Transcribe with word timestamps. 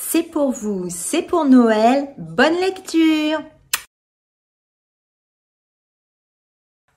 C'est 0.00 0.24
pour 0.24 0.50
vous, 0.50 0.88
c'est 0.90 1.22
pour 1.22 1.44
Noël. 1.44 2.14
Bonne 2.18 2.56
lecture 2.56 3.40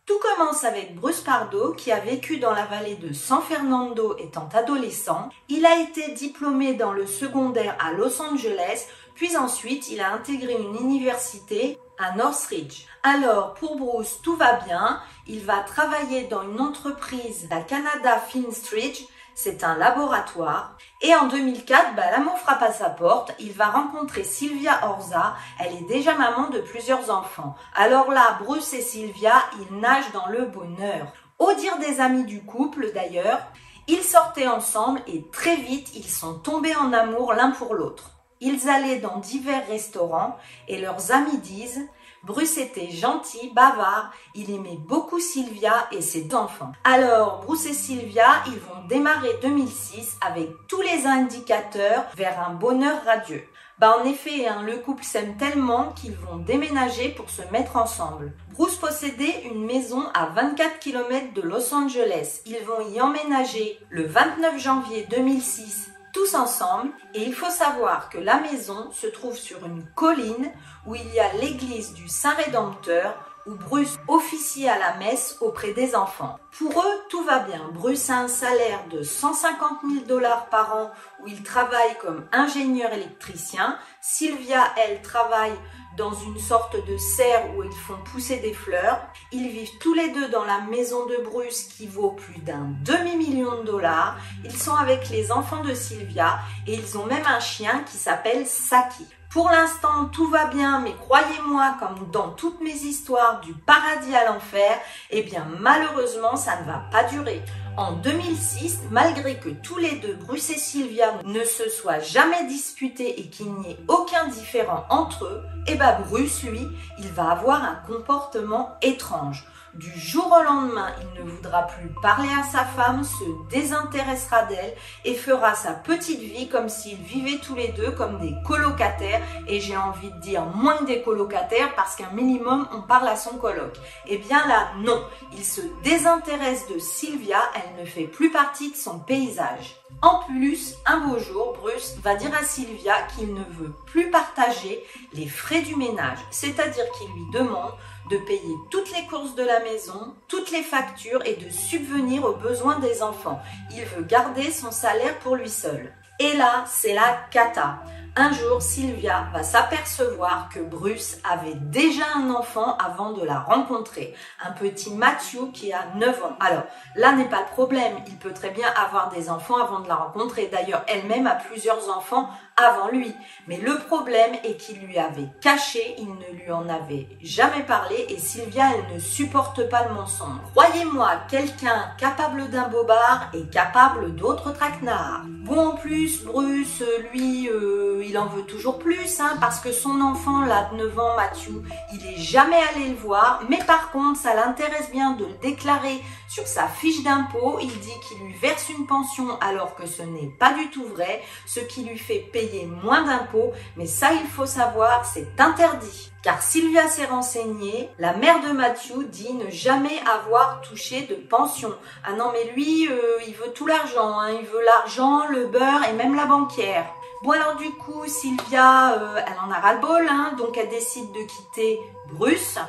Tout 0.05 0.19
commence 0.19 0.63
avec 0.63 0.95
Bruce 0.95 1.21
Pardo 1.21 1.73
qui 1.73 1.91
a 1.91 1.99
vécu 1.99 2.37
dans 2.37 2.53
la 2.53 2.65
vallée 2.65 2.95
de 2.95 3.13
San 3.13 3.41
Fernando 3.41 4.15
étant 4.17 4.49
adolescent. 4.53 5.29
Il 5.47 5.65
a 5.65 5.79
été 5.79 6.11
diplômé 6.13 6.73
dans 6.73 6.91
le 6.91 7.05
secondaire 7.05 7.77
à 7.79 7.91
Los 7.93 8.21
Angeles, 8.21 8.87
puis 9.15 9.37
ensuite 9.37 9.89
il 9.91 9.99
a 9.99 10.13
intégré 10.13 10.53
une 10.53 10.75
université 10.75 11.77
à 11.99 12.15
Northridge. 12.15 12.85
Alors 13.03 13.53
pour 13.55 13.77
Bruce 13.77 14.19
tout 14.23 14.35
va 14.35 14.53
bien, 14.53 15.01
il 15.27 15.41
va 15.41 15.59
travailler 15.59 16.23
dans 16.23 16.43
une 16.43 16.61
entreprise, 16.61 17.47
la 17.51 17.61
Canada 17.61 18.17
Finstridge, 18.17 19.03
c'est 19.37 19.63
un 19.63 19.77
laboratoire. 19.77 20.75
Et 20.99 21.13
en 21.13 21.27
2004, 21.27 21.95
bah, 21.95 22.09
l'amour 22.09 22.39
frappe 22.39 22.63
à 22.63 22.73
sa 22.73 22.89
porte. 22.89 23.33
Il 23.39 23.53
va 23.53 23.67
rencontrer 23.67 24.23
Sylvia 24.23 24.79
Orza. 24.83 25.35
Elle 25.59 25.75
est 25.75 25.87
déjà 25.87 26.15
maman 26.15 26.49
de 26.49 26.59
plusieurs 26.59 27.11
enfants. 27.11 27.55
Alors 27.75 28.09
là, 28.11 28.39
Bruce 28.43 28.73
et 28.73 28.81
Sylvia, 28.81 29.35
ils 29.59 29.77
nagent 29.77 30.11
dans 30.11 30.27
le 30.29 30.45
bonheur. 30.45 31.13
Au 31.37 31.53
dire 31.53 31.77
des 31.77 31.99
amis 31.99 32.23
du 32.23 32.43
couple 32.43 32.91
d'ailleurs, 32.95 33.39
ils 33.87 34.01
sortaient 34.01 34.47
ensemble 34.47 35.01
et 35.05 35.23
très 35.31 35.55
vite, 35.55 35.95
ils 35.95 36.09
sont 36.09 36.39
tombés 36.39 36.75
en 36.75 36.91
amour 36.91 37.33
l'un 37.33 37.51
pour 37.51 37.75
l'autre. 37.75 38.17
Ils 38.41 38.67
allaient 38.69 38.99
dans 38.99 39.17
divers 39.17 39.67
restaurants 39.67 40.35
et 40.67 40.81
leurs 40.81 41.11
amis 41.11 41.37
disent 41.37 41.87
Bruce 42.27 42.57
était 42.57 42.91
gentil, 42.91 43.53
bavard, 43.55 44.11
il 44.35 44.53
aimait 44.53 44.77
beaucoup 44.85 45.21
Sylvia 45.21 45.87
et 45.93 46.01
ses 46.01 46.35
enfants. 46.35 46.73
Alors, 46.83 47.39
Bruce 47.39 47.65
et 47.67 47.73
Sylvia, 47.73 48.43
ils 48.47 48.59
vont 48.59 48.85
démarrer 48.89 49.29
2006 49.41 50.17
avec 50.19 50.49
tous 50.67 50.81
les 50.81 51.07
indicateurs 51.07 52.03
vers 52.17 52.45
un 52.45 52.53
bonheur 52.53 52.97
radieux. 53.05 53.45
Bah 53.79 53.95
en 53.97 54.03
effet, 54.03 54.45
hein, 54.45 54.61
le 54.63 54.75
couple 54.75 55.05
s'aime 55.05 55.37
tellement 55.37 55.93
qu'ils 55.93 56.17
vont 56.17 56.35
déménager 56.35 57.09
pour 57.09 57.29
se 57.29 57.43
mettre 57.53 57.77
ensemble. 57.77 58.33
Bruce 58.51 58.75
possédait 58.75 59.43
une 59.45 59.65
maison 59.65 60.03
à 60.13 60.25
24 60.25 60.79
km 60.79 61.33
de 61.33 61.41
Los 61.41 61.73
Angeles. 61.73 62.41
Ils 62.45 62.59
vont 62.65 62.89
y 62.93 62.99
emménager 62.99 63.79
le 63.89 64.05
29 64.05 64.59
janvier 64.59 65.07
2006 65.09 65.91
ensemble 66.35 66.91
et 67.13 67.23
il 67.23 67.33
faut 67.33 67.49
savoir 67.49 68.09
que 68.09 68.17
la 68.17 68.39
maison 68.39 68.91
se 68.91 69.07
trouve 69.07 69.37
sur 69.37 69.65
une 69.65 69.83
colline 69.95 70.51
où 70.85 70.95
il 70.95 71.13
y 71.13 71.19
a 71.19 71.33
l'église 71.33 71.93
du 71.93 72.07
Saint-Rédempteur 72.07 73.15
où 73.45 73.55
Bruce 73.55 73.97
officie 74.09 74.67
à 74.67 74.77
la 74.77 74.97
messe 74.97 75.37
auprès 75.39 75.71
des 75.71 75.95
enfants. 75.95 76.37
Pour 76.57 76.81
eux, 76.81 77.01
tout 77.09 77.23
va 77.23 77.39
bien. 77.39 77.61
Bruce 77.71 78.09
a 78.09 78.17
un 78.17 78.27
salaire 78.27 78.83
de 78.91 79.03
150 79.03 79.79
000 79.89 80.05
dollars 80.05 80.47
par 80.49 80.75
an 80.75 80.91
où 81.21 81.27
il 81.27 81.41
travaille 81.43 81.97
comme 82.01 82.25
ingénieur 82.33 82.91
électricien. 82.91 83.77
Sylvia, 84.01 84.63
elle, 84.85 85.01
travaille 85.01 85.55
dans 85.97 86.13
une 86.13 86.37
sorte 86.37 86.77
de 86.87 86.95
serre 86.95 87.55
où 87.55 87.63
ils 87.63 87.71
font 87.71 87.97
pousser 88.11 88.37
des 88.37 88.53
fleurs. 88.53 88.99
Ils 89.31 89.49
vivent 89.49 89.77
tous 89.79 89.95
les 89.95 90.09
deux 90.13 90.29
dans 90.29 90.45
la 90.45 90.61
maison 90.61 91.07
de 91.07 91.17
Bruce 91.23 91.63
qui 91.63 91.87
vaut 91.87 92.11
plus 92.11 92.39
d'un 92.41 92.69
demi-million 92.85 93.61
de 93.61 93.65
dollars. 93.65 94.17
Ils 94.45 94.55
sont 94.55 94.75
avec 94.75 95.09
les 95.09 95.31
enfants 95.31 95.63
de 95.63 95.73
Sylvia 95.73 96.39
et 96.67 96.75
ils 96.75 96.97
ont 96.97 97.05
même 97.05 97.25
un 97.25 97.39
chien 97.39 97.83
qui 97.89 97.97
s'appelle 97.97 98.45
Saki. 98.45 99.07
Pour 99.29 99.49
l'instant, 99.49 100.05
tout 100.05 100.29
va 100.29 100.45
bien, 100.45 100.79
mais 100.79 100.93
croyez-moi, 100.93 101.75
comme 101.79 102.09
dans 102.11 102.29
toutes 102.29 102.61
mes 102.61 102.71
histoires 102.71 103.41
du 103.41 103.53
paradis 103.53 104.15
à 104.15 104.25
l'enfer, 104.25 104.79
eh 105.09 105.21
bien 105.21 105.45
malheureusement, 105.59 106.37
ça 106.37 106.61
ne 106.61 106.65
va 106.65 106.83
pas 106.91 107.03
durer. 107.03 107.41
En 107.75 107.91
2006, 107.91 108.79
malgré 108.89 109.37
que 109.37 109.49
tous 109.49 109.77
les 109.77 109.97
deux, 109.97 110.13
Bruce 110.13 110.49
et 110.49 110.57
Sylvia, 110.57 111.13
ne 111.25 111.43
se 111.43 111.69
soient 111.69 111.99
jamais 111.99 112.47
disputés 112.47 113.19
et 113.19 113.29
qu'il 113.29 113.53
n'y 113.53 113.71
ait 113.71 113.79
aucun 113.89 114.27
différent 114.27 114.85
entre 114.89 115.25
eux, 115.25 115.43
eh 115.67 115.75
ben 115.75 115.99
Bruce, 116.09 116.43
lui, 116.43 116.65
il 116.97 117.09
va 117.09 117.31
avoir 117.31 117.63
un 117.63 117.75
comportement 117.85 118.77
étrange. 118.81 119.45
Du 119.77 119.91
jour 119.99 120.35
au 120.35 120.43
lendemain, 120.43 120.91
il 120.99 121.23
ne 121.23 121.29
voudra 121.29 121.67
plus 121.67 121.89
parler 122.01 122.29
à 122.29 122.41
sa 122.41 122.65
femme, 122.65 123.03
se 123.03 123.23
désintéressera 123.51 124.45
d'elle 124.45 124.75
et 125.05 125.13
fera 125.13 125.53
sa 125.53 125.73
petite 125.73 126.19
vie 126.19 126.49
comme 126.49 126.67
s'ils 126.67 126.97
vivaient 126.97 127.37
tous 127.37 127.53
les 127.53 127.67
deux 127.67 127.91
comme 127.91 128.17
des 128.17 128.33
colocataires. 128.47 129.21
Et 129.47 129.59
j'ai 129.59 129.77
envie 129.77 130.09
de 130.09 130.19
dire 130.19 130.45
moins 130.45 130.77
que 130.77 130.85
des 130.85 131.03
colocataires 131.03 131.75
parce 131.75 131.95
qu'un 131.95 132.09
minimum, 132.09 132.67
on 132.73 132.81
parle 132.81 133.07
à 133.07 133.15
son 133.15 133.37
coloc. 133.37 133.77
Eh 134.07 134.17
bien 134.17 134.47
là, 134.47 134.69
non. 134.79 134.99
Il 135.33 135.45
se 135.45 135.61
désintéresse 135.83 136.67
de 136.73 136.79
Sylvia, 136.79 137.39
elle 137.53 137.83
ne 137.83 137.87
fait 137.87 138.07
plus 138.07 138.31
partie 138.31 138.71
de 138.71 138.75
son 138.75 138.97
paysage. 138.97 139.75
En 140.01 140.19
plus, 140.25 140.75
un 140.85 141.01
beau 141.01 141.19
jour, 141.19 141.55
Bruce 141.61 141.97
va 142.03 142.15
dire 142.15 142.33
à 142.35 142.43
Sylvia 142.43 142.93
qu'il 143.15 143.33
ne 143.33 143.43
veut 143.43 143.73
plus 143.85 144.09
partager 144.09 144.83
les 145.13 145.27
frais 145.27 145.61
du 145.61 145.75
ménage, 145.75 146.19
c'est-à-dire 146.29 146.83
qu'il 146.97 147.07
lui 147.13 147.31
demande 147.31 147.73
de 148.09 148.17
payer 148.17 148.55
toutes 148.71 148.91
les 148.95 149.05
courses 149.07 149.35
de 149.35 149.43
la 149.43 149.59
maison, 149.61 150.15
toutes 150.27 150.51
les 150.51 150.63
factures 150.63 151.21
et 151.25 151.35
de 151.35 151.49
subvenir 151.49 152.25
aux 152.25 152.35
besoins 152.35 152.79
des 152.79 153.03
enfants. 153.03 153.41
Il 153.71 153.83
veut 153.85 154.03
garder 154.03 154.51
son 154.51 154.71
salaire 154.71 155.17
pour 155.19 155.35
lui 155.35 155.49
seul. 155.49 155.91
Et 156.19 156.33
là, 156.33 156.63
c'est 156.65 156.93
la 156.93 157.19
cata. 157.29 157.79
Un 158.15 158.31
jour, 158.31 158.63
Sylvia 158.63 159.27
va 159.31 159.43
s'apercevoir 159.43 160.49
que 160.51 160.59
Bruce 160.59 161.19
avait 161.23 161.53
déjà 161.53 162.05
un 162.15 162.31
enfant 162.31 162.75
avant 162.77 163.11
de 163.11 163.23
la 163.23 163.39
rencontrer, 163.39 164.15
un 164.43 164.53
petit 164.53 164.89
Matthew 164.89 165.51
qui 165.53 165.71
a 165.71 165.85
9 165.93 166.23
ans. 166.23 166.35
Alors, 166.39 166.63
là 166.95 167.11
n'est 167.11 167.29
pas 167.29 167.41
le 167.41 167.53
problème, 167.53 167.93
il 168.07 168.17
peut 168.17 168.33
très 168.33 168.49
bien 168.49 168.67
avoir 168.73 169.09
des 169.09 169.29
enfants 169.29 169.57
avant 169.57 169.81
de 169.81 169.87
la 169.87 169.93
rencontrer. 169.93 170.49
D'ailleurs, 170.51 170.83
elle-même 170.87 171.27
a 171.27 171.35
plusieurs 171.35 171.95
enfants 171.95 172.27
avant 172.57 172.89
lui. 172.89 173.13
Mais 173.47 173.57
le 173.57 173.77
problème 173.77 174.33
est 174.43 174.57
qu'il 174.57 174.79
lui 174.79 174.97
avait 174.97 175.29
caché, 175.41 175.95
il 175.99 176.09
ne 176.09 176.43
lui 176.43 176.51
en 176.51 176.67
avait 176.67 177.07
jamais 177.21 177.63
parlé 177.63 178.07
et 178.09 178.17
Sylvia, 178.17 178.65
elle 178.73 178.95
ne 178.95 178.99
supporte 178.99 179.69
pas 179.69 179.87
le 179.87 179.93
mensonge. 179.93 180.39
Croyez-moi, 180.55 181.11
quelqu'un 181.29 181.91
capable 181.97 182.49
d'un 182.49 182.67
bobard 182.67 183.29
est 183.33 183.49
capable 183.51 184.15
d'autres 184.15 184.51
traquenards. 184.51 185.23
Bon, 185.27 185.67
en 185.67 185.75
plus, 185.75 186.23
Bruce, 186.23 186.83
lui, 187.13 187.47
euh, 187.47 188.03
il 188.05 188.17
en 188.17 188.25
veut 188.25 188.43
toujours 188.43 188.79
plus, 188.79 189.21
hein, 189.21 189.37
parce 189.39 189.61
que 189.61 189.71
son 189.71 190.01
enfant, 190.01 190.41
là, 190.41 190.69
de 190.73 190.77
9 190.77 190.99
ans, 190.99 191.15
Matthew, 191.15 191.63
il 191.93 192.05
est 192.05 192.17
jamais 192.17 192.59
allé 192.73 192.89
le 192.89 192.95
voir, 192.95 193.43
mais 193.47 193.59
par 193.65 193.91
contre, 193.91 194.19
ça 194.19 194.33
l'intéresse 194.35 194.91
bien 194.91 195.11
de 195.11 195.25
le 195.25 195.33
déclarer 195.41 196.01
sur 196.27 196.45
sa 196.45 196.67
fiche 196.67 197.03
d'impôt. 197.03 197.59
Il 197.61 197.79
dit 197.79 197.99
qu'il 198.07 198.25
lui 198.25 198.33
verse 198.41 198.69
une 198.69 198.85
pension 198.85 199.39
alors 199.39 199.75
que 199.75 199.85
ce 199.85 200.01
n'est 200.01 200.31
pas 200.37 200.53
du 200.53 200.69
tout 200.69 200.85
vrai, 200.85 201.23
ce 201.45 201.61
qui 201.61 201.83
lui 201.83 201.97
fait 201.97 202.27
payer 202.33 202.46
moins 202.65 203.03
d'impôts, 203.03 203.53
mais 203.75 203.85
ça, 203.85 204.13
il 204.13 204.27
faut 204.27 204.45
savoir, 204.45 205.05
c'est 205.05 205.27
interdit. 205.39 206.11
Car 206.23 206.41
Sylvia 206.41 206.87
s'est 206.87 207.05
renseignée, 207.05 207.89
la 207.99 208.13
mère 208.13 208.41
de 208.41 208.51
Matthew 208.51 209.03
dit 209.09 209.33
ne 209.33 209.49
jamais 209.49 209.97
avoir 210.21 210.61
touché 210.61 211.03
de 211.03 211.15
pension. 211.15 211.73
Ah 212.03 212.13
non, 212.13 212.31
mais 212.33 212.51
lui, 212.53 212.87
euh, 212.89 212.97
il 213.27 213.33
veut 213.33 213.51
tout 213.53 213.67
l'argent, 213.67 214.19
hein. 214.19 214.31
il 214.31 214.45
veut 214.45 214.63
l'argent, 214.65 215.27
le 215.27 215.47
beurre 215.47 215.87
et 215.89 215.93
même 215.93 216.15
la 216.15 216.25
banquière. 216.25 216.85
Bon 217.23 217.31
alors 217.31 217.55
du 217.55 217.71
coup, 217.71 218.05
Sylvia, 218.05 218.93
euh, 218.93 219.21
elle 219.25 219.39
en 219.43 219.51
a 219.51 219.59
ras-le-bol, 219.59 220.05
hein, 220.07 220.33
donc 220.37 220.57
elle 220.57 220.69
décide 220.69 221.11
de 221.13 221.21
quitter 221.21 221.79
Bruce. 222.11 222.59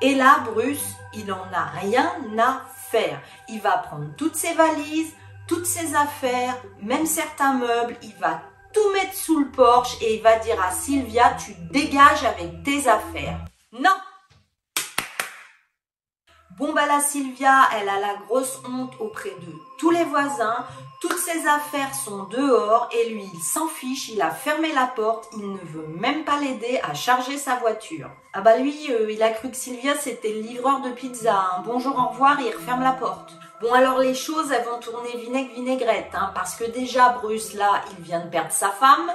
Et 0.00 0.14
là, 0.14 0.38
Bruce, 0.44 0.94
il 1.12 1.30
en 1.32 1.46
a 1.52 1.64
rien 1.80 2.10
à 2.38 2.62
faire. 2.90 3.20
Il 3.48 3.60
va 3.60 3.78
prendre 3.78 4.06
toutes 4.16 4.34
ses 4.34 4.54
valises, 4.54 5.12
toutes 5.46 5.66
ses 5.66 5.94
affaires, 5.94 6.56
même 6.80 7.06
certains 7.06 7.54
meubles, 7.54 7.96
il 8.02 8.14
va 8.16 8.42
tout 8.72 8.92
mettre 8.92 9.14
sous 9.14 9.40
le 9.40 9.50
porche 9.50 9.96
et 10.00 10.16
il 10.16 10.22
va 10.22 10.38
dire 10.38 10.60
à 10.62 10.70
Sylvia, 10.70 11.36
tu 11.44 11.52
dégages 11.70 12.24
avec 12.24 12.62
tes 12.62 12.88
affaires. 12.88 13.38
Non 13.72 13.90
Bon 16.58 16.74
bah 16.74 16.86
la 16.86 17.00
Sylvia, 17.00 17.68
elle 17.74 17.88
a 17.88 17.98
la 17.98 18.14
grosse 18.26 18.60
honte 18.68 18.92
auprès 19.00 19.30
de 19.30 19.52
tous 19.78 19.90
les 19.90 20.04
voisins, 20.04 20.66
toutes 21.00 21.18
ses 21.18 21.46
affaires 21.48 21.94
sont 21.94 22.24
dehors 22.24 22.90
et 22.92 23.08
lui 23.08 23.24
il 23.32 23.40
s'en 23.40 23.66
fiche, 23.68 24.10
il 24.10 24.20
a 24.20 24.30
fermé 24.30 24.70
la 24.72 24.86
porte, 24.86 25.30
il 25.36 25.50
ne 25.50 25.58
veut 25.58 25.86
même 25.98 26.24
pas 26.24 26.38
l'aider 26.38 26.78
à 26.82 26.92
charger 26.92 27.38
sa 27.38 27.56
voiture. 27.56 28.10
Ah 28.34 28.42
bah 28.42 28.58
lui, 28.58 28.76
euh, 28.90 29.10
il 29.10 29.22
a 29.22 29.30
cru 29.30 29.50
que 29.50 29.56
Sylvia 29.56 29.96
c'était 29.96 30.34
le 30.34 30.40
livreur 30.42 30.82
de 30.82 30.90
pizza, 30.90 31.34
un 31.56 31.62
bonjour 31.62 31.96
au 31.98 32.08
revoir 32.10 32.38
il 32.40 32.54
referme 32.54 32.82
la 32.82 32.92
porte. 32.92 33.32
Bon 33.62 33.72
alors 33.74 34.00
les 34.00 34.14
choses 34.14 34.50
elles 34.50 34.64
vont 34.64 34.80
tourner 34.80 35.16
vinaigre 35.16 35.54
vinaigrette 35.54 36.10
hein, 36.14 36.32
parce 36.34 36.56
que 36.56 36.64
déjà 36.64 37.10
Bruce 37.10 37.54
là 37.54 37.80
il 37.96 38.02
vient 38.02 38.18
de 38.18 38.28
perdre 38.28 38.50
sa 38.50 38.70
femme, 38.70 39.08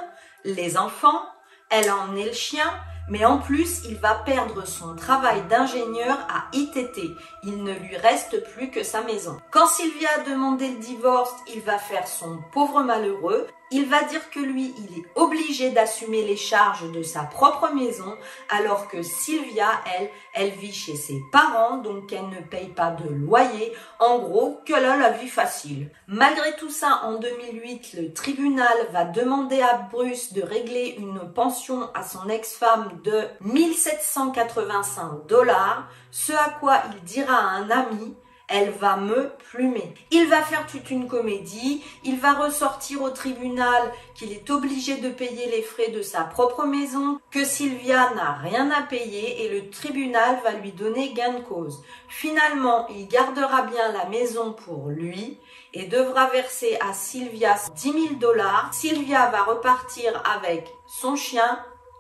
les 0.45 0.77
enfants, 0.77 1.21
elle 1.69 1.89
a 1.89 1.97
emmené 1.97 2.23
le 2.23 2.31
chien, 2.31 2.71
mais 3.09 3.25
en 3.25 3.39
plus, 3.39 3.83
il 3.85 3.97
va 3.97 4.15
perdre 4.15 4.65
son 4.65 4.95
travail 4.95 5.41
d'ingénieur 5.49 6.17
à 6.29 6.45
ITT. 6.53 7.15
Il 7.44 7.63
ne 7.63 7.73
lui 7.73 7.95
reste 7.97 8.44
plus 8.53 8.69
que 8.69 8.83
sa 8.83 9.01
maison. 9.01 9.38
Quand 9.51 9.67
Sylvia 9.67 10.09
a 10.15 10.29
demandé 10.29 10.69
le 10.69 10.79
divorce, 10.79 11.33
il 11.53 11.61
va 11.61 11.77
faire 11.77 12.07
son 12.07 12.39
pauvre 12.53 12.83
malheureux. 12.83 13.47
Il 13.69 13.86
va 13.90 14.04
dire 14.04 14.30
que 14.30 14.40
lui, 14.40 14.74
il 14.78 15.00
est 15.00 15.06
obligé 15.16 15.72
d'assumer 15.72 16.24
les 16.24 16.38
charges 16.38 16.90
de 16.92 17.04
sa 17.04 17.24
propre 17.24 17.69
maison, 17.74 18.18
alors 18.50 18.88
que 18.88 19.02
Sylvia, 19.02 19.69
elle, 19.98 20.10
elle 20.34 20.52
vit 20.52 20.72
chez 20.72 20.96
ses 20.96 21.22
parents, 21.34 21.78
donc 21.78 22.14
elle 22.14 22.30
ne 22.30 22.42
paye 22.42 22.69
pas 22.69 22.92
de 22.92 23.10
loyer. 23.10 23.74
En 24.00 24.19
gros, 24.19 24.62
qu'elle 24.66 24.86
a 24.86 24.96
la 24.96 25.12
vie 25.12 25.28
facile. 25.28 25.90
Malgré 26.08 26.56
tout 26.56 26.69
ça, 26.69 27.02
en 27.04 27.16
2008, 27.16 27.96
le 28.00 28.14
tribunal 28.14 28.78
va 28.92 29.04
demander 29.04 29.62
à 29.62 29.88
Bruce 29.92 30.31
de 30.31 30.42
régler 30.42 30.96
une 30.98 31.31
pension 31.34 31.90
à 31.94 32.04
son 32.04 32.30
ex-femme 32.30 33.02
de 33.04 33.24
1785 33.42 35.28
dollars, 35.28 35.90
ce 36.12 36.31
à 36.31 36.50
quoi 36.60 36.81
il 36.94 37.04
dira 37.04 37.36
à 37.36 37.58
un 37.58 37.69
ami 37.69 38.16
elle 38.47 38.71
va 38.71 38.95
me 38.95 39.31
plumer. 39.51 39.94
Il 40.11 40.27
va 40.27 40.41
faire 40.41 40.65
toute 40.67 40.89
une 40.89 41.07
comédie, 41.07 41.83
il 42.03 42.19
va 42.19 42.33
ressortir 42.33 43.01
au 43.01 43.09
tribunal 43.09 43.91
qu'il 44.15 44.31
est 44.31 44.49
obligé 44.49 44.97
de 44.97 45.09
payer 45.09 45.49
les 45.51 45.61
frais 45.61 45.89
de 45.89 46.01
sa 46.01 46.21
propre 46.21 46.65
maison, 46.65 47.19
que 47.29 47.44
Sylvia 47.44 48.13
n'a 48.15 48.33
rien 48.33 48.71
à 48.71 48.83
payer 48.83 49.44
et 49.44 49.49
le 49.49 49.69
tribunal 49.69 50.39
va 50.44 50.51
lui 50.53 50.71
donner 50.71 51.13
gain 51.13 51.33
de 51.33 51.44
cause. 51.44 51.83
Finalement, 52.07 52.88
il 52.89 53.07
gardera 53.07 53.63
bien 53.63 53.91
la 53.91 54.05
maison 54.05 54.53
pour 54.53 54.88
lui 54.88 55.38
et 55.73 55.85
devra 55.85 56.27
verser 56.27 56.77
à 56.79 56.94
Sylvia 56.94 57.55
10 57.75 57.91
000 57.91 58.13
dollars. 58.15 58.69
Sylvia 58.73 59.29
va 59.29 59.44
repartir 59.44 60.23
avec 60.35 60.67
son 60.88 61.15
chien, 61.15 61.59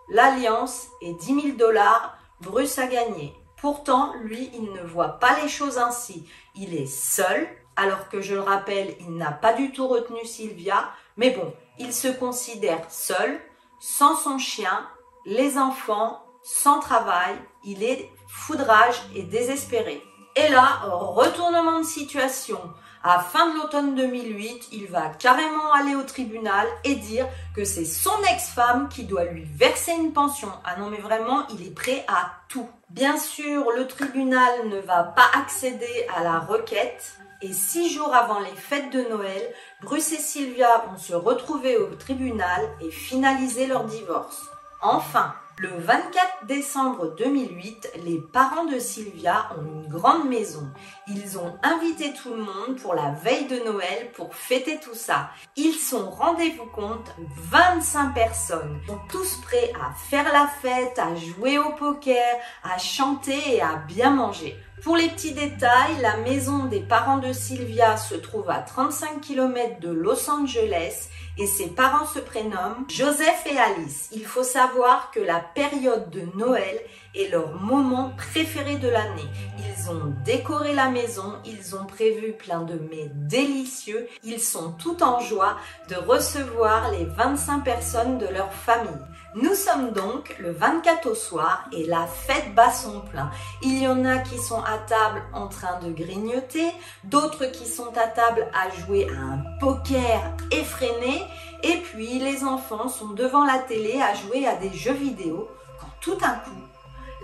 l'alliance 0.09 0.87
et 1.01 1.13
10 1.13 1.41
000 1.41 1.57
dollars. 1.57 2.17
Bruce 2.39 2.79
a 2.79 2.87
gagné. 2.87 3.33
Pourtant, 3.59 4.13
lui, 4.21 4.51
il 4.53 4.71
ne 4.71 4.81
voit 4.81 5.19
pas 5.19 5.39
les 5.41 5.49
choses 5.49 5.77
ainsi. 5.77 6.27
Il 6.55 6.75
est 6.75 6.85
seul, 6.85 7.47
alors 7.75 8.07
que 8.09 8.21
je 8.21 8.35
le 8.35 8.41
rappelle, 8.41 8.95
il 8.99 9.15
n'a 9.15 9.31
pas 9.31 9.53
du 9.53 9.71
tout 9.71 9.87
retenu 9.87 10.23
Sylvia, 10.25 10.89
mais 11.15 11.31
bon, 11.31 11.53
il 11.79 11.93
se 11.93 12.07
considère 12.07 12.89
seul, 12.89 13.39
sans 13.79 14.15
son 14.15 14.37
chien, 14.37 14.87
les 15.25 15.57
enfants, 15.57 16.23
sans 16.43 16.79
travail, 16.79 17.35
il 17.63 17.83
est 17.83 18.09
foudrage 18.27 19.01
et 19.15 19.23
désespéré. 19.23 20.01
Et 20.35 20.49
là, 20.49 20.81
retournement 20.85 21.79
de 21.79 21.85
situation. 21.85 22.59
À 23.03 23.19
fin 23.19 23.49
de 23.51 23.57
l'automne 23.57 23.95
2008, 23.95 24.69
il 24.71 24.87
va 24.87 25.09
carrément 25.09 25.71
aller 25.73 25.95
au 25.95 26.03
tribunal 26.03 26.67
et 26.83 26.95
dire 26.95 27.27
que 27.55 27.63
c'est 27.63 27.85
son 27.85 28.17
ex-femme 28.33 28.89
qui 28.89 29.03
doit 29.03 29.25
lui 29.25 29.43
verser 29.43 29.93
une 29.93 30.13
pension. 30.13 30.49
Ah 30.65 30.75
non 30.79 30.89
mais 30.89 30.97
vraiment, 30.97 31.47
il 31.53 31.65
est 31.65 31.75
prêt 31.75 32.03
à 32.07 32.31
tout. 32.49 32.69
Bien 32.89 33.17
sûr, 33.17 33.65
le 33.75 33.87
tribunal 33.87 34.67
ne 34.69 34.79
va 34.79 35.03
pas 35.03 35.29
accéder 35.35 36.07
à 36.15 36.23
la 36.23 36.39
requête 36.39 37.17
et 37.41 37.53
six 37.53 37.93
jours 37.93 38.13
avant 38.13 38.39
les 38.39 38.55
fêtes 38.55 38.91
de 38.91 39.01
Noël, 39.09 39.53
Bruce 39.81 40.11
et 40.11 40.17
Sylvia 40.17 40.83
vont 40.89 40.97
se 40.97 41.13
retrouver 41.13 41.77
au 41.77 41.93
tribunal 41.95 42.67
et 42.81 42.89
finaliser 42.89 43.67
leur 43.67 43.83
divorce. 43.83 44.49
Enfin, 44.81 45.35
le 45.59 45.69
24 45.69 46.45
décembre 46.45 47.15
2008, 47.17 47.93
les 48.05 48.19
parents 48.19 48.65
de 48.65 48.77
Sylvia 48.77 49.49
ont 49.57 49.63
une 49.63 49.87
grande 49.87 50.29
maison. 50.29 50.67
Ils 51.07 51.39
ont 51.39 51.57
invité 51.63 52.13
tout 52.13 52.29
le 52.29 52.43
monde 52.43 52.79
pour 52.79 52.93
la 52.93 53.09
veille 53.11 53.47
de 53.47 53.65
Noël 53.65 54.11
pour 54.13 54.35
fêter 54.35 54.79
tout 54.79 54.93
ça. 54.93 55.31
Ils 55.55 55.73
sont, 55.73 56.11
rendez-vous 56.11 56.67
compte, 56.67 57.11
25 57.17 58.13
personnes. 58.13 58.79
Sont 58.85 58.99
tous 59.09 59.37
prêts 59.41 59.73
à 59.81 59.91
faire 59.95 60.31
la 60.31 60.47
fête, 60.47 60.99
à 60.99 61.15
jouer 61.15 61.57
au 61.57 61.71
poker, 61.71 62.35
à 62.63 62.77
chanter 62.77 63.55
et 63.55 63.61
à 63.61 63.77
bien 63.87 64.11
manger. 64.11 64.55
Pour 64.83 64.95
les 64.95 65.09
petits 65.09 65.33
détails, 65.33 65.99
la 66.01 66.17
maison 66.17 66.65
des 66.65 66.81
parents 66.81 67.17
de 67.17 67.33
Sylvia 67.33 67.97
se 67.97 68.13
trouve 68.13 68.49
à 68.49 68.59
35 68.59 69.21
km 69.21 69.79
de 69.79 69.89
Los 69.89 70.29
Angeles 70.29 71.09
et 71.39 71.47
ses 71.47 71.67
parents 71.67 72.05
se 72.05 72.19
prénomment 72.19 72.85
Joseph 72.87 73.43
et 73.47 73.57
Alice. 73.57 74.09
Il 74.11 74.25
faut 74.25 74.43
savoir 74.43 75.09
que 75.11 75.19
la 75.19 75.39
période 75.39 76.11
de 76.11 76.21
Noël 76.35 76.79
est 77.15 77.29
leur 77.29 77.59
moment 77.59 78.11
préféré 78.17 78.75
de 78.75 78.87
l'année. 78.87 79.27
Ils 79.57 79.89
ont 79.89 80.13
décoré 80.23 80.73
la 80.73 80.89
maison, 80.89 81.33
ils 81.43 81.75
ont 81.75 81.85
prévu 81.85 82.33
plein 82.33 82.61
de 82.61 82.75
mets 82.75 83.11
délicieux, 83.13 84.07
ils 84.23 84.39
sont 84.39 84.73
tout 84.73 85.01
en 85.01 85.19
joie 85.19 85.57
de 85.89 85.95
recevoir 85.95 86.91
les 86.91 87.05
25 87.05 87.63
personnes 87.63 88.17
de 88.19 88.27
leur 88.27 88.53
famille. 88.53 88.91
Nous 89.35 89.53
sommes 89.55 89.91
donc 89.91 90.35
le 90.39 90.51
24 90.51 91.11
au 91.11 91.15
soir 91.15 91.65
et 91.73 91.85
la 91.85 92.07
fête 92.07 92.55
bat 92.55 92.71
son 92.71 93.01
plein. 93.01 93.29
Il 93.61 93.81
y 93.81 93.87
en 93.87 94.05
a 94.05 94.19
qui 94.19 94.37
sont 94.37 94.61
à 94.61 94.77
table 94.77 95.21
en 95.33 95.47
train 95.47 95.79
de 95.81 95.91
grignoter, 95.91 96.71
d'autres 97.03 97.45
qui 97.45 97.67
sont 97.67 97.95
à 97.97 98.07
table 98.07 98.47
à 98.53 98.69
jouer 98.79 99.07
à 99.09 99.19
un 99.19 99.43
poker 99.59 100.21
effréné, 100.51 101.23
et 101.61 101.77
puis 101.77 102.19
les 102.19 102.43
enfants 102.45 102.87
sont 102.87 103.09
devant 103.09 103.43
la 103.43 103.59
télé 103.59 104.01
à 104.01 104.13
jouer 104.13 104.47
à 104.47 104.55
des 104.55 104.73
jeux 104.73 104.93
vidéo 104.93 105.49
quand 105.79 105.91
tout 105.99 106.17
un 106.23 106.35
coup, 106.35 106.63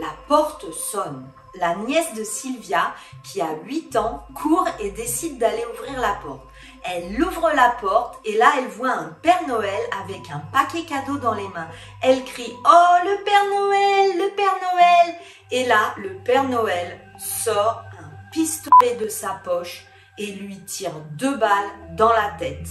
la 0.02 0.10
porte 0.28 0.72
sonne. 0.74 1.26
La 1.56 1.76
nièce 1.76 2.14
de 2.16 2.24
Sylvia, 2.24 2.94
qui 3.24 3.40
a 3.40 3.56
8 3.64 3.96
ans, 3.96 4.26
court 4.36 4.68
et 4.80 4.90
décide 4.90 5.38
d'aller 5.38 5.64
ouvrir 5.74 6.00
la 6.02 6.16
porte. 6.16 6.42
Elle 6.86 7.22
ouvre 7.24 7.52
la 7.56 7.76
porte 7.80 8.20
et 8.26 8.38
là 8.38 8.52
elle 8.58 8.68
voit 8.68 8.92
un 8.92 9.16
Père 9.22 9.48
Noël 9.48 9.82
avec 10.04 10.30
un 10.32 10.40
paquet 10.52 10.84
cadeau 10.84 11.18
dans 11.18 11.34
les 11.34 11.48
mains. 11.50 11.70
Elle 12.02 12.24
crie 12.26 12.54
Oh 12.66 12.96
le 13.04 13.24
Père 13.24 13.46
Noël, 13.46 14.18
le 14.18 14.36
Père 14.36 14.56
Noël 14.74 15.16
Et 15.52 15.66
là 15.66 15.94
le 15.98 16.16
Père 16.24 16.44
Noël 16.44 17.00
sort 17.18 17.84
un 18.00 18.12
pistolet 18.32 18.96
de 19.00 19.08
sa 19.08 19.40
poche 19.44 19.86
et 20.18 20.28
lui 20.28 20.60
tire 20.60 21.00
deux 21.12 21.38
balles 21.38 21.72
dans 21.92 22.12
la 22.12 22.32
tête. 22.38 22.68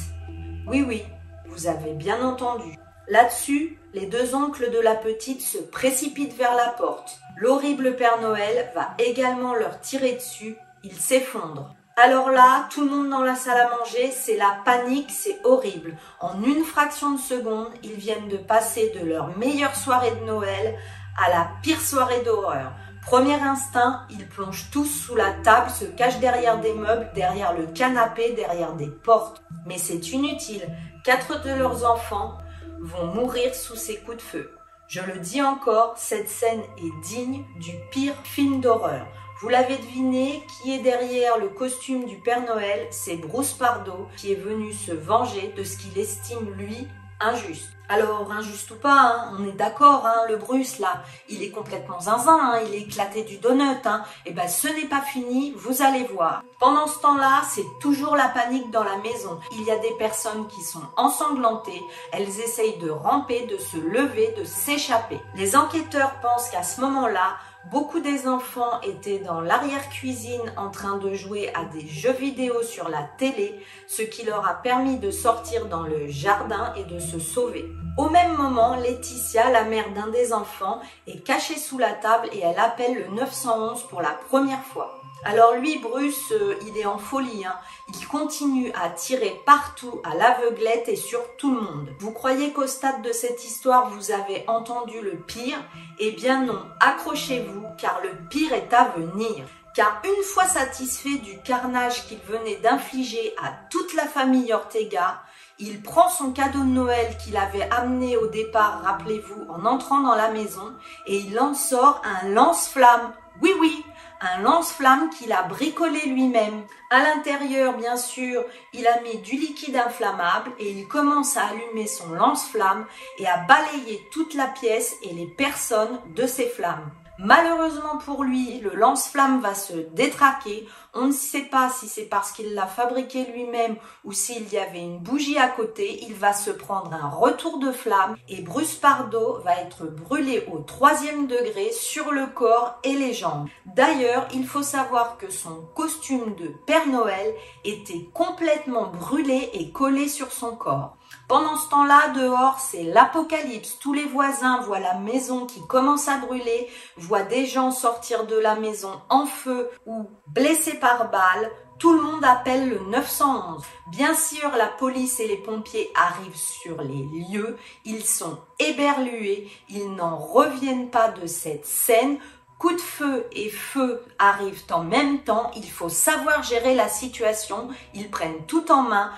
Oui 0.66 0.84
oui, 0.86 1.02
vous 1.46 1.66
avez 1.66 1.94
bien 1.94 2.22
entendu. 2.22 2.78
Là-dessus, 3.08 3.78
les 3.94 4.06
deux 4.06 4.34
oncles 4.34 4.70
de 4.70 4.78
la 4.78 4.94
petite 4.94 5.42
se 5.42 5.58
précipitent 5.58 6.36
vers 6.36 6.54
la 6.54 6.68
porte. 6.68 7.18
L'horrible 7.36 7.96
Père 7.96 8.20
Noël 8.20 8.70
va 8.74 8.94
également 8.98 9.54
leur 9.54 9.80
tirer 9.80 10.12
dessus. 10.12 10.56
Ils 10.84 10.98
s'effondrent. 10.98 11.74
Alors 11.96 12.30
là, 12.30 12.68
tout 12.70 12.84
le 12.84 12.90
monde 12.90 13.10
dans 13.10 13.22
la 13.22 13.34
salle 13.34 13.60
à 13.60 13.76
manger, 13.76 14.10
c'est 14.10 14.38
la 14.38 14.56
panique, 14.64 15.10
c'est 15.10 15.38
horrible. 15.44 15.94
En 16.20 16.42
une 16.42 16.64
fraction 16.64 17.12
de 17.12 17.20
seconde, 17.20 17.68
ils 17.82 17.96
viennent 17.96 18.28
de 18.28 18.38
passer 18.38 18.94
de 18.98 19.04
leur 19.06 19.36
meilleure 19.36 19.76
soirée 19.76 20.12
de 20.12 20.24
Noël 20.24 20.78
à 21.22 21.28
la 21.28 21.50
pire 21.62 21.82
soirée 21.82 22.22
d'horreur. 22.22 22.72
Premier 23.02 23.34
instinct, 23.34 24.06
ils 24.08 24.26
plongent 24.26 24.70
tous 24.70 24.86
sous 24.86 25.14
la 25.14 25.32
table, 25.44 25.68
se 25.68 25.84
cachent 25.84 26.20
derrière 26.20 26.60
des 26.60 26.72
meubles, 26.72 27.10
derrière 27.14 27.52
le 27.52 27.66
canapé, 27.66 28.32
derrière 28.32 28.72
des 28.72 28.88
portes. 28.88 29.42
Mais 29.66 29.76
c'est 29.76 30.12
inutile. 30.12 30.66
Quatre 31.04 31.42
de 31.42 31.50
leurs 31.50 31.84
enfants 31.84 32.38
vont 32.80 33.08
mourir 33.08 33.54
sous 33.54 33.76
ces 33.76 33.98
coups 33.98 34.16
de 34.16 34.22
feu. 34.22 34.54
Je 34.88 35.00
le 35.00 35.18
dis 35.18 35.42
encore, 35.42 35.94
cette 35.96 36.28
scène 36.28 36.62
est 36.78 37.06
digne 37.06 37.44
du 37.60 37.72
pire 37.90 38.14
film 38.24 38.60
d'horreur. 38.60 39.06
Vous 39.42 39.48
l'avez 39.48 39.76
deviné, 39.76 40.46
qui 40.46 40.72
est 40.72 40.78
derrière 40.78 41.36
le 41.36 41.48
costume 41.48 42.04
du 42.04 42.16
Père 42.16 42.46
Noël 42.46 42.86
C'est 42.92 43.16
Bruce 43.16 43.52
Pardo 43.54 44.06
qui 44.16 44.30
est 44.30 44.36
venu 44.36 44.72
se 44.72 44.92
venger 44.92 45.52
de 45.56 45.64
ce 45.64 45.78
qu'il 45.78 45.98
estime 45.98 46.52
lui 46.56 46.86
injuste. 47.18 47.72
Alors, 47.88 48.30
injuste 48.30 48.70
ou 48.70 48.76
pas, 48.76 49.00
hein, 49.00 49.36
on 49.36 49.46
est 49.46 49.52
d'accord, 49.52 50.06
hein, 50.06 50.26
le 50.28 50.36
Bruce 50.36 50.78
là, 50.78 51.02
il 51.28 51.42
est 51.42 51.50
complètement 51.50 52.00
zinzin, 52.00 52.38
hein, 52.40 52.60
il 52.66 52.74
est 52.74 52.82
éclaté 52.82 53.24
du 53.24 53.38
donut. 53.38 53.62
Et 53.64 54.26
eh 54.26 54.30
ben, 54.30 54.46
ce 54.46 54.68
n'est 54.68 54.88
pas 54.88 55.00
fini, 55.00 55.52
vous 55.56 55.82
allez 55.82 56.04
voir. 56.04 56.42
Pendant 56.60 56.86
ce 56.86 57.00
temps-là, 57.00 57.42
c'est 57.50 57.66
toujours 57.80 58.14
la 58.14 58.28
panique 58.28 58.70
dans 58.70 58.84
la 58.84 58.96
maison. 58.98 59.40
Il 59.58 59.64
y 59.64 59.72
a 59.72 59.78
des 59.78 59.92
personnes 59.98 60.46
qui 60.46 60.62
sont 60.62 60.84
ensanglantées, 60.96 61.82
elles 62.12 62.40
essayent 62.40 62.78
de 62.78 62.90
ramper, 62.90 63.46
de 63.46 63.58
se 63.58 63.76
lever, 63.76 64.34
de 64.38 64.44
s'échapper. 64.44 65.20
Les 65.34 65.56
enquêteurs 65.56 66.14
pensent 66.22 66.48
qu'à 66.48 66.62
ce 66.62 66.80
moment-là, 66.80 67.36
Beaucoup 67.70 68.00
des 68.00 68.26
enfants 68.26 68.80
étaient 68.82 69.20
dans 69.20 69.40
l'arrière-cuisine 69.40 70.52
en 70.56 70.70
train 70.70 70.98
de 70.98 71.14
jouer 71.14 71.52
à 71.54 71.64
des 71.64 71.86
jeux 71.86 72.12
vidéo 72.12 72.60
sur 72.62 72.88
la 72.88 73.04
télé, 73.18 73.54
ce 73.86 74.02
qui 74.02 74.24
leur 74.24 74.46
a 74.48 74.54
permis 74.54 74.98
de 74.98 75.12
sortir 75.12 75.66
dans 75.66 75.84
le 75.84 76.08
jardin 76.08 76.74
et 76.76 76.84
de 76.84 76.98
se 76.98 77.20
sauver. 77.20 77.64
Au 77.96 78.08
même 78.10 78.36
moment, 78.36 78.74
Laetitia, 78.74 79.50
la 79.50 79.64
mère 79.64 79.92
d'un 79.94 80.08
des 80.08 80.32
enfants, 80.32 80.80
est 81.06 81.24
cachée 81.24 81.56
sous 81.56 81.78
la 81.78 81.92
table 81.92 82.28
et 82.32 82.40
elle 82.40 82.58
appelle 82.58 82.94
le 82.94 83.14
911 83.14 83.84
pour 83.88 84.02
la 84.02 84.10
première 84.28 84.64
fois. 84.64 85.01
Alors 85.24 85.54
lui, 85.54 85.78
Bruce, 85.78 86.32
euh, 86.32 86.56
il 86.66 86.76
est 86.76 86.86
en 86.86 86.98
folie. 86.98 87.44
Hein. 87.44 87.54
Il 87.94 88.06
continue 88.08 88.72
à 88.72 88.90
tirer 88.90 89.40
partout, 89.46 90.00
à 90.04 90.16
l'aveuglette 90.16 90.88
et 90.88 90.96
sur 90.96 91.20
tout 91.36 91.54
le 91.54 91.60
monde. 91.60 91.90
Vous 92.00 92.10
croyez 92.10 92.52
qu'au 92.52 92.66
stade 92.66 93.02
de 93.02 93.12
cette 93.12 93.44
histoire, 93.44 93.88
vous 93.90 94.10
avez 94.10 94.44
entendu 94.48 95.00
le 95.00 95.16
pire? 95.16 95.58
Eh 96.00 96.10
bien 96.10 96.44
non, 96.44 96.60
accrochez-vous, 96.80 97.66
car 97.78 98.00
le 98.02 98.10
pire 98.28 98.52
est 98.52 98.72
à 98.74 98.92
venir. 98.96 99.44
Car 99.74 100.02
une 100.04 100.22
fois 100.24 100.44
satisfait 100.44 101.18
du 101.18 101.40
carnage 101.42 102.06
qu'il 102.06 102.18
venait 102.18 102.56
d'infliger 102.56 103.32
à 103.42 103.52
toute 103.70 103.94
la 103.94 104.06
famille 104.06 104.52
Ortega, 104.52 105.22
il 105.58 105.80
prend 105.82 106.08
son 106.08 106.32
cadeau 106.32 106.58
de 106.58 106.64
Noël 106.64 107.16
qu'il 107.22 107.36
avait 107.36 107.70
amené 107.70 108.16
au 108.16 108.26
départ, 108.26 108.82
rappelez-vous, 108.82 109.46
en 109.48 109.64
entrant 109.64 110.00
dans 110.00 110.16
la 110.16 110.30
maison, 110.30 110.74
et 111.06 111.16
il 111.16 111.38
en 111.38 111.54
sort 111.54 112.02
un 112.04 112.28
lance-flamme. 112.30 113.12
Oui, 113.40 113.52
oui, 113.60 113.84
un 114.22 114.40
lance-flamme 114.42 115.10
qu'il 115.10 115.32
a 115.32 115.42
bricolé 115.42 116.00
lui-même. 116.06 116.64
À 116.90 117.02
l'intérieur, 117.02 117.76
bien 117.76 117.96
sûr, 117.96 118.44
il 118.72 118.86
a 118.86 119.00
mis 119.00 119.18
du 119.18 119.32
liquide 119.32 119.76
inflammable 119.76 120.52
et 120.58 120.70
il 120.70 120.86
commence 120.86 121.36
à 121.36 121.46
allumer 121.46 121.86
son 121.86 122.10
lance-flamme 122.10 122.86
et 123.18 123.26
à 123.26 123.38
balayer 123.38 124.06
toute 124.12 124.34
la 124.34 124.46
pièce 124.46 124.96
et 125.02 125.12
les 125.12 125.26
personnes 125.26 126.00
de 126.14 126.26
ces 126.26 126.46
flammes. 126.46 126.90
Malheureusement 127.24 127.98
pour 128.04 128.24
lui, 128.24 128.58
le 128.58 128.74
lance-flamme 128.74 129.40
va 129.40 129.54
se 129.54 129.74
détraquer. 129.94 130.66
On 130.92 131.06
ne 131.06 131.12
sait 131.12 131.44
pas 131.44 131.70
si 131.70 131.86
c'est 131.86 132.06
parce 132.06 132.32
qu'il 132.32 132.52
l'a 132.52 132.66
fabriqué 132.66 133.24
lui-même 133.32 133.76
ou 134.02 134.12
s'il 134.12 134.52
y 134.52 134.58
avait 134.58 134.82
une 134.82 134.98
bougie 134.98 135.38
à 135.38 135.46
côté. 135.46 136.00
Il 136.02 136.14
va 136.14 136.32
se 136.32 136.50
prendre 136.50 136.92
un 136.92 137.08
retour 137.08 137.60
de 137.60 137.70
flamme 137.70 138.16
et 138.28 138.42
Bruce 138.42 138.74
Pardo 138.74 139.38
va 139.44 139.56
être 139.60 139.84
brûlé 139.84 140.44
au 140.52 140.58
troisième 140.58 141.28
degré 141.28 141.70
sur 141.70 142.10
le 142.10 142.26
corps 142.26 142.80
et 142.82 142.94
les 142.94 143.14
jambes. 143.14 143.46
D'ailleurs, 143.66 144.26
il 144.34 144.44
faut 144.44 144.64
savoir 144.64 145.16
que 145.16 145.30
son 145.30 145.62
costume 145.76 146.34
de 146.34 146.48
Père 146.66 146.88
Noël 146.88 147.34
était 147.64 148.10
complètement 148.12 148.88
brûlé 148.88 149.48
et 149.54 149.70
collé 149.70 150.08
sur 150.08 150.32
son 150.32 150.56
corps. 150.56 150.96
Pendant 151.32 151.56
ce 151.56 151.70
temps-là, 151.70 152.08
dehors, 152.08 152.58
c'est 152.60 152.82
l'apocalypse. 152.82 153.78
Tous 153.78 153.94
les 153.94 154.04
voisins 154.04 154.60
voient 154.60 154.80
la 154.80 154.98
maison 154.98 155.46
qui 155.46 155.66
commence 155.66 156.06
à 156.06 156.18
brûler, 156.18 156.68
voient 156.98 157.22
des 157.22 157.46
gens 157.46 157.70
sortir 157.70 158.26
de 158.26 158.36
la 158.36 158.54
maison 158.54 159.00
en 159.08 159.24
feu 159.24 159.70
ou 159.86 160.10
blessés 160.26 160.78
par 160.78 161.10
balle. 161.10 161.50
Tout 161.78 161.94
le 161.94 162.02
monde 162.02 162.22
appelle 162.22 162.68
le 162.68 162.80
911. 162.80 163.62
Bien 163.92 164.14
sûr, 164.14 164.50
la 164.58 164.66
police 164.66 165.20
et 165.20 165.26
les 165.26 165.38
pompiers 165.38 165.90
arrivent 165.94 166.36
sur 166.36 166.82
les 166.82 167.08
lieux. 167.30 167.56
Ils 167.86 168.04
sont 168.04 168.36
éberlués. 168.58 169.50
Ils 169.70 169.90
n'en 169.94 170.18
reviennent 170.18 170.90
pas 170.90 171.08
de 171.08 171.26
cette 171.26 171.64
scène. 171.64 172.18
Coup 172.58 172.74
de 172.74 172.80
feu 172.80 173.26
et 173.32 173.48
feu 173.48 174.04
arrivent 174.18 174.66
en 174.70 174.84
même 174.84 175.20
temps. 175.20 175.50
Il 175.56 175.68
faut 175.68 175.88
savoir 175.88 176.42
gérer 176.42 176.74
la 176.74 176.88
situation. 176.88 177.70
Ils 177.94 178.10
prennent 178.10 178.44
tout 178.46 178.70
en 178.70 178.82
main. 178.82 179.12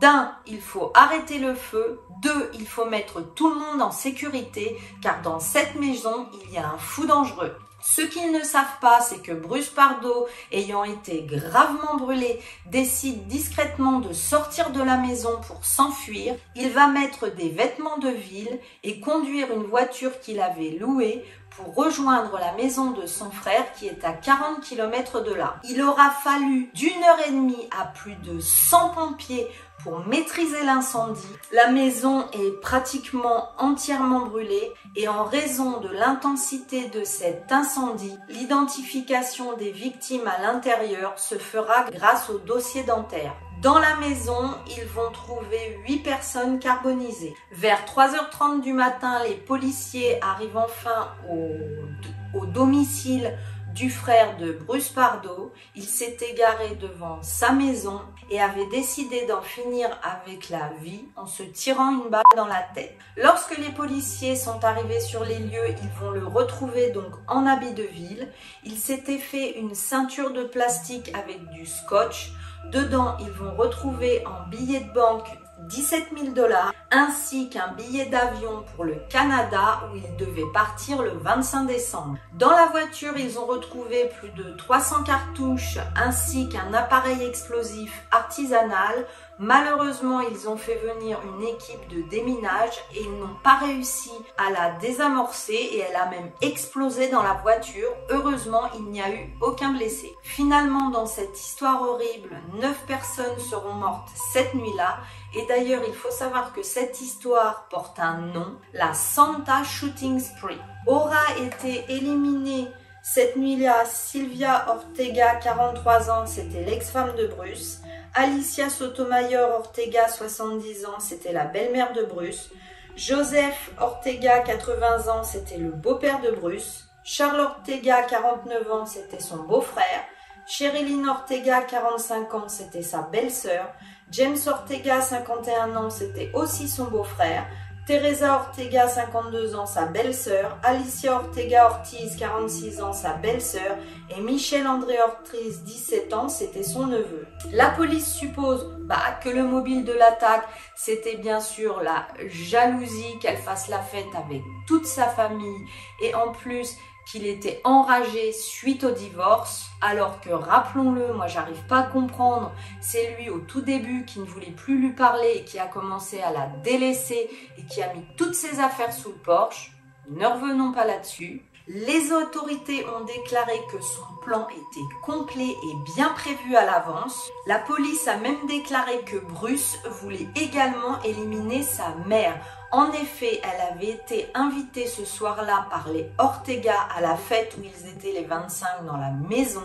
D'un, 0.00 0.32
il 0.46 0.60
faut 0.60 0.90
arrêter 0.94 1.38
le 1.38 1.54
feu. 1.54 2.00
Deux, 2.20 2.50
il 2.54 2.66
faut 2.66 2.84
mettre 2.84 3.22
tout 3.34 3.48
le 3.48 3.58
monde 3.58 3.82
en 3.82 3.90
sécurité 3.90 4.76
car 5.00 5.22
dans 5.22 5.40
cette 5.40 5.74
maison, 5.76 6.28
il 6.44 6.52
y 6.52 6.58
a 6.58 6.68
un 6.68 6.78
fou 6.78 7.06
dangereux. 7.06 7.56
Ce 7.88 8.02
qu'ils 8.02 8.32
ne 8.32 8.42
savent 8.42 8.80
pas, 8.80 9.00
c'est 9.00 9.22
que 9.22 9.32
Bruce 9.32 9.68
Pardo, 9.68 10.26
ayant 10.50 10.82
été 10.82 11.22
gravement 11.22 11.96
brûlé, 11.96 12.40
décide 12.66 13.28
discrètement 13.28 14.00
de 14.00 14.12
sortir 14.12 14.70
de 14.70 14.82
la 14.82 14.96
maison 14.96 15.40
pour 15.46 15.64
s'enfuir. 15.64 16.34
Il 16.56 16.70
va 16.70 16.88
mettre 16.88 17.28
des 17.28 17.48
vêtements 17.48 17.98
de 17.98 18.08
ville 18.08 18.58
et 18.82 18.98
conduire 18.98 19.52
une 19.52 19.62
voiture 19.62 20.18
qu'il 20.20 20.40
avait 20.40 20.76
louée 20.80 21.24
pour 21.56 21.74
rejoindre 21.74 22.38
la 22.38 22.52
maison 22.52 22.90
de 22.90 23.06
son 23.06 23.30
frère 23.30 23.72
qui 23.74 23.86
est 23.86 24.04
à 24.04 24.12
40 24.12 24.60
km 24.60 25.22
de 25.22 25.32
là. 25.32 25.56
Il 25.68 25.82
aura 25.82 26.10
fallu 26.10 26.70
d'une 26.74 27.02
heure 27.02 27.26
et 27.26 27.30
demie 27.30 27.68
à 27.78 27.86
plus 27.86 28.14
de 28.16 28.38
100 28.40 28.90
pompiers 28.90 29.48
pour 29.82 30.06
maîtriser 30.06 30.64
l'incendie. 30.64 31.20
La 31.52 31.68
maison 31.68 32.26
est 32.32 32.60
pratiquement 32.60 33.50
entièrement 33.58 34.26
brûlée 34.26 34.72
et 34.96 35.08
en 35.08 35.24
raison 35.24 35.78
de 35.78 35.88
l'intensité 35.88 36.88
de 36.88 37.04
cet 37.04 37.52
incendie, 37.52 38.18
l'identification 38.28 39.56
des 39.56 39.70
victimes 39.70 40.26
à 40.26 40.42
l'intérieur 40.42 41.18
se 41.18 41.36
fera 41.36 41.84
grâce 41.92 42.30
au 42.30 42.38
dossier 42.38 42.82
dentaire. 42.82 43.34
Dans 43.66 43.80
la 43.80 43.96
maison, 43.96 44.54
ils 44.68 44.84
vont 44.84 45.10
trouver 45.10 45.80
8 45.88 45.98
personnes 46.04 46.60
carbonisées. 46.60 47.34
Vers 47.50 47.84
3h30 47.84 48.60
du 48.60 48.72
matin, 48.72 49.18
les 49.26 49.34
policiers 49.34 50.22
arrivent 50.22 50.56
enfin 50.56 51.08
au, 51.28 52.46
domicile 52.46 53.36
du 53.74 53.90
frère 53.90 54.36
de 54.36 54.52
Bruce 54.52 54.90
Pardo. 54.90 55.52
Il 55.74 55.82
s'est 55.82 56.16
égaré 56.30 56.76
devant 56.76 57.20
sa 57.22 57.50
maison 57.50 58.02
et 58.30 58.40
avait 58.40 58.68
décidé 58.68 59.26
d'en 59.26 59.42
finir 59.42 59.88
avec 60.04 60.48
la 60.48 60.70
vie 60.80 61.02
en 61.16 61.26
se 61.26 61.42
tirant 61.42 61.90
une 61.90 62.08
balle 62.08 62.22
dans 62.36 62.46
la 62.46 62.64
tête. 62.72 62.96
Lorsque 63.16 63.58
les 63.58 63.70
policiers 63.70 64.36
sont 64.36 64.62
arrivés 64.64 65.00
sur 65.00 65.24
les 65.24 65.40
lieux, 65.40 65.74
ils 65.82 66.00
vont 66.00 66.12
le 66.12 66.24
retrouver 66.24 66.90
donc 66.90 67.10
en 67.26 67.46
habit 67.46 67.74
de 67.74 67.82
ville. 67.82 68.28
Il 68.62 68.78
s'était 68.78 69.18
fait 69.18 69.58
une 69.58 69.74
ceinture 69.74 70.32
de 70.32 70.44
plastique 70.44 71.10
avec 71.16 71.44
du 71.50 71.66
scotch. 71.66 72.30
Dedans, 72.70 73.16
ils 73.20 73.30
vont 73.30 73.54
retrouver 73.54 74.24
en 74.26 74.48
billet 74.48 74.80
de 74.80 74.92
banque 74.92 75.28
17 75.60 76.08
000 76.16 76.34
dollars 76.34 76.72
ainsi 76.90 77.48
qu'un 77.48 77.68
billet 77.68 78.06
d'avion 78.06 78.64
pour 78.74 78.84
le 78.84 78.96
Canada 79.08 79.80
où 79.90 79.96
ils 79.96 80.16
devaient 80.16 80.52
partir 80.52 81.02
le 81.02 81.10
25 81.10 81.66
décembre. 81.66 82.18
Dans 82.34 82.50
la 82.50 82.66
voiture, 82.66 83.16
ils 83.16 83.38
ont 83.38 83.46
retrouvé 83.46 84.10
plus 84.20 84.30
de 84.30 84.50
300 84.56 85.04
cartouches 85.04 85.78
ainsi 85.96 86.48
qu'un 86.48 86.74
appareil 86.74 87.22
explosif 87.24 88.04
artisanal. 88.10 89.06
Malheureusement, 89.38 90.20
ils 90.20 90.48
ont 90.48 90.56
fait 90.56 90.76
venir 90.76 91.18
une 91.22 91.46
équipe 91.46 91.88
de 91.88 92.00
déminage 92.08 92.72
et 92.94 93.02
ils 93.02 93.18
n'ont 93.18 93.36
pas 93.44 93.56
réussi 93.56 94.10
à 94.38 94.50
la 94.50 94.70
désamorcer 94.78 95.52
et 95.52 95.80
elle 95.80 95.96
a 95.96 96.06
même 96.06 96.30
explosé 96.40 97.08
dans 97.08 97.22
la 97.22 97.34
voiture. 97.34 97.90
Heureusement, 98.08 98.62
il 98.74 98.84
n'y 98.84 99.02
a 99.02 99.10
eu 99.10 99.36
aucun 99.42 99.72
blessé. 99.72 100.14
Finalement, 100.22 100.88
dans 100.88 101.04
cette 101.04 101.38
histoire 101.38 101.82
horrible, 101.82 102.40
9 102.54 102.86
personnes 102.86 103.38
seront 103.38 103.74
mortes 103.74 104.08
cette 104.32 104.54
nuit-là 104.54 105.00
et 105.34 105.44
d'ailleurs, 105.46 105.82
il 105.86 105.94
faut 105.94 106.10
savoir 106.10 106.54
que 106.54 106.62
cette 106.62 107.02
histoire 107.02 107.68
porte 107.68 107.98
un 107.98 108.18
nom, 108.18 108.56
la 108.72 108.94
Santa 108.94 109.64
Shooting 109.64 110.18
Spree. 110.18 110.60
Aura 110.86 111.36
été 111.38 111.84
éliminée 111.90 112.68
cette 113.02 113.36
nuit-là. 113.36 113.84
Sylvia 113.84 114.66
Ortega, 114.68 115.34
43 115.36 116.10
ans, 116.10 116.26
c'était 116.26 116.64
l'ex-femme 116.64 117.14
de 117.16 117.26
Bruce. 117.26 117.80
Alicia 118.14 118.70
Sotomayor 118.70 119.50
Ortega, 119.50 120.08
70 120.08 120.86
ans, 120.86 121.00
c'était 121.00 121.32
la 121.32 121.44
belle-mère 121.44 121.92
de 121.92 122.02
Bruce. 122.02 122.50
Joseph 122.96 123.70
Ortega, 123.78 124.40
80 124.40 125.08
ans, 125.08 125.22
c'était 125.22 125.58
le 125.58 125.70
beau-père 125.70 126.20
de 126.20 126.30
Bruce. 126.30 126.88
Charles 127.04 127.40
Ortega, 127.40 128.02
49 128.02 128.72
ans, 128.72 128.86
c'était 128.86 129.20
son 129.20 129.38
beau-frère. 129.38 130.04
Sherilyn 130.46 131.08
Ortega, 131.08 131.62
45 131.62 132.34
ans, 132.34 132.48
c'était 132.48 132.82
sa 132.82 133.02
belle-sœur. 133.02 133.72
James 134.10 134.38
Ortega, 134.46 135.00
51 135.00 135.76
ans, 135.76 135.90
c'était 135.90 136.30
aussi 136.34 136.68
son 136.68 136.84
beau-frère. 136.84 137.46
Teresa 137.86 138.34
Ortega, 138.34 138.88
52 138.88 139.54
ans, 139.54 139.64
sa 139.64 139.86
belle-sœur. 139.86 140.58
Alicia 140.64 141.14
Ortega 141.14 141.66
Ortiz, 141.66 142.16
46 142.16 142.80
ans, 142.80 142.92
sa 142.92 143.12
belle-sœur. 143.12 143.76
Et 144.10 144.20
Michel 144.20 144.66
André 144.66 144.96
Ortiz, 145.00 145.62
17 145.62 146.12
ans, 146.12 146.28
c'était 146.28 146.64
son 146.64 146.88
neveu. 146.88 147.28
La 147.52 147.70
police 147.70 148.12
suppose 148.12 148.75
bah, 148.86 149.18
que 149.22 149.28
le 149.28 149.42
mobile 149.42 149.84
de 149.84 149.92
l'attaque, 149.92 150.46
c'était 150.76 151.16
bien 151.16 151.40
sûr 151.40 151.82
la 151.82 152.06
jalousie 152.28 153.18
qu'elle 153.20 153.36
fasse 153.36 153.68
la 153.68 153.80
fête 153.80 154.14
avec 154.14 154.42
toute 154.66 154.86
sa 154.86 155.06
famille. 155.06 155.66
Et 156.02 156.14
en 156.14 156.32
plus, 156.32 156.76
qu'il 157.06 157.26
était 157.26 157.60
enragé 157.64 158.32
suite 158.32 158.84
au 158.84 158.90
divorce, 158.90 159.70
alors 159.80 160.20
que, 160.20 160.30
rappelons-le, 160.30 161.14
moi 161.14 161.26
j'arrive 161.26 161.64
pas 161.68 161.78
à 161.78 161.82
comprendre, 161.84 162.52
c'est 162.80 163.16
lui 163.16 163.30
au 163.30 163.38
tout 163.38 163.60
début 163.60 164.04
qui 164.04 164.18
ne 164.18 164.24
voulait 164.24 164.50
plus 164.50 164.78
lui 164.78 164.92
parler 164.92 165.34
et 165.36 165.44
qui 165.44 165.58
a 165.58 165.66
commencé 165.66 166.20
à 166.20 166.32
la 166.32 166.48
délaisser 166.64 167.30
et 167.58 167.66
qui 167.66 167.82
a 167.82 167.92
mis 167.92 168.04
toutes 168.16 168.34
ses 168.34 168.60
affaires 168.60 168.92
sous 168.92 169.10
le 169.10 169.18
porche. 169.18 169.72
Ne 170.10 170.26
revenons 170.26 170.72
pas 170.72 170.84
là-dessus. 170.84 171.42
Les 171.68 172.12
autorités 172.12 172.86
ont 172.86 173.04
déclaré 173.04 173.60
que 173.72 173.82
son 173.82 174.04
plan 174.22 174.46
était 174.50 174.94
complet 175.02 175.50
et 175.50 175.74
bien 175.94 176.10
prévu 176.10 176.54
à 176.54 176.64
l'avance. 176.64 177.28
La 177.46 177.58
police 177.58 178.06
a 178.06 178.16
même 178.18 178.46
déclaré 178.46 179.00
que 179.04 179.16
Bruce 179.16 179.76
voulait 180.00 180.28
également 180.36 181.02
éliminer 181.02 181.62
sa 181.62 181.94
mère 182.06 182.40
en 182.72 182.90
effet, 182.92 183.40
elle 183.42 183.74
avait 183.74 183.90
été 183.92 184.26
invitée 184.34 184.86
ce 184.86 185.04
soir-là 185.04 185.66
par 185.70 185.88
les 185.88 186.10
Ortega 186.18 186.74
à 186.94 187.00
la 187.00 187.16
fête 187.16 187.56
où 187.58 187.62
ils 187.62 187.88
étaient 187.88 188.12
les 188.12 188.26
25 188.26 188.84
dans 188.84 188.96
la 188.96 189.12
maison. 189.12 189.62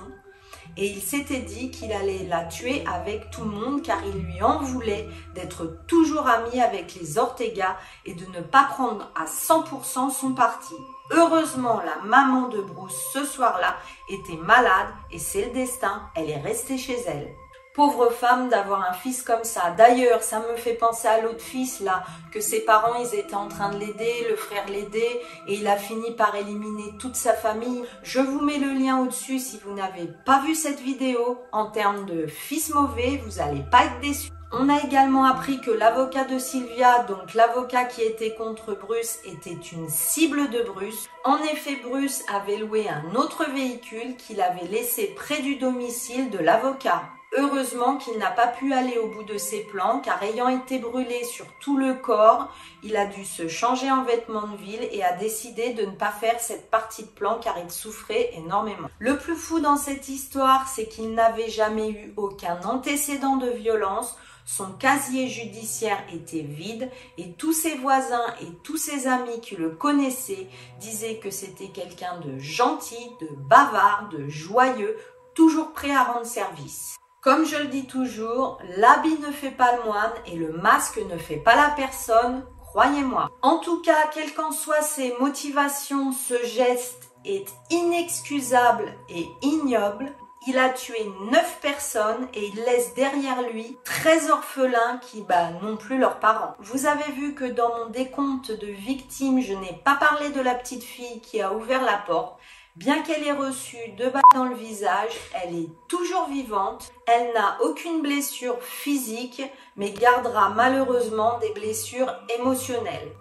Et 0.78 0.88
il 0.88 1.02
s'était 1.02 1.42
dit 1.42 1.72
qu'il 1.72 1.92
allait 1.92 2.26
la 2.30 2.46
tuer 2.46 2.86
avec 2.88 3.30
tout 3.32 3.44
le 3.44 3.50
monde 3.50 3.82
car 3.82 3.98
il 4.06 4.22
lui 4.22 4.42
en 4.42 4.60
voulait 4.60 5.10
d'être 5.36 5.84
toujours 5.88 6.28
ami 6.28 6.62
avec 6.62 6.96
les 6.96 7.18
Ortega 7.18 7.76
et 8.06 8.14
de 8.14 8.26
ne 8.28 8.42
pas 8.42 8.64
prendre 8.64 9.12
à 9.16 9.26
100% 9.26 10.12
son 10.12 10.34
parti. 10.34 10.76
Heureusement, 11.14 11.82
la 11.86 12.02
maman 12.08 12.48
de 12.48 12.62
Bruce 12.62 13.10
ce 13.12 13.26
soir-là 13.26 13.76
était 14.10 14.38
malade 14.38 14.88
et 15.12 15.20
c'est 15.20 15.46
le 15.46 15.52
destin, 15.52 16.04
elle 16.16 16.30
est 16.30 16.40
restée 16.40 16.78
chez 16.78 16.98
elle. 17.06 17.28
Pauvre 17.74 18.10
femme 18.10 18.50
d'avoir 18.50 18.90
un 18.90 18.94
fils 18.94 19.22
comme 19.22 19.44
ça. 19.44 19.72
D'ailleurs, 19.78 20.24
ça 20.24 20.40
me 20.40 20.56
fait 20.58 20.74
penser 20.74 21.08
à 21.08 21.22
l'autre 21.22 21.42
fils 21.42 21.80
là, 21.80 22.04
que 22.32 22.42
ses 22.42 22.62
parents 22.62 22.96
ils 22.96 23.18
étaient 23.18 23.36
en 23.36 23.48
train 23.48 23.72
de 23.72 23.78
l'aider, 23.78 24.28
le 24.30 24.36
frère 24.36 24.68
l'aidait 24.68 25.22
et 25.48 25.56
il 25.56 25.68
a 25.68 25.78
fini 25.78 26.12
par 26.16 26.36
éliminer 26.36 26.98
toute 27.00 27.16
sa 27.16 27.34
famille. 27.34 27.84
Je 28.04 28.20
vous 28.20 28.42
mets 28.42 28.58
le 28.58 28.74
lien 28.74 29.00
au-dessus 29.02 29.40
si 29.40 29.60
vous 29.60 29.74
n'avez 29.74 30.10
pas 30.26 30.42
vu 30.46 30.54
cette 30.56 30.82
vidéo. 30.82 31.40
En 31.52 31.72
termes 31.72 32.06
de 32.06 32.28
fils 32.28 32.74
mauvais, 32.74 33.22
vous 33.26 33.38
n'allez 33.38 33.64
pas 33.70 33.86
être 33.86 34.00
déçus. 34.02 34.32
On 34.54 34.68
a 34.68 34.84
également 34.84 35.24
appris 35.24 35.62
que 35.62 35.72
l'avocat 35.72 36.26
de 36.26 36.38
Sylvia, 36.38 37.04
donc 37.04 37.34
l'avocat 37.36 37.86
qui 37.86 38.02
était 38.02 38.36
contre 38.36 38.74
Bruce, 38.74 39.20
était 39.24 39.58
une 39.72 39.88
cible 39.88 40.50
de 40.50 40.62
Bruce. 40.64 41.08
En 41.24 41.38
effet, 41.38 41.78
Bruce 41.82 42.24
avait 42.28 42.58
loué 42.58 42.90
un 42.90 43.16
autre 43.16 43.50
véhicule 43.50 44.18
qu'il 44.18 44.42
avait 44.42 44.68
laissé 44.68 45.14
près 45.16 45.42
du 45.42 45.56
domicile 45.56 46.30
de 46.32 46.38
l'avocat. 46.38 47.04
Heureusement 47.38 47.96
qu'il 47.96 48.18
n'a 48.18 48.30
pas 48.30 48.48
pu 48.48 48.74
aller 48.74 48.98
au 48.98 49.08
bout 49.08 49.24
de 49.24 49.38
ses 49.38 49.62
plans 49.62 50.02
car 50.04 50.22
ayant 50.22 50.50
été 50.50 50.80
brûlé 50.80 51.24
sur 51.24 51.46
tout 51.62 51.78
le 51.78 51.94
corps, 51.94 52.54
il 52.84 52.98
a 52.98 53.06
dû 53.06 53.24
se 53.24 53.48
changer 53.48 53.90
en 53.90 54.04
vêtements 54.04 54.48
de 54.48 54.58
ville 54.58 54.86
et 54.92 55.02
a 55.02 55.14
décidé 55.14 55.74
de 55.74 55.86
ne 55.86 55.96
pas 55.96 56.12
faire 56.12 56.42
cette 56.42 56.70
partie 56.70 57.04
de 57.04 57.10
plan 57.10 57.40
car 57.42 57.56
il 57.58 57.72
souffrait 57.72 58.32
énormément. 58.34 58.90
Le 59.00 59.18
plus 59.18 59.38
fou 59.38 59.62
dans 59.62 59.78
cette 59.78 60.10
histoire, 60.10 60.68
c'est 60.68 60.90
qu'il 60.90 61.14
n'avait 61.14 61.50
jamais 61.50 61.90
eu 61.90 62.14
aucun 62.18 62.60
antécédent 62.66 63.38
de 63.38 63.50
violence 63.50 64.18
son 64.46 64.72
casier 64.74 65.28
judiciaire 65.28 66.04
était 66.14 66.42
vide 66.42 66.90
et 67.18 67.34
tous 67.34 67.54
ses 67.54 67.76
voisins 67.76 68.34
et 68.42 68.48
tous 68.64 68.78
ses 68.78 69.08
amis 69.08 69.40
qui 69.42 69.56
le 69.56 69.70
connaissaient 69.70 70.48
disaient 70.80 71.18
que 71.18 71.30
c'était 71.30 71.70
quelqu'un 71.70 72.20
de 72.20 72.38
gentil, 72.40 73.12
de 73.22 73.30
bavard, 73.50 74.10
de 74.12 74.28
joyeux, 74.28 74.98
toujours 75.36 75.74
prêt 75.74 75.92
à 75.92 76.04
rendre 76.04 76.26
service. 76.26 76.96
Comme 77.22 77.46
je 77.46 77.58
le 77.58 77.68
dis 77.68 77.86
toujours, 77.86 78.58
l'habit 78.78 79.20
ne 79.20 79.32
fait 79.32 79.52
pas 79.52 79.76
le 79.78 79.84
moine 79.84 80.14
et 80.26 80.36
le 80.36 80.54
masque 80.54 81.00
ne 81.08 81.18
fait 81.18 81.38
pas 81.38 81.56
la 81.56 81.70
personne, 81.76 82.44
croyez-moi. 82.62 83.30
En 83.44 83.60
tout 83.60 83.82
cas, 83.82 84.08
quelles 84.12 84.34
qu'en 84.34 84.52
soient 84.52 84.82
ses 84.82 85.14
motivations, 85.20 86.14
ce 86.14 86.44
geste 86.46 87.12
est 87.24 87.48
inexcusable 87.70 88.92
et 89.10 89.28
ignoble. 89.44 90.12
Il 90.48 90.58
a 90.58 90.70
tué 90.70 91.08
9 91.32 91.60
personnes 91.62 92.28
et 92.34 92.48
il 92.48 92.56
laisse 92.56 92.96
derrière 92.96 93.44
lui 93.54 93.78
13 93.84 94.32
orphelins 94.32 95.00
qui 95.00 95.22
bah, 95.22 95.52
n'ont 95.62 95.78
plus 95.78 96.00
leurs 96.00 96.20
parents. 96.20 96.56
Vous 96.58 96.88
avez 96.88 97.12
vu 97.12 97.36
que 97.36 97.46
dans 97.46 97.70
mon 97.78 97.90
décompte 97.92 98.52
de 98.52 98.66
victimes, 98.66 99.40
je 99.40 99.54
n'ai 99.54 99.80
pas 99.86 99.94
parlé 99.94 100.30
de 100.30 100.42
la 100.42 100.56
petite 100.56 100.84
fille 100.84 101.22
qui 101.22 101.42
a 101.42 101.54
ouvert 101.54 101.84
la 101.84 102.00
porte. 102.08 102.40
Bien 102.76 103.04
qu'elle 103.04 103.24
ait 103.24 103.34
reçu 103.34 103.78
deux 103.98 104.10
balles 104.10 104.24
dans 104.34 104.46
le 104.46 104.56
visage, 104.56 105.12
elle 105.44 105.56
est 105.56 105.70
toujours 105.88 106.28
vivante. 106.28 106.92
Elle 107.06 107.34
n'a 107.34 107.58
aucune 107.62 108.02
blessure 108.02 108.60
physique, 108.64 109.44
mais 109.76 109.92
gardera 109.92 110.50
malheureusement 110.50 111.38
des 111.38 111.52
blessures 111.52 112.12
émotionnelles. 112.40 113.12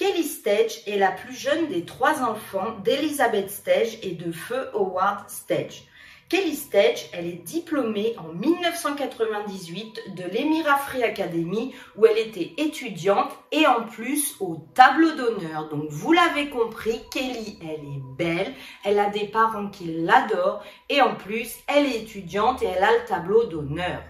Kelly 0.00 0.24
Stage 0.24 0.80
est 0.86 0.96
la 0.96 1.12
plus 1.12 1.34
jeune 1.34 1.68
des 1.68 1.84
trois 1.84 2.22
enfants 2.22 2.70
d'Elizabeth 2.82 3.50
Stage 3.50 3.98
et 4.02 4.12
de 4.12 4.32
Feu 4.32 4.70
Howard 4.72 5.28
Stage. 5.28 5.82
Kelly 6.30 6.56
Stage, 6.56 7.10
elle 7.12 7.26
est 7.26 7.44
diplômée 7.44 8.16
en 8.16 8.32
1998 8.32 10.14
de 10.16 10.22
l'Emira 10.22 10.78
Free 10.78 11.02
Academy 11.02 11.74
où 11.98 12.06
elle 12.06 12.16
était 12.16 12.54
étudiante 12.56 13.30
et 13.52 13.66
en 13.66 13.82
plus 13.82 14.36
au 14.40 14.64
tableau 14.72 15.12
d'honneur. 15.12 15.68
Donc 15.68 15.90
vous 15.90 16.12
l'avez 16.12 16.48
compris, 16.48 17.02
Kelly, 17.12 17.58
elle 17.60 17.84
est 17.84 18.02
belle, 18.16 18.54
elle 18.86 19.00
a 19.00 19.10
des 19.10 19.26
parents 19.26 19.68
qui 19.68 19.84
l'adorent 19.84 20.62
et 20.88 21.02
en 21.02 21.14
plus 21.14 21.56
elle 21.66 21.84
est 21.84 22.00
étudiante 22.00 22.62
et 22.62 22.68
elle 22.74 22.84
a 22.84 22.92
le 22.92 23.04
tableau 23.06 23.44
d'honneur. 23.44 24.00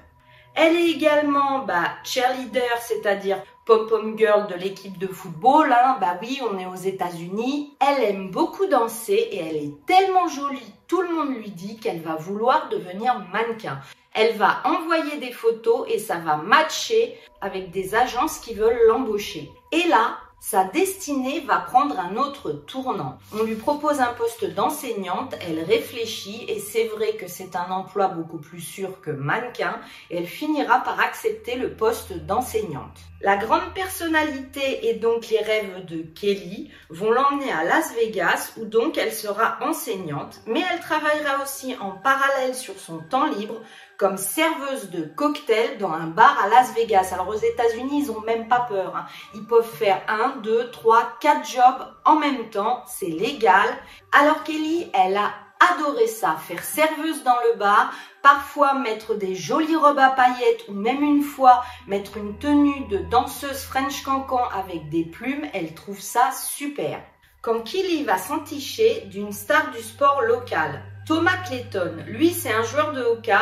Elle 0.55 0.77
est 0.77 0.91
également 0.91 1.61
bah, 1.61 1.93
cheerleader, 2.05 2.77
c'est-à-dire 2.81 3.43
pom-pom 3.71 4.19
girl 4.19 4.49
de 4.49 4.57
l'équipe 4.57 4.99
de 4.99 5.07
football. 5.07 5.73
Hein. 5.73 5.97
Bah 6.01 6.19
oui, 6.21 6.41
on 6.43 6.59
est 6.59 6.67
aux 6.67 6.75
États-Unis. 6.75 7.73
Elle 7.79 8.03
aime 8.03 8.31
beaucoup 8.33 8.67
danser 8.67 9.29
et 9.31 9.37
elle 9.37 9.55
est 9.55 9.87
tellement 9.87 10.27
jolie. 10.27 10.75
Tout 10.89 11.03
le 11.03 11.15
monde 11.15 11.37
lui 11.37 11.53
dit 11.53 11.77
qu'elle 11.77 12.01
va 12.01 12.17
vouloir 12.17 12.69
devenir 12.69 13.25
mannequin. 13.33 13.79
Elle 14.13 14.37
va 14.37 14.61
envoyer 14.65 15.19
des 15.19 15.31
photos 15.31 15.87
et 15.89 16.01
ça 16.01 16.17
va 16.17 16.37
matcher 16.37 17.17
avec 17.41 17.71
des 17.71 17.95
agences 17.95 18.41
qui 18.41 18.55
veulent 18.55 18.89
l'embaucher. 18.89 19.49
Et 19.71 19.87
là, 19.87 20.19
sa 20.41 20.65
destinée 20.65 21.41
va 21.41 21.59
prendre 21.59 22.01
un 22.01 22.17
autre 22.17 22.51
tournant. 22.51 23.19
On 23.39 23.45
lui 23.45 23.57
propose 23.57 24.01
un 24.01 24.15
poste 24.15 24.47
d'enseignante, 24.55 25.35
elle 25.47 25.63
réfléchit 25.63 26.47
et 26.49 26.59
c'est 26.59 26.87
vrai 26.87 27.13
que 27.13 27.29
c'est 27.29 27.57
un 27.57 27.71
emploi 27.71 28.09
beaucoup 28.09 28.39
plus 28.39 28.61
sûr 28.61 29.03
que 29.03 29.11
mannequin 29.11 29.79
et 30.09 30.17
elle 30.17 30.27
finira 30.27 30.81
par 30.81 30.99
accepter 30.99 31.57
le 31.57 31.75
poste 31.75 32.15
d'enseignante. 32.25 32.99
La 33.21 33.37
grande 33.37 33.75
personnalité 33.75 34.89
et 34.89 34.95
donc 34.95 35.29
les 35.29 35.41
rêves 35.41 35.85
de 35.85 36.01
Kelly 36.01 36.71
vont 36.89 37.11
l'emmener 37.11 37.53
à 37.53 37.65
Las 37.65 37.93
Vegas 37.95 38.55
où 38.57 38.65
donc 38.65 38.97
elle 38.97 39.13
sera 39.13 39.59
enseignante, 39.61 40.41
mais 40.47 40.63
elle 40.73 40.81
travaillera 40.81 41.43
aussi 41.43 41.77
en 41.83 41.91
parallèle 41.91 42.55
sur 42.55 42.79
son 42.79 42.99
temps 42.99 43.27
libre 43.27 43.61
comme 44.01 44.17
serveuse 44.17 44.89
de 44.89 45.03
cocktail 45.03 45.77
dans 45.77 45.93
un 45.93 46.07
bar 46.07 46.35
à 46.43 46.49
Las 46.49 46.75
Vegas. 46.75 47.11
Alors 47.13 47.29
aux 47.29 47.35
États-Unis, 47.35 48.05
ils 48.05 48.11
ont 48.11 48.23
même 48.23 48.49
pas 48.49 48.61
peur. 48.61 48.97
Hein. 48.97 49.05
Ils 49.35 49.45
peuvent 49.45 49.63
faire 49.63 50.01
un, 50.09 50.39
deux, 50.39 50.71
trois, 50.71 51.19
quatre 51.21 51.47
jobs 51.47 51.87
en 52.07 52.17
même 52.17 52.49
temps. 52.49 52.83
C'est 52.87 53.11
légal. 53.11 53.69
Alors 54.11 54.43
Kelly, 54.43 54.91
elle 54.95 55.19
a 55.19 55.35
adoré 55.75 56.07
ça, 56.07 56.37
faire 56.37 56.65
serveuse 56.65 57.23
dans 57.25 57.37
le 57.53 57.59
bar, 57.59 57.93
parfois 58.23 58.73
mettre 58.73 59.17
des 59.17 59.35
jolies 59.35 59.77
robes 59.77 59.99
à 59.99 60.09
paillettes 60.09 60.67
ou 60.69 60.73
même 60.73 61.03
une 61.03 61.23
fois 61.23 61.63
mettre 61.87 62.17
une 62.17 62.39
tenue 62.39 62.87
de 62.87 62.97
danseuse 63.11 63.65
French 63.65 64.03
cancan 64.03 64.49
avec 64.55 64.89
des 64.89 65.05
plumes, 65.05 65.45
elle 65.53 65.75
trouve 65.75 66.01
ça 66.01 66.31
super. 66.33 67.03
Quand 67.43 67.61
Kelly 67.61 68.05
va 68.05 68.17
s'enticher 68.17 69.03
d'une 69.11 69.33
star 69.33 69.71
du 69.73 69.83
sport 69.83 70.23
local, 70.23 70.83
Thomas 71.07 71.37
Clayton, 71.47 72.05
lui 72.07 72.31
c'est 72.31 72.53
un 72.53 72.63
joueur 72.63 72.93
de 72.93 73.03
hockey 73.03 73.35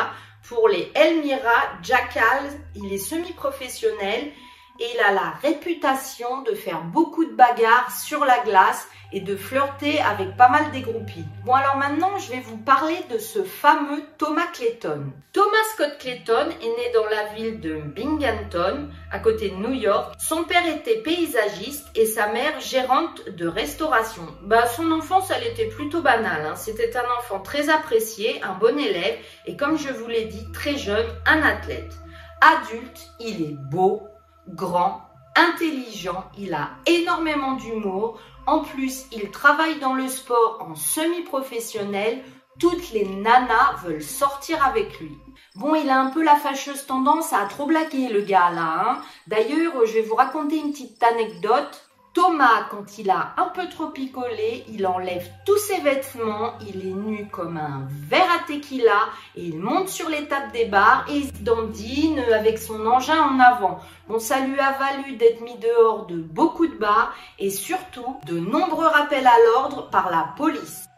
pour 0.49 0.67
les 0.67 0.91
Elmira 0.95 1.77
Jackals, 1.83 2.49
il 2.75 2.91
est 2.91 2.97
semi-professionnel 2.97 4.31
il 4.79 4.99
a 4.99 5.11
la 5.11 5.33
réputation 5.41 6.41
de 6.43 6.53
faire 6.53 6.83
beaucoup 6.83 7.25
de 7.25 7.33
bagarres 7.33 7.91
sur 7.91 8.23
la 8.25 8.39
glace 8.39 8.87
et 9.11 9.21
de 9.21 9.35
flirter 9.35 9.99
avec 10.01 10.37
pas 10.37 10.49
mal 10.49 10.71
des 10.71 10.81
groupies. 10.81 11.25
Bon 11.45 11.53
alors 11.53 11.77
maintenant 11.77 12.17
je 12.17 12.31
vais 12.31 12.39
vous 12.39 12.57
parler 12.57 12.97
de 13.11 13.17
ce 13.17 13.43
fameux 13.43 14.03
Thomas 14.17 14.47
Clayton. 14.53 15.11
Thomas 15.33 15.47
Scott 15.73 15.97
Clayton 15.99 16.49
est 16.61 16.65
né 16.65 16.91
dans 16.93 17.05
la 17.05 17.33
ville 17.33 17.59
de 17.59 17.79
Binghamton, 17.79 18.89
à 19.11 19.19
côté 19.19 19.49
de 19.49 19.55
New 19.55 19.73
York. 19.73 20.13
Son 20.19 20.43
père 20.43 20.67
était 20.67 21.01
paysagiste 21.01 21.87
et 21.95 22.05
sa 22.05 22.27
mère 22.27 22.59
gérante 22.59 23.27
de 23.29 23.47
restauration. 23.47 24.27
Bah 24.43 24.67
son 24.67 24.91
enfance 24.91 25.31
elle 25.31 25.47
était 25.47 25.69
plutôt 25.69 26.01
banale. 26.01 26.45
Hein. 26.45 26.55
C'était 26.55 26.95
un 26.95 27.17
enfant 27.17 27.39
très 27.39 27.69
apprécié, 27.69 28.41
un 28.43 28.53
bon 28.53 28.77
élève 28.77 29.17
et 29.45 29.57
comme 29.57 29.77
je 29.77 29.91
vous 29.91 30.07
l'ai 30.07 30.25
dit 30.25 30.51
très 30.51 30.77
jeune, 30.77 31.07
un 31.25 31.41
athlète. 31.41 31.97
Adulte, 32.41 33.09
il 33.19 33.41
est 33.41 33.57
beau, 33.69 34.07
grand, 34.49 35.01
intelligent, 35.35 36.25
il 36.37 36.53
a 36.53 36.71
énormément 36.85 37.53
d'humour. 37.53 38.19
En 38.45 38.59
plus, 38.59 39.05
il 39.11 39.31
travaille 39.31 39.79
dans 39.79 39.93
le 39.93 40.07
sport 40.07 40.65
en 40.67 40.75
semi-professionnel. 40.75 42.23
Toutes 42.59 42.91
les 42.91 43.05
nanas 43.05 43.75
veulent 43.83 44.03
sortir 44.03 44.65
avec 44.65 44.99
lui. 44.99 45.17
Bon, 45.55 45.75
il 45.75 45.89
a 45.89 45.99
un 45.99 46.09
peu 46.09 46.23
la 46.23 46.35
fâcheuse 46.35 46.85
tendance 46.85 47.31
à 47.31 47.45
trop 47.45 47.65
blaguer, 47.65 48.09
le 48.09 48.21
gars, 48.21 48.49
là. 48.51 48.83
Hein. 48.85 49.01
D'ailleurs, 49.27 49.85
je 49.85 49.93
vais 49.93 50.01
vous 50.01 50.15
raconter 50.15 50.57
une 50.57 50.71
petite 50.71 51.01
anecdote. 51.03 51.88
Thomas, 52.13 52.65
quand 52.71 52.97
il 52.97 53.11
a 53.11 53.35
un 53.37 53.49
peu 53.49 53.69
trop 53.69 53.89
picolé, 53.89 54.65
il 54.67 54.87
enlève 54.87 55.29
tous 55.45 55.57
ses 55.57 55.79
vêtements, 55.81 56.53
il 56.67 56.87
est 56.87 56.93
nu 56.93 57.27
comme 57.27 57.57
un 57.57 57.87
verre 57.87 58.31
à 58.31 58.47
tequila 58.47 59.09
et 59.35 59.43
il 59.43 59.59
monte 59.59 59.89
sur 59.89 60.09
les 60.09 60.27
tables 60.27 60.51
des 60.51 60.65
bars 60.65 61.05
et 61.07 61.17
il 61.17 61.43
dandine 61.43 62.19
avec 62.33 62.57
son 62.57 62.83
engin 62.87 63.21
en 63.21 63.39
avant. 63.39 63.79
Bon, 64.07 64.17
ça 64.17 64.39
lui 64.39 64.59
a 64.59 64.71
valu 64.71 65.17
d'être 65.17 65.41
mis 65.41 65.57
dehors 65.59 66.07
de 66.07 66.17
beaucoup 66.17 66.65
de 66.65 66.77
bars 66.77 67.13
et 67.37 67.51
surtout 67.51 68.17
de 68.25 68.39
nombreux 68.39 68.87
rappels 68.87 69.27
à 69.27 69.37
l'ordre 69.45 69.89
par 69.91 70.09
la 70.09 70.33
police. 70.35 70.89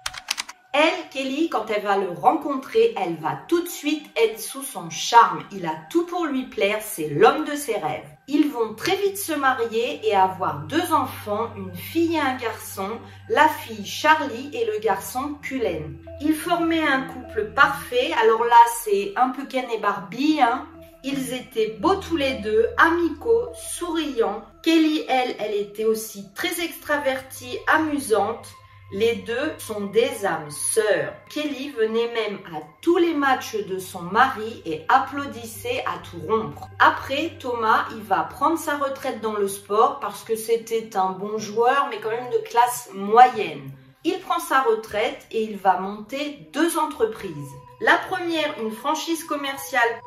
Elle, 0.72 1.10
Kelly, 1.12 1.50
quand 1.50 1.66
elle 1.70 1.84
va 1.84 1.98
le 1.98 2.12
rencontrer, 2.12 2.96
elle 2.98 3.18
va 3.18 3.38
tout 3.50 3.62
de 3.62 3.68
suite 3.68 4.10
être 4.16 4.40
sous 4.40 4.64
son 4.64 4.90
charme. 4.90 5.44
Il 5.52 5.66
a 5.66 5.76
tout 5.90 6.06
pour 6.06 6.26
lui 6.26 6.44
plaire, 6.44 6.80
c'est 6.82 7.10
l'homme 7.10 7.44
de 7.44 7.56
ses 7.56 7.76
rêves. 7.76 8.11
Ils 8.28 8.50
vont 8.50 8.76
très 8.76 8.96
vite 8.98 9.18
se 9.18 9.34
marier 9.34 10.00
et 10.08 10.16
avoir 10.16 10.60
deux 10.68 10.94
enfants, 10.94 11.50
une 11.56 11.76
fille 11.76 12.16
et 12.16 12.20
un 12.20 12.38
garçon, 12.38 13.00
la 13.30 13.48
fille 13.48 13.86
Charlie 13.86 14.50
et 14.54 14.66
le 14.66 14.80
garçon 14.80 15.36
Cullen. 15.42 15.98
Ils 16.22 16.34
formaient 16.34 16.88
un 16.88 17.02
couple 17.02 17.52
parfait, 17.54 18.12
alors 18.22 18.46
là 18.46 18.62
c'est 18.84 19.14
un 19.16 19.30
peu 19.30 19.46
Ken 19.46 19.66
et 19.74 19.80
Barbie, 19.80 20.40
hein. 20.42 20.68
Ils 21.04 21.34
étaient 21.34 21.78
beaux 21.80 21.96
tous 21.96 22.16
les 22.16 22.34
deux, 22.34 22.68
amicaux, 22.78 23.50
souriants. 23.56 24.44
Kelly, 24.62 25.04
elle, 25.10 25.36
elle 25.40 25.56
était 25.56 25.86
aussi 25.86 26.32
très 26.36 26.64
extravertie, 26.64 27.58
amusante. 27.68 28.48
Les 28.94 29.16
deux 29.16 29.54
sont 29.58 29.86
des 29.86 30.26
âmes 30.26 30.52
sœurs. 30.52 31.14
Kelly 31.30 31.70
venait 31.70 32.12
même 32.12 32.40
à 32.54 32.60
tous 32.82 32.98
les 32.98 33.14
matchs 33.14 33.56
de 33.56 33.80
son 33.80 34.02
mari 34.02 34.62
et 34.66 34.84
applaudissait 34.90 35.82
à 35.86 35.98
tout 36.00 36.20
rompre. 36.28 36.68
Après, 36.78 37.32
Thomas, 37.40 37.86
il 37.96 38.02
va 38.02 38.24
prendre 38.24 38.58
sa 38.58 38.76
retraite 38.78 39.22
dans 39.22 39.36
le 39.36 39.48
sport 39.48 40.02
parce 40.02 40.26
que 40.26 40.36
c'était 40.36 40.98
un 40.98 41.12
bon 41.12 41.38
joueur, 41.38 41.88
mais 41.90 42.02
quand 42.02 42.10
même 42.10 42.32
de 42.32 42.50
classe 42.50 42.90
moyenne. 42.94 43.72
Il 44.04 44.20
prend 44.20 44.40
sa 44.40 44.62
retraite 44.64 45.26
et 45.32 45.44
il 45.44 45.56
va 45.56 45.80
monter 45.80 46.50
deux 46.52 46.78
entreprises. 46.78 47.52
La 47.80 47.98
première, 48.10 48.60
une 48.62 48.72
franchise 48.72 49.24
commerciale 49.24 50.02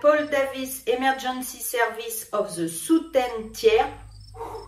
Paul 0.00 0.30
Davis 0.30 0.82
Emergency 0.86 1.58
Service 1.58 2.30
of 2.32 2.56
the 2.56 2.66
Souten 2.66 3.52
Tier. 3.52 3.84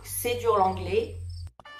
C'est 0.04 0.34
dur 0.34 0.58
l'anglais. 0.58 1.16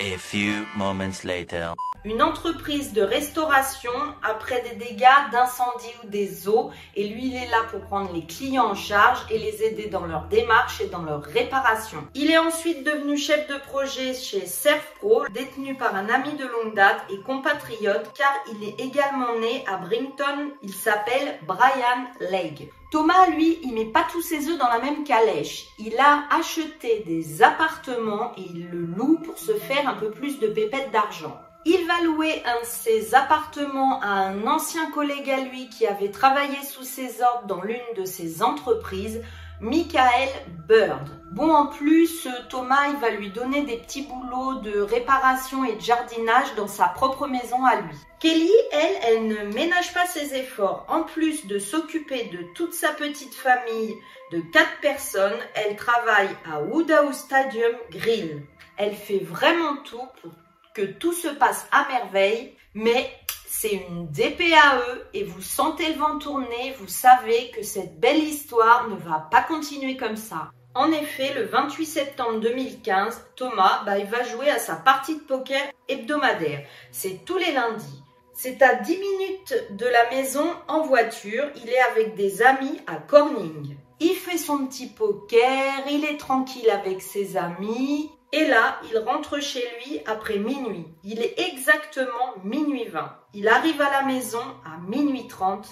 A 0.03 0.17
few 0.17 0.67
moments 0.75 1.25
later. 1.25 1.75
Une 2.05 2.21
entreprise 2.21 2.93
de 2.93 3.01
restauration 3.01 3.93
après 4.25 4.61
des 4.63 4.75
dégâts 4.75 5.31
d'incendie 5.31 5.95
ou 6.03 6.09
des 6.09 6.49
eaux 6.49 6.73
et 6.97 7.07
lui 7.07 7.29
il 7.29 7.37
est 7.37 7.49
là 7.49 7.63
pour 7.71 7.81
prendre 7.83 8.13
les 8.13 8.27
clients 8.27 8.71
en 8.71 8.75
charge 8.75 9.21
et 9.31 9.39
les 9.39 9.63
aider 9.63 9.87
dans 9.87 10.05
leur 10.05 10.25
démarche 10.25 10.81
et 10.81 10.89
dans 10.89 11.03
leur 11.03 11.23
réparation. 11.23 12.05
Il 12.17 12.29
est 12.33 12.39
ensuite 12.39 12.83
devenu 12.83 13.17
chef 13.17 13.47
de 13.47 13.57
projet 13.57 14.15
chez 14.15 14.47
Surfpro, 14.47 15.29
détenu 15.29 15.77
par 15.77 15.95
un 15.95 16.09
ami 16.09 16.33
de 16.33 16.45
longue 16.45 16.75
date 16.75 17.05
et 17.09 17.21
compatriote 17.21 18.11
car 18.19 18.33
il 18.53 18.69
est 18.69 18.81
également 18.81 19.39
né 19.39 19.65
à 19.69 19.77
Brington, 19.77 20.51
il 20.63 20.75
s'appelle 20.75 21.39
Brian 21.47 22.09
Legg. 22.19 22.69
Thomas, 22.91 23.29
lui, 23.29 23.61
il 23.63 23.75
met 23.75 23.93
pas 23.93 24.05
tous 24.11 24.23
ses 24.23 24.49
œufs 24.49 24.59
dans 24.59 24.69
la 24.69 24.81
même 24.81 25.05
calèche. 25.05 25.67
Il 25.79 25.97
a 25.99 26.25
acheté 26.37 27.05
des 27.07 27.43
appartements 27.43 28.33
et 28.37 28.43
il 28.43 28.69
le 28.69 28.81
loue 28.81 29.19
pour 29.25 29.39
se 29.39 29.53
faire 29.53 29.89
un 29.89 29.95
peu 29.95 30.11
plus 30.11 30.41
de 30.41 30.49
pépettes 30.49 30.91
d'argent. 30.91 31.41
Il 31.65 31.87
va 31.87 32.03
louer 32.03 32.43
un 32.45 32.61
de 32.61 32.67
ses 32.67 33.15
appartements 33.15 34.01
à 34.01 34.09
un 34.09 34.47
ancien 34.49 34.91
collègue 34.91 35.31
à 35.31 35.43
lui 35.43 35.69
qui 35.69 35.87
avait 35.87 36.11
travaillé 36.11 36.61
sous 36.65 36.83
ses 36.83 37.23
ordres 37.23 37.47
dans 37.47 37.63
l'une 37.63 37.79
de 37.97 38.05
ses 38.05 38.43
entreprises, 38.43 39.23
Michael 39.61 40.29
Bird. 40.67 41.09
Bon, 41.31 41.55
en 41.55 41.67
plus, 41.67 42.27
Thomas, 42.49 42.89
il 42.89 42.97
va 42.97 43.11
lui 43.11 43.31
donner 43.31 43.63
des 43.63 43.77
petits 43.77 44.03
boulots 44.03 44.61
de 44.61 44.81
réparation 44.81 45.65
et 45.65 45.77
de 45.77 45.81
jardinage 45.81 46.53
dans 46.57 46.67
sa 46.67 46.89
propre 46.89 47.29
maison 47.29 47.65
à 47.65 47.77
lui. 47.77 47.95
Kelly, 48.19 48.51
elle, 48.73 48.97
elle 49.05 49.27
ne 49.29 49.55
ménage 49.55 49.95
pas 49.95 50.07
ses 50.07 50.35
efforts. 50.35 50.85
En 50.89 51.05
plus 51.05 51.47
de 51.47 51.61
s'occuper 51.61 52.25
de 52.25 52.41
toute 52.57 52.75
sa 52.75 52.89
petite 52.89 53.35
famille 53.35 53.95
de 54.33 54.41
quatre 54.53 54.81
personnes, 54.81 55.39
elle 55.55 55.77
travaille 55.77 56.31
à 56.53 56.61
Woodhouse 56.61 57.15
Stadium 57.15 57.77
Grill. 57.93 58.43
Elle 58.77 58.97
fait 58.97 59.23
vraiment 59.23 59.77
tout 59.85 60.09
pour 60.21 60.33
que 60.75 60.83
tout 60.83 61.13
se 61.13 61.29
passe 61.29 61.67
à 61.71 61.87
merveille, 61.89 62.55
mais 62.75 63.11
c'est 63.47 63.73
une 63.89 64.09
DPAE 64.09 65.11
et 65.15 65.25
vous 65.25 65.43
sentez 65.43 65.93
le 65.93 65.99
vent 65.99 66.19
tourner, 66.19 66.75
vous 66.79 66.89
savez 66.89 67.51
que 67.51 67.63
cette 67.63 68.01
belle 68.01 68.23
histoire 68.23 68.89
ne 68.89 68.97
va 68.97 69.29
pas 69.31 69.43
continuer 69.43 69.97
comme 69.97 70.17
ça. 70.17 70.51
En 70.75 70.91
effet, 70.91 71.35
le 71.35 71.45
28 71.45 71.85
septembre 71.85 72.41
2015, 72.41 73.27
Thomas 73.37 73.83
bah, 73.85 73.99
il 73.99 74.07
va 74.07 74.23
jouer 74.23 74.49
à 74.49 74.59
sa 74.59 74.75
partie 74.75 75.17
de 75.17 75.21
poker 75.21 75.63
hebdomadaire. 75.87 76.67
C'est 76.91 77.25
tous 77.27 77.37
les 77.37 77.53
lundis. 77.53 78.03
C'est 78.33 78.63
à 78.63 78.77
10 78.77 78.99
minutes 78.99 79.55
de 79.77 79.85
la 79.85 80.11
maison 80.11 80.47
en 80.69 80.81
voiture. 80.81 81.45
Il 81.63 81.69
est 81.69 81.83
avec 81.91 82.15
des 82.15 82.43
amis 82.43 82.81
à 82.87 82.97
Corning. 82.97 83.77
Il 84.01 84.15
fait 84.15 84.39
son 84.39 84.67
petit 84.67 84.89
poker, 84.89 85.75
il 85.91 86.05
est 86.07 86.17
tranquille 86.17 86.71
avec 86.71 87.03
ses 87.03 87.37
amis. 87.37 88.11
Et 88.35 88.47
là, 88.47 88.81
il 88.91 88.99
rentre 88.99 89.41
chez 89.41 89.63
lui 89.77 90.01
après 90.07 90.39
minuit. 90.39 90.87
Il 91.05 91.21
est 91.21 91.39
exactement 91.39 92.35
minuit 92.43 92.87
20. 92.87 93.19
Il 93.35 93.47
arrive 93.47 93.81
à 93.83 93.91
la 93.91 94.03
maison 94.03 94.43
à 94.65 94.79
minuit 94.89 95.29
30 95.29 95.69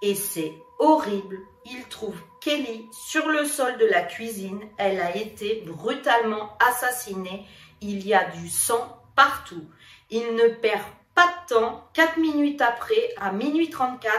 et 0.00 0.14
c'est 0.14 0.54
horrible. 0.78 1.38
Il 1.66 1.84
trouve 1.88 2.16
Kelly 2.40 2.86
sur 2.92 3.28
le 3.28 3.44
sol 3.44 3.76
de 3.76 3.84
la 3.84 4.00
cuisine. 4.00 4.60
Elle 4.78 5.00
a 5.00 5.14
été 5.14 5.62
brutalement 5.66 6.56
assassinée. 6.66 7.44
Il 7.82 8.06
y 8.06 8.14
a 8.14 8.24
du 8.30 8.48
sang 8.48 9.02
partout. 9.14 9.68
Il 10.08 10.34
ne 10.34 10.48
perd 10.48 10.82
pas 11.14 11.26
de 11.26 11.54
temps. 11.54 11.88
4 11.92 12.16
minutes 12.16 12.62
après, 12.62 13.12
à 13.18 13.32
minuit 13.32 13.68
34, 13.68 14.10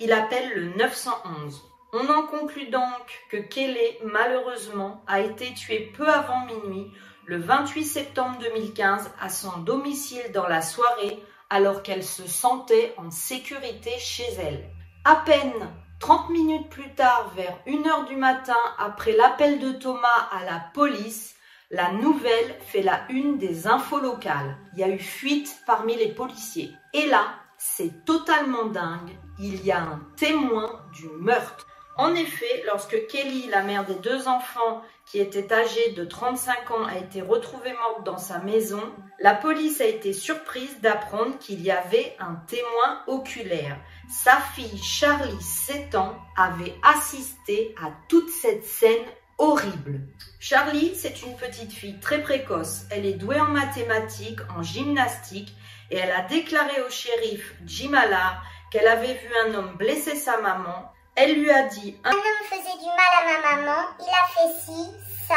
il 0.00 0.12
appelle 0.12 0.54
le 0.54 0.74
911. 0.74 1.62
On 1.92 2.08
en 2.10 2.26
conclut 2.26 2.68
donc 2.68 3.26
que 3.30 3.36
Kelly, 3.36 3.96
malheureusement, 4.02 5.04
a 5.06 5.20
été 5.20 5.54
tuée 5.54 5.92
peu 5.96 6.08
avant 6.08 6.44
minuit 6.46 6.90
le 7.28 7.36
28 7.36 7.84
septembre 7.84 8.38
2015 8.40 9.10
à 9.20 9.28
son 9.28 9.58
domicile 9.58 10.32
dans 10.32 10.48
la 10.48 10.62
soirée 10.62 11.22
alors 11.50 11.82
qu'elle 11.82 12.02
se 12.02 12.26
sentait 12.26 12.94
en 12.96 13.10
sécurité 13.10 13.90
chez 13.98 14.24
elle. 14.40 14.70
À 15.04 15.16
peine 15.16 15.68
30 16.00 16.30
minutes 16.30 16.70
plus 16.70 16.94
tard, 16.94 17.30
vers 17.36 17.58
1h 17.66 18.06
du 18.06 18.16
matin, 18.16 18.56
après 18.78 19.12
l'appel 19.12 19.58
de 19.58 19.72
Thomas 19.72 20.28
à 20.32 20.42
la 20.44 20.58
police, 20.72 21.34
la 21.70 21.92
nouvelle 21.92 22.56
fait 22.62 22.80
la 22.80 23.02
une 23.10 23.36
des 23.36 23.66
infos 23.66 24.00
locales. 24.00 24.56
Il 24.72 24.78
y 24.78 24.84
a 24.84 24.88
eu 24.88 24.98
fuite 24.98 25.54
parmi 25.66 25.96
les 25.96 26.14
policiers. 26.14 26.72
Et 26.94 27.04
là, 27.08 27.26
c'est 27.58 28.06
totalement 28.06 28.64
dingue. 28.64 29.18
Il 29.38 29.66
y 29.66 29.70
a 29.70 29.82
un 29.82 30.00
témoin 30.16 30.80
du 30.94 31.08
meurtre. 31.20 31.66
En 31.98 32.14
effet, 32.14 32.62
lorsque 32.66 33.06
Kelly, 33.08 33.48
la 33.48 33.62
mère 33.62 33.84
des 33.84 33.96
deux 33.96 34.28
enfants, 34.28 34.82
qui 35.10 35.18
était 35.18 35.52
âgée 35.52 35.92
de 35.92 36.04
35 36.04 36.70
ans, 36.70 36.84
a 36.84 36.98
été 36.98 37.22
retrouvée 37.22 37.72
morte 37.72 38.04
dans 38.04 38.18
sa 38.18 38.38
maison, 38.38 38.82
la 39.20 39.34
police 39.34 39.80
a 39.80 39.86
été 39.86 40.12
surprise 40.12 40.80
d'apprendre 40.82 41.38
qu'il 41.38 41.62
y 41.62 41.70
avait 41.70 42.14
un 42.18 42.34
témoin 42.46 43.02
oculaire. 43.06 43.78
Sa 44.10 44.36
fille 44.54 44.82
Charlie, 44.82 45.40
7 45.40 45.94
ans, 45.94 46.16
avait 46.36 46.74
assisté 46.82 47.74
à 47.82 47.90
toute 48.08 48.28
cette 48.28 48.64
scène 48.64 49.04
horrible. 49.38 50.00
Charlie, 50.40 50.94
c'est 50.94 51.22
une 51.22 51.36
petite 51.36 51.72
fille 51.72 52.00
très 52.00 52.20
précoce. 52.20 52.82
Elle 52.90 53.06
est 53.06 53.14
douée 53.14 53.40
en 53.40 53.48
mathématiques, 53.48 54.40
en 54.56 54.62
gymnastique, 54.62 55.54
et 55.90 55.96
elle 55.96 56.10
a 56.10 56.22
déclaré 56.22 56.82
au 56.82 56.90
shérif 56.90 57.54
Jim 57.64 57.94
Allard 57.94 58.42
qu'elle 58.70 58.88
avait 58.88 59.14
vu 59.14 59.28
un 59.46 59.54
homme 59.54 59.76
blesser 59.78 60.16
sa 60.16 60.38
maman 60.40 60.92
elle 61.18 61.34
lui 61.34 61.50
a 61.50 61.64
dit 61.64 61.96
Un 62.04 62.12
homme 62.12 62.46
faisait 62.48 62.78
du 62.78 62.86
mal 62.86 63.12
à 63.18 63.24
ma 63.24 63.56
maman, 63.56 63.88
il 63.98 64.06
a 64.06 64.26
fait 64.28 64.60
ci, 64.64 64.90
ça. 65.26 65.34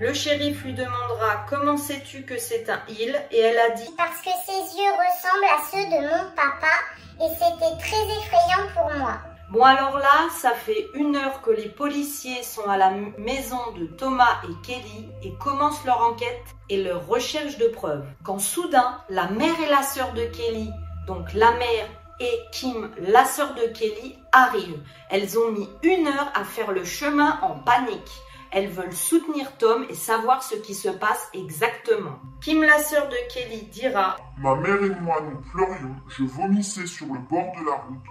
Le 0.00 0.12
shérif 0.12 0.64
lui 0.64 0.74
demandera 0.74 1.46
Comment 1.48 1.76
sais-tu 1.76 2.22
que 2.22 2.38
c'est 2.38 2.68
un 2.68 2.80
il? 2.88 3.14
Et 3.30 3.38
elle 3.38 3.58
a 3.58 3.70
dit 3.70 3.88
Parce 3.96 4.20
que 4.20 4.30
ses 4.44 4.76
yeux 4.76 4.90
ressemblent 4.90 5.44
à 5.44 5.62
ceux 5.70 5.84
de 5.84 6.02
mon 6.08 6.30
papa 6.34 6.74
et 7.20 7.28
c'était 7.34 7.78
très 7.78 8.02
effrayant 8.18 8.68
pour 8.74 8.90
moi. 8.98 9.18
Bon 9.50 9.62
alors 9.62 9.98
là, 9.98 10.28
ça 10.34 10.52
fait 10.52 10.88
une 10.94 11.14
heure 11.14 11.42
que 11.42 11.50
les 11.50 11.68
policiers 11.68 12.42
sont 12.42 12.68
à 12.68 12.78
la 12.78 12.90
maison 13.18 13.60
de 13.78 13.86
Thomas 13.86 14.40
et 14.44 14.66
Kelly 14.66 15.08
et 15.22 15.32
commencent 15.34 15.84
leur 15.84 16.00
enquête 16.00 16.46
et 16.68 16.82
leur 16.82 17.06
recherche 17.06 17.58
de 17.58 17.68
preuves. 17.68 18.06
Quand 18.24 18.38
soudain, 18.38 18.98
la 19.08 19.26
mère 19.28 19.60
et 19.64 19.70
la 19.70 19.82
sœur 19.82 20.14
de 20.14 20.24
Kelly, 20.24 20.70
donc 21.06 21.32
la 21.34 21.52
mère 21.52 21.86
et 22.22 22.40
Kim, 22.52 22.90
la 22.98 23.24
sœur 23.24 23.54
de 23.54 23.72
Kelly, 23.72 24.16
arrivent. 24.30 24.82
Elles 25.10 25.38
ont 25.38 25.50
mis 25.50 25.68
une 25.82 26.06
heure 26.06 26.30
à 26.34 26.44
faire 26.44 26.70
le 26.72 26.84
chemin 26.84 27.38
en 27.42 27.58
panique. 27.58 28.12
Elles 28.52 28.68
veulent 28.68 28.92
soutenir 28.92 29.56
Tom 29.56 29.84
et 29.88 29.94
savoir 29.94 30.42
ce 30.42 30.54
qui 30.54 30.74
se 30.74 30.88
passe 30.88 31.28
exactement. 31.34 32.20
Kim, 32.40 32.62
la 32.62 32.78
sœur 32.78 33.08
de 33.08 33.16
Kelly, 33.32 33.62
dira 33.62 34.16
Ma 34.38 34.54
mère 34.54 34.82
et 34.82 35.00
moi, 35.00 35.20
nous 35.22 35.40
pleurions. 35.50 35.96
Je 36.08 36.22
vomissais 36.22 36.86
sur 36.86 37.06
le 37.06 37.18
bord 37.18 37.50
de 37.58 37.66
la 37.66 37.76
route. 37.76 38.06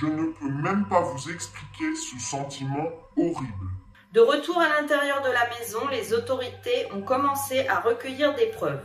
Je 0.00 0.06
ne 0.06 0.26
peux 0.26 0.48
même 0.48 0.86
pas 0.88 1.00
vous 1.00 1.30
expliquer 1.30 1.94
ce 1.96 2.18
sentiment 2.18 2.88
horrible. 3.16 3.68
De 4.12 4.20
retour 4.20 4.58
à 4.58 4.68
l'intérieur 4.68 5.20
de 5.22 5.30
la 5.30 5.48
maison, 5.58 5.86
les 5.90 6.14
autorités 6.14 6.86
ont 6.94 7.02
commencé 7.02 7.66
à 7.68 7.80
recueillir 7.80 8.34
des 8.36 8.46
preuves. 8.46 8.82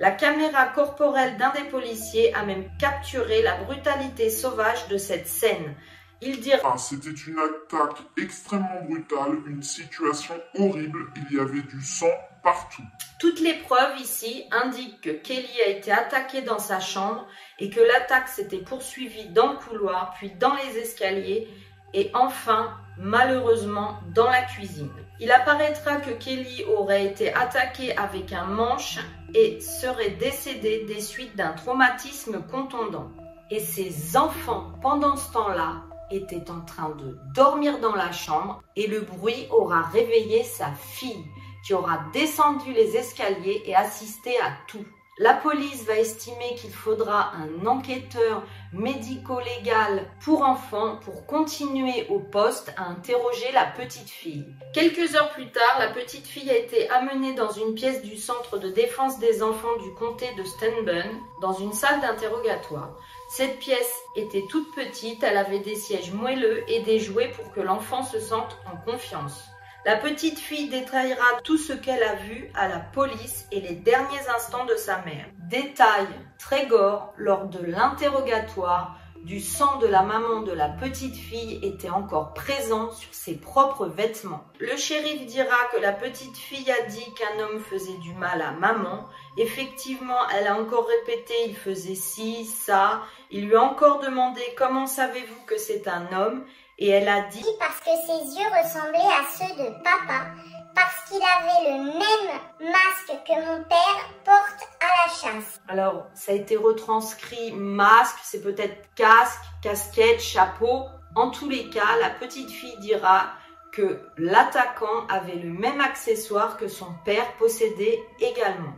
La 0.00 0.12
caméra 0.12 0.66
corporelle 0.66 1.36
d'un 1.38 1.50
des 1.50 1.68
policiers 1.68 2.32
a 2.32 2.44
même 2.44 2.68
capturé 2.78 3.42
la 3.42 3.56
brutalité 3.56 4.30
sauvage 4.30 4.86
de 4.86 4.96
cette 4.96 5.26
scène. 5.26 5.74
Il 6.20 6.40
dira 6.40 6.72
ah, 6.74 6.78
C'était 6.78 7.10
une 7.10 7.38
attaque 7.38 7.98
extrêmement 8.16 8.84
brutale, 8.84 9.38
une 9.46 9.62
situation 9.62 10.34
horrible, 10.56 11.06
il 11.16 11.36
y 11.36 11.40
avait 11.40 11.62
du 11.62 11.82
sang 11.82 12.12
partout. 12.44 12.82
Toutes 13.18 13.40
les 13.40 13.54
preuves 13.54 13.98
ici 14.00 14.44
indiquent 14.52 15.00
que 15.00 15.10
Kelly 15.10 15.62
a 15.66 15.70
été 15.70 15.90
attaquée 15.90 16.42
dans 16.42 16.60
sa 16.60 16.78
chambre 16.78 17.26
et 17.58 17.68
que 17.68 17.80
l'attaque 17.80 18.28
s'était 18.28 18.58
poursuivie 18.58 19.30
dans 19.30 19.52
le 19.52 19.58
couloir, 19.58 20.14
puis 20.16 20.30
dans 20.30 20.54
les 20.54 20.78
escaliers 20.78 21.48
et 21.92 22.10
enfin, 22.14 22.78
malheureusement, 22.98 23.98
dans 24.14 24.30
la 24.30 24.42
cuisine. 24.42 24.92
Il 25.20 25.32
apparaîtra 25.32 25.96
que 25.96 26.10
Kelly 26.10 26.64
aurait 26.64 27.06
été 27.06 27.34
attaquée 27.34 27.96
avec 27.96 28.32
un 28.32 28.44
manche 28.44 28.98
et 29.34 29.60
serait 29.60 30.10
décédée 30.10 30.84
des 30.84 31.00
suites 31.00 31.36
d'un 31.36 31.52
traumatisme 31.52 32.40
contondant. 32.50 33.10
Et 33.50 33.58
ses 33.58 34.16
enfants, 34.16 34.72
pendant 34.80 35.16
ce 35.16 35.32
temps-là, 35.32 35.82
étaient 36.10 36.50
en 36.50 36.60
train 36.60 36.90
de 36.90 37.18
dormir 37.34 37.80
dans 37.80 37.94
la 37.94 38.12
chambre 38.12 38.62
et 38.76 38.86
le 38.86 39.00
bruit 39.00 39.48
aura 39.50 39.82
réveillé 39.82 40.44
sa 40.44 40.70
fille 40.72 41.24
qui 41.66 41.74
aura 41.74 41.98
descendu 42.12 42.72
les 42.72 42.96
escaliers 42.96 43.62
et 43.66 43.74
assisté 43.74 44.38
à 44.40 44.52
tout. 44.68 44.86
La 45.20 45.34
police 45.34 45.84
va 45.84 45.98
estimer 45.98 46.54
qu'il 46.56 46.70
faudra 46.70 47.32
un 47.34 47.66
enquêteur 47.66 48.44
médico-légal 48.72 50.06
pour 50.22 50.42
enfants 50.42 51.00
pour 51.04 51.26
continuer 51.26 52.06
au 52.08 52.20
poste 52.20 52.72
à 52.76 52.84
interroger 52.84 53.50
la 53.52 53.64
petite 53.64 54.10
fille. 54.10 54.46
Quelques 54.72 55.16
heures 55.16 55.30
plus 55.30 55.50
tard, 55.50 55.76
la 55.80 55.88
petite 55.88 56.28
fille 56.28 56.48
a 56.48 56.56
été 56.56 56.88
amenée 56.90 57.34
dans 57.34 57.50
une 57.50 57.74
pièce 57.74 58.02
du 58.02 58.16
centre 58.16 58.58
de 58.58 58.68
défense 58.68 59.18
des 59.18 59.42
enfants 59.42 59.76
du 59.82 59.92
comté 59.94 60.26
de 60.36 60.44
Stanburn, 60.44 61.10
dans 61.42 61.54
une 61.54 61.72
salle 61.72 62.00
d'interrogatoire. 62.00 62.96
Cette 63.28 63.58
pièce 63.58 63.94
était 64.14 64.46
toute 64.48 64.72
petite, 64.72 65.24
elle 65.24 65.36
avait 65.36 65.58
des 65.58 65.74
sièges 65.74 66.12
moelleux 66.12 66.62
et 66.70 66.82
des 66.82 67.00
jouets 67.00 67.32
pour 67.32 67.50
que 67.52 67.60
l'enfant 67.60 68.04
se 68.04 68.20
sente 68.20 68.56
en 68.72 68.76
confiance. 68.88 69.48
La 69.84 69.96
petite 69.96 70.38
fille 70.38 70.68
détaillera 70.68 71.40
tout 71.44 71.56
ce 71.56 71.72
qu'elle 71.72 72.02
a 72.02 72.16
vu 72.16 72.50
à 72.54 72.68
la 72.68 72.78
police 72.78 73.46
et 73.52 73.60
les 73.60 73.74
derniers 73.74 74.28
instants 74.36 74.66
de 74.66 74.74
sa 74.74 74.98
mère. 75.02 75.26
Détail 75.48 76.06
très 76.38 76.66
gore 76.66 77.14
lors 77.16 77.46
de 77.46 77.64
l'interrogatoire 77.64 78.98
du 79.24 79.40
sang 79.40 79.78
de 79.78 79.86
la 79.86 80.02
maman 80.02 80.42
de 80.42 80.52
la 80.52 80.68
petite 80.68 81.16
fille 81.16 81.58
était 81.62 81.90
encore 81.90 82.34
présent 82.34 82.90
sur 82.92 83.12
ses 83.12 83.36
propres 83.36 83.86
vêtements. 83.86 84.44
Le 84.60 84.76
shérif 84.76 85.26
dira 85.26 85.56
que 85.72 85.80
la 85.80 85.92
petite 85.92 86.36
fille 86.36 86.70
a 86.70 86.86
dit 86.86 87.14
qu'un 87.14 87.44
homme 87.44 87.60
faisait 87.60 87.98
du 87.98 88.12
mal 88.14 88.40
à 88.42 88.52
maman. 88.52 89.06
Effectivement, 89.36 90.28
elle 90.34 90.46
a 90.46 90.58
encore 90.58 90.86
répété 90.86 91.34
il 91.46 91.56
faisait 91.56 91.94
ci, 91.94 92.44
ça. 92.44 93.02
Il 93.30 93.48
lui 93.48 93.56
a 93.56 93.62
encore 93.62 94.00
demandé 94.00 94.40
comment 94.56 94.86
savez-vous 94.86 95.44
que 95.46 95.58
c'est 95.58 95.88
un 95.88 96.06
homme? 96.12 96.44
Et 96.78 96.90
elle 96.90 97.08
a 97.08 97.22
dit 97.22 97.44
parce 97.58 97.80
que 97.80 97.90
ses 98.06 98.38
yeux 98.38 98.46
ressemblaient 98.46 98.98
à 98.98 99.24
ceux 99.36 99.64
de 99.64 99.70
papa, 99.82 100.26
parce 100.74 101.08
qu'il 101.08 101.20
avait 101.22 101.70
le 101.70 101.84
même 101.84 102.72
masque 102.72 103.24
que 103.26 103.34
mon 103.34 103.64
père 103.64 104.08
porte 104.24 104.68
à 104.80 104.86
la 104.86 105.12
chasse. 105.12 105.60
Alors, 105.66 106.06
ça 106.14 106.32
a 106.32 106.36
été 106.36 106.56
retranscrit 106.56 107.52
masque, 107.52 108.18
c'est 108.22 108.42
peut-être 108.42 108.94
casque, 108.94 109.42
casquette, 109.60 110.20
chapeau. 110.20 110.84
En 111.16 111.30
tous 111.30 111.48
les 111.48 111.68
cas, 111.68 111.96
la 112.00 112.10
petite 112.10 112.50
fille 112.50 112.78
dira 112.78 113.32
que 113.72 114.00
l'attaquant 114.16 115.06
avait 115.08 115.34
le 115.34 115.50
même 115.50 115.80
accessoire 115.80 116.56
que 116.56 116.68
son 116.68 116.92
père 117.04 117.36
possédait 117.38 118.00
également. 118.20 118.74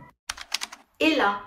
Et 0.99 1.15
là, 1.15 1.39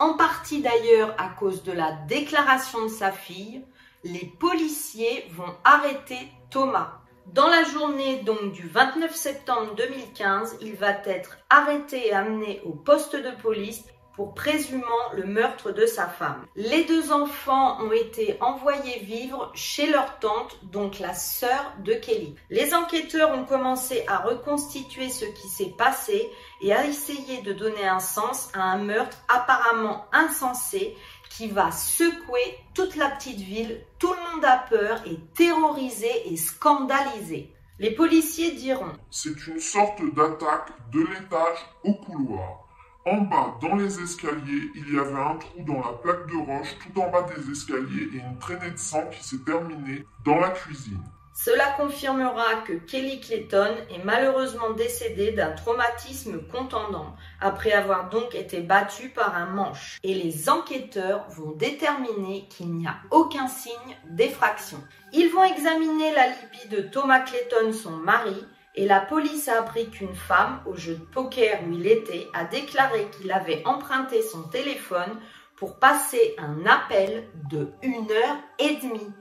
en 0.00 0.14
partie 0.14 0.60
d'ailleurs 0.60 1.14
à 1.18 1.28
cause 1.28 1.62
de 1.62 1.72
la 1.72 1.92
déclaration 2.08 2.82
de 2.82 2.88
sa 2.88 3.12
fille, 3.12 3.64
les 4.04 4.26
policiers 4.38 5.26
vont 5.32 5.56
arrêter 5.64 6.18
Thomas. 6.50 7.00
Dans 7.26 7.48
la 7.48 7.64
journée 7.64 8.22
donc 8.22 8.52
du 8.52 8.68
29 8.68 9.14
septembre 9.14 9.74
2015, 9.76 10.58
il 10.60 10.74
va 10.74 10.90
être 11.06 11.38
arrêté 11.48 12.08
et 12.08 12.12
amené 12.12 12.60
au 12.66 12.72
poste 12.72 13.16
de 13.16 13.30
police 13.42 13.82
pour 14.14 14.34
présumément 14.34 14.84
le 15.14 15.24
meurtre 15.24 15.72
de 15.72 15.86
sa 15.86 16.06
femme. 16.06 16.46
Les 16.54 16.84
deux 16.84 17.12
enfants 17.12 17.82
ont 17.82 17.92
été 17.92 18.36
envoyés 18.40 19.00
vivre 19.00 19.50
chez 19.54 19.86
leur 19.90 20.18
tante, 20.20 20.58
donc 20.64 21.00
la 21.00 21.14
sœur 21.14 21.72
de 21.80 21.94
Kelly. 21.94 22.36
Les 22.50 22.74
enquêteurs 22.74 23.36
ont 23.36 23.44
commencé 23.44 24.04
à 24.06 24.18
reconstituer 24.18 25.08
ce 25.08 25.24
qui 25.24 25.48
s'est 25.48 25.74
passé 25.76 26.30
et 26.60 26.72
à 26.72 26.86
essayer 26.86 27.42
de 27.42 27.52
donner 27.52 27.86
un 27.86 27.98
sens 27.98 28.50
à 28.54 28.62
un 28.62 28.78
meurtre 28.78 29.16
apparemment 29.28 30.06
insensé 30.12 30.96
qui 31.36 31.48
va 31.48 31.72
secouer 31.72 32.58
toute 32.74 32.94
la 32.94 33.10
petite 33.10 33.40
ville. 33.40 33.80
Tout 33.98 34.12
le 34.12 34.34
monde 34.34 34.44
a 34.44 34.58
peur, 34.58 35.02
est 35.06 35.34
terrorisé 35.34 36.08
et 36.26 36.36
scandalisé. 36.36 37.52
Les 37.80 37.90
policiers 37.90 38.52
diront 38.52 38.92
C'est 39.10 39.46
une 39.48 39.58
sorte 39.58 40.00
d'attaque 40.14 40.70
de 40.92 41.00
l'étage 41.00 41.58
au 41.82 41.94
couloir. 41.94 42.60
En 43.04 43.18
bas, 43.22 43.58
dans 43.60 43.74
les 43.74 44.00
escaliers, 44.00 44.70
il 44.76 44.94
y 44.94 44.98
avait 44.98 45.12
un 45.12 45.36
trou 45.36 45.62
dans 45.66 45.80
la 45.80 45.92
plaque 45.92 46.26
de 46.28 46.36
roche 46.36 46.76
tout 46.78 47.00
en 47.00 47.10
bas 47.10 47.26
des 47.34 47.50
escaliers 47.50 48.08
et 48.14 48.18
une 48.18 48.38
traînée 48.38 48.70
de 48.70 48.78
sang 48.78 49.04
qui 49.10 49.22
s'est 49.22 49.44
terminée 49.44 50.06
dans 50.24 50.38
la 50.38 50.50
cuisine. 50.50 51.02
Cela 51.44 51.72
confirmera 51.76 52.62
que 52.66 52.72
Kelly 52.72 53.20
Clayton 53.20 53.76
est 53.90 54.02
malheureusement 54.02 54.70
décédée 54.70 55.32
d'un 55.32 55.50
traumatisme 55.50 56.40
contendant 56.50 57.14
après 57.38 57.72
avoir 57.72 58.08
donc 58.08 58.34
été 58.34 58.60
battue 58.60 59.10
par 59.10 59.36
un 59.36 59.44
manche. 59.44 59.98
Et 60.02 60.14
les 60.14 60.48
enquêteurs 60.48 61.28
vont 61.28 61.50
déterminer 61.50 62.48
qu'il 62.48 62.72
n'y 62.72 62.86
a 62.86 62.96
aucun 63.10 63.46
signe 63.46 63.98
d'effraction. 64.08 64.78
Ils 65.12 65.28
vont 65.28 65.44
examiner 65.44 66.14
la 66.14 66.28
libye 66.28 66.68
de 66.70 66.88
Thomas 66.88 67.20
Clayton, 67.20 67.74
son 67.74 67.90
mari, 67.90 68.42
et 68.74 68.86
la 68.86 69.00
police 69.00 69.46
a 69.48 69.58
appris 69.58 69.90
qu'une 69.90 70.14
femme, 70.14 70.62
au 70.64 70.76
jeu 70.76 70.94
de 70.94 71.04
poker 71.04 71.60
où 71.68 71.72
il 71.74 71.86
était, 71.86 72.26
a 72.32 72.44
déclaré 72.44 73.06
qu'il 73.18 73.30
avait 73.30 73.62
emprunté 73.66 74.22
son 74.22 74.44
téléphone 74.44 75.20
pour 75.56 75.78
passer 75.78 76.36
un 76.38 76.64
appel 76.64 77.28
de 77.50 77.68
une 77.82 78.10
heure 78.10 78.38
et 78.58 78.76
demie. 78.76 79.12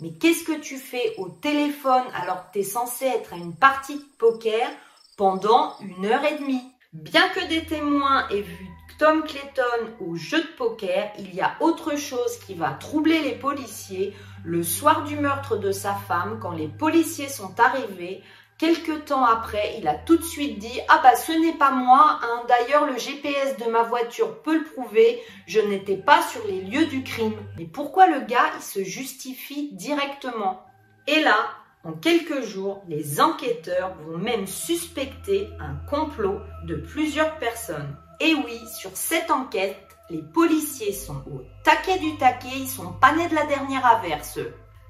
Mais 0.00 0.12
qu'est-ce 0.12 0.44
que 0.44 0.60
tu 0.60 0.76
fais 0.76 1.14
au 1.16 1.28
téléphone 1.28 2.04
alors 2.14 2.46
que 2.46 2.52
tu 2.52 2.58
es 2.58 2.62
censé 2.62 3.06
être 3.06 3.32
à 3.32 3.36
une 3.36 3.56
partie 3.56 3.96
de 3.96 4.04
poker 4.18 4.68
pendant 5.16 5.74
une 5.80 6.04
heure 6.04 6.24
et 6.24 6.38
demie? 6.38 6.70
Bien 6.92 7.28
que 7.30 7.48
des 7.48 7.64
témoins 7.64 8.28
aient 8.28 8.42
vu 8.42 8.68
Tom 8.98 9.24
Clayton 9.24 9.92
au 10.00 10.16
jeu 10.16 10.40
de 10.40 10.56
poker, 10.56 11.12
il 11.18 11.34
y 11.34 11.40
a 11.40 11.56
autre 11.60 11.96
chose 11.98 12.38
qui 12.46 12.54
va 12.54 12.70
troubler 12.70 13.20
les 13.20 13.34
policiers. 13.34 14.14
Le 14.44 14.62
soir 14.62 15.04
du 15.04 15.16
meurtre 15.16 15.56
de 15.56 15.72
sa 15.72 15.94
femme, 15.94 16.38
quand 16.40 16.52
les 16.52 16.68
policiers 16.68 17.28
sont 17.28 17.58
arrivés, 17.60 18.22
Quelque 18.58 18.92
temps 18.92 19.24
après, 19.26 19.76
il 19.78 19.86
a 19.86 19.94
tout 19.94 20.16
de 20.16 20.22
suite 20.22 20.58
dit 20.58 20.80
Ah 20.88 21.00
bah 21.02 21.14
ce 21.14 21.32
n'est 21.32 21.58
pas 21.58 21.72
moi, 21.72 22.18
hein. 22.22 22.42
d'ailleurs 22.48 22.86
le 22.86 22.96
GPS 22.96 23.58
de 23.58 23.70
ma 23.70 23.82
voiture 23.82 24.40
peut 24.40 24.56
le 24.56 24.64
prouver, 24.64 25.20
je 25.46 25.60
n'étais 25.60 25.98
pas 25.98 26.22
sur 26.22 26.42
les 26.46 26.62
lieux 26.62 26.86
du 26.86 27.02
crime. 27.02 27.36
Mais 27.58 27.66
pourquoi 27.66 28.06
le 28.06 28.20
gars 28.20 28.50
il 28.56 28.62
se 28.62 28.82
justifie 28.82 29.74
directement? 29.74 30.64
Et 31.06 31.20
là, 31.20 31.36
en 31.84 31.92
quelques 31.92 32.42
jours, 32.42 32.82
les 32.88 33.20
enquêteurs 33.20 33.94
vont 34.06 34.16
même 34.16 34.46
suspecter 34.46 35.50
un 35.60 35.74
complot 35.90 36.40
de 36.64 36.76
plusieurs 36.76 37.36
personnes. 37.36 37.94
Et 38.20 38.34
oui, 38.34 38.58
sur 38.78 38.96
cette 38.96 39.30
enquête, 39.30 39.86
les 40.08 40.22
policiers 40.22 40.94
sont 40.94 41.22
au 41.30 41.42
taquet 41.62 41.98
du 41.98 42.16
taquet, 42.16 42.56
ils 42.56 42.68
sont 42.68 42.92
pas 42.92 43.12
nés 43.14 43.28
de 43.28 43.34
la 43.34 43.44
dernière 43.44 43.84
averse 43.84 44.38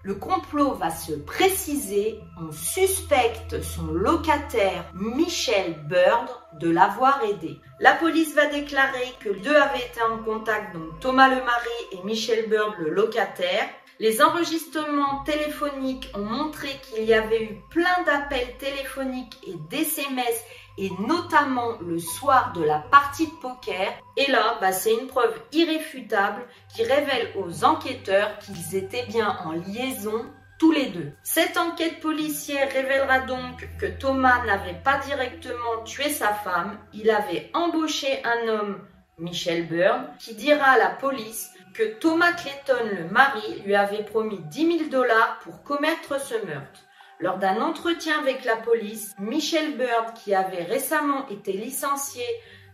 le 0.07 0.14
complot 0.14 0.75
va 0.75 0.90
se 0.90 1.14
préciser. 1.14 2.21
On 2.40 2.53
suspecte 2.53 3.61
son 3.61 3.87
locataire 3.88 4.85
Michel 4.95 5.75
Bird 5.88 6.29
de 6.61 6.71
l'avoir 6.71 7.21
aidé. 7.25 7.59
La 7.81 7.92
police 7.92 8.33
va 8.37 8.47
déclarer 8.47 9.12
que 9.19 9.31
deux 9.31 9.57
avaient 9.57 9.85
été 9.85 10.01
en 10.03 10.19
contact, 10.19 10.75
donc 10.75 11.01
Thomas 11.01 11.29
le 11.29 11.42
mari 11.45 11.77
et 11.90 12.05
Michel 12.05 12.49
Bird 12.49 12.75
le 12.79 12.90
locataire. 12.90 13.69
Les 13.99 14.23
enregistrements 14.23 15.25
téléphoniques 15.25 16.09
ont 16.14 16.25
montré 16.25 16.69
qu'il 16.83 17.05
y 17.05 17.12
avait 17.12 17.42
eu 17.42 17.57
plein 17.71 18.05
d'appels 18.05 18.57
téléphoniques 18.59 19.38
et 19.45 19.55
d'SMS 19.71 20.37
et 20.79 20.91
notamment 21.01 21.79
le 21.81 21.99
soir 21.99 22.53
de 22.55 22.62
la 22.62 22.79
partie 22.79 23.27
de 23.27 23.35
poker. 23.41 23.93
Et 24.17 24.31
là, 24.31 24.59
bah, 24.61 24.73
c'est 24.73 24.95
une 24.95 25.07
preuve 25.07 25.35
irréfutable 25.53 26.47
qui 26.75 26.83
révèle 26.83 27.33
aux 27.37 27.65
enquêteurs 27.65 28.39
qu'ils 28.39 28.77
étaient 28.77 29.07
bien 29.07 29.37
en 29.45 29.53
liaison 29.53 30.27
tous 30.59 30.73
les 30.73 30.87
deux. 30.87 31.12
Cette 31.23 31.57
enquête 31.57 32.01
policière 32.01 32.73
révélera 32.73 33.21
donc 33.21 33.69
que 33.79 33.87
Thomas 33.87 34.45
n'avait 34.47 34.81
pas 34.83 34.99
directement 34.99 35.83
tué 35.85 36.09
sa 36.09 36.33
femme, 36.33 36.79
il 36.95 37.11
avait 37.11 37.51
embauché 37.53 38.23
un 38.25 38.49
homme, 38.49 38.79
Michel 39.19 39.67
Byrne, 39.67 40.09
qui 40.19 40.35
dira 40.35 40.65
à 40.65 40.79
la 40.79 40.91
police 40.91 41.51
que 41.75 41.99
Thomas 41.99 42.33
Clayton, 42.33 42.87
le 42.91 43.11
mari, 43.11 43.61
lui 43.65 43.75
avait 43.75 44.05
promis 44.05 44.39
10 44.39 44.79
000 44.79 44.91
dollars 44.91 45.39
pour 45.43 45.62
commettre 45.62 46.19
ce 46.21 46.35
meurtre. 46.47 46.86
Lors 47.19 47.39
d'un 47.39 47.63
entretien 47.63 48.19
avec 48.21 48.45
la 48.45 48.57
police, 48.57 49.15
Michel 49.19 49.79
Bird, 49.79 50.13
qui 50.15 50.35
avait 50.35 50.65
récemment 50.65 51.27
été 51.29 51.53
licencié 51.53 52.23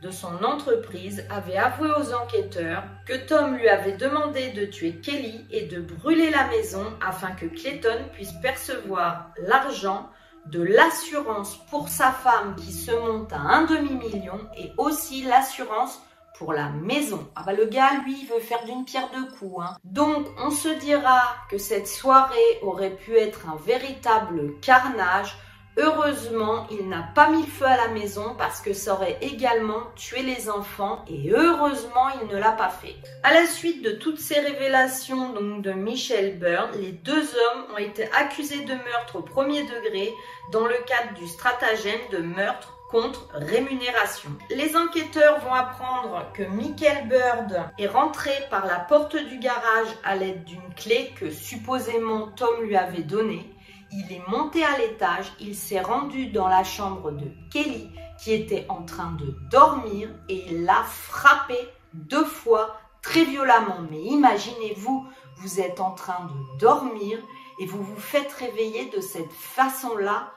de 0.02 0.10
son 0.10 0.42
entreprise, 0.42 1.24
avait 1.30 1.56
avoué 1.56 1.88
aux 1.90 2.12
enquêteurs 2.12 2.82
que 3.06 3.14
Tom 3.28 3.54
lui 3.54 3.68
avait 3.68 3.96
demandé 3.96 4.50
de 4.50 4.66
tuer 4.66 4.96
Kelly 4.96 5.46
et 5.52 5.66
de 5.66 5.80
brûler 5.80 6.30
la 6.30 6.48
maison 6.48 6.84
afin 7.00 7.30
que 7.30 7.46
Clayton 7.46 8.08
puisse 8.12 8.32
percevoir 8.42 9.30
l'argent 9.38 10.10
de 10.46 10.60
l'assurance 10.60 11.64
pour 11.70 11.88
sa 11.88 12.10
femme 12.10 12.56
qui 12.56 12.72
se 12.72 12.90
monte 12.90 13.32
à 13.32 13.38
un 13.38 13.62
demi-million 13.62 14.40
et 14.58 14.72
aussi 14.76 15.22
l'assurance 15.22 16.02
pour 16.38 16.52
la 16.52 16.68
maison. 16.70 17.28
Ah 17.36 17.42
bah 17.44 17.52
le 17.52 17.66
gars, 17.66 18.00
lui, 18.04 18.16
il 18.20 18.26
veut 18.26 18.40
faire 18.40 18.64
d'une 18.64 18.84
pierre 18.84 19.10
deux 19.12 19.28
coups. 19.38 19.64
Hein. 19.64 19.76
Donc, 19.84 20.26
on 20.38 20.50
se 20.50 20.68
dira 20.68 21.22
que 21.50 21.58
cette 21.58 21.88
soirée 21.88 22.58
aurait 22.62 22.96
pu 22.96 23.16
être 23.16 23.48
un 23.48 23.56
véritable 23.56 24.58
carnage. 24.60 25.36
Heureusement, 25.78 26.66
il 26.70 26.86
n'a 26.90 27.02
pas 27.14 27.30
mis 27.30 27.40
le 27.40 27.48
feu 27.48 27.64
à 27.64 27.78
la 27.78 27.88
maison 27.88 28.34
parce 28.36 28.60
que 28.60 28.74
ça 28.74 28.92
aurait 28.92 29.16
également 29.22 29.80
tué 29.96 30.22
les 30.22 30.50
enfants 30.50 31.02
et 31.08 31.30
heureusement, 31.30 32.08
il 32.20 32.28
ne 32.28 32.38
l'a 32.38 32.52
pas 32.52 32.68
fait. 32.68 32.94
À 33.22 33.32
la 33.32 33.46
suite 33.46 33.82
de 33.82 33.92
toutes 33.92 34.18
ces 34.18 34.38
révélations 34.38 35.30
donc 35.30 35.62
de 35.62 35.72
Michel 35.72 36.38
Byrne, 36.38 36.72
les 36.78 36.92
deux 36.92 37.22
hommes 37.22 37.64
ont 37.72 37.78
été 37.78 38.04
accusés 38.12 38.64
de 38.64 38.74
meurtre 38.74 39.16
au 39.16 39.22
premier 39.22 39.62
degré 39.62 40.12
dans 40.52 40.66
le 40.66 40.76
cadre 40.86 41.14
du 41.18 41.26
stratagème 41.26 42.00
de 42.10 42.18
meurtre 42.18 42.71
contre 42.92 43.26
rémunération. 43.32 44.30
Les 44.50 44.76
enquêteurs 44.76 45.40
vont 45.40 45.54
apprendre 45.54 46.30
que 46.34 46.42
Michael 46.42 47.08
Bird 47.08 47.64
est 47.78 47.86
rentré 47.86 48.30
par 48.50 48.66
la 48.66 48.78
porte 48.78 49.16
du 49.16 49.38
garage 49.38 49.88
à 50.04 50.14
l'aide 50.14 50.44
d'une 50.44 50.74
clé 50.76 51.10
que 51.18 51.30
supposément 51.30 52.28
Tom 52.36 52.62
lui 52.62 52.76
avait 52.76 53.02
donnée. 53.02 53.50
Il 53.90 54.12
est 54.12 54.28
monté 54.28 54.62
à 54.62 54.76
l'étage, 54.78 55.32
il 55.40 55.56
s'est 55.56 55.80
rendu 55.80 56.26
dans 56.26 56.48
la 56.48 56.64
chambre 56.64 57.10
de 57.12 57.26
Kelly 57.50 57.90
qui 58.22 58.32
était 58.34 58.66
en 58.68 58.82
train 58.84 59.12
de 59.12 59.34
dormir 59.50 60.10
et 60.28 60.44
il 60.48 60.64
l'a 60.64 60.82
frappé 60.84 61.56
deux 61.94 62.24
fois 62.24 62.76
très 63.00 63.24
violemment. 63.24 63.80
Mais 63.90 64.00
imaginez-vous, 64.00 65.06
vous 65.38 65.60
êtes 65.60 65.80
en 65.80 65.92
train 65.92 66.26
de 66.26 66.58
dormir 66.58 67.18
et 67.58 67.66
vous 67.66 67.82
vous 67.82 68.00
faites 68.00 68.32
réveiller 68.32 68.90
de 68.90 69.00
cette 69.00 69.32
façon-là. 69.32 70.32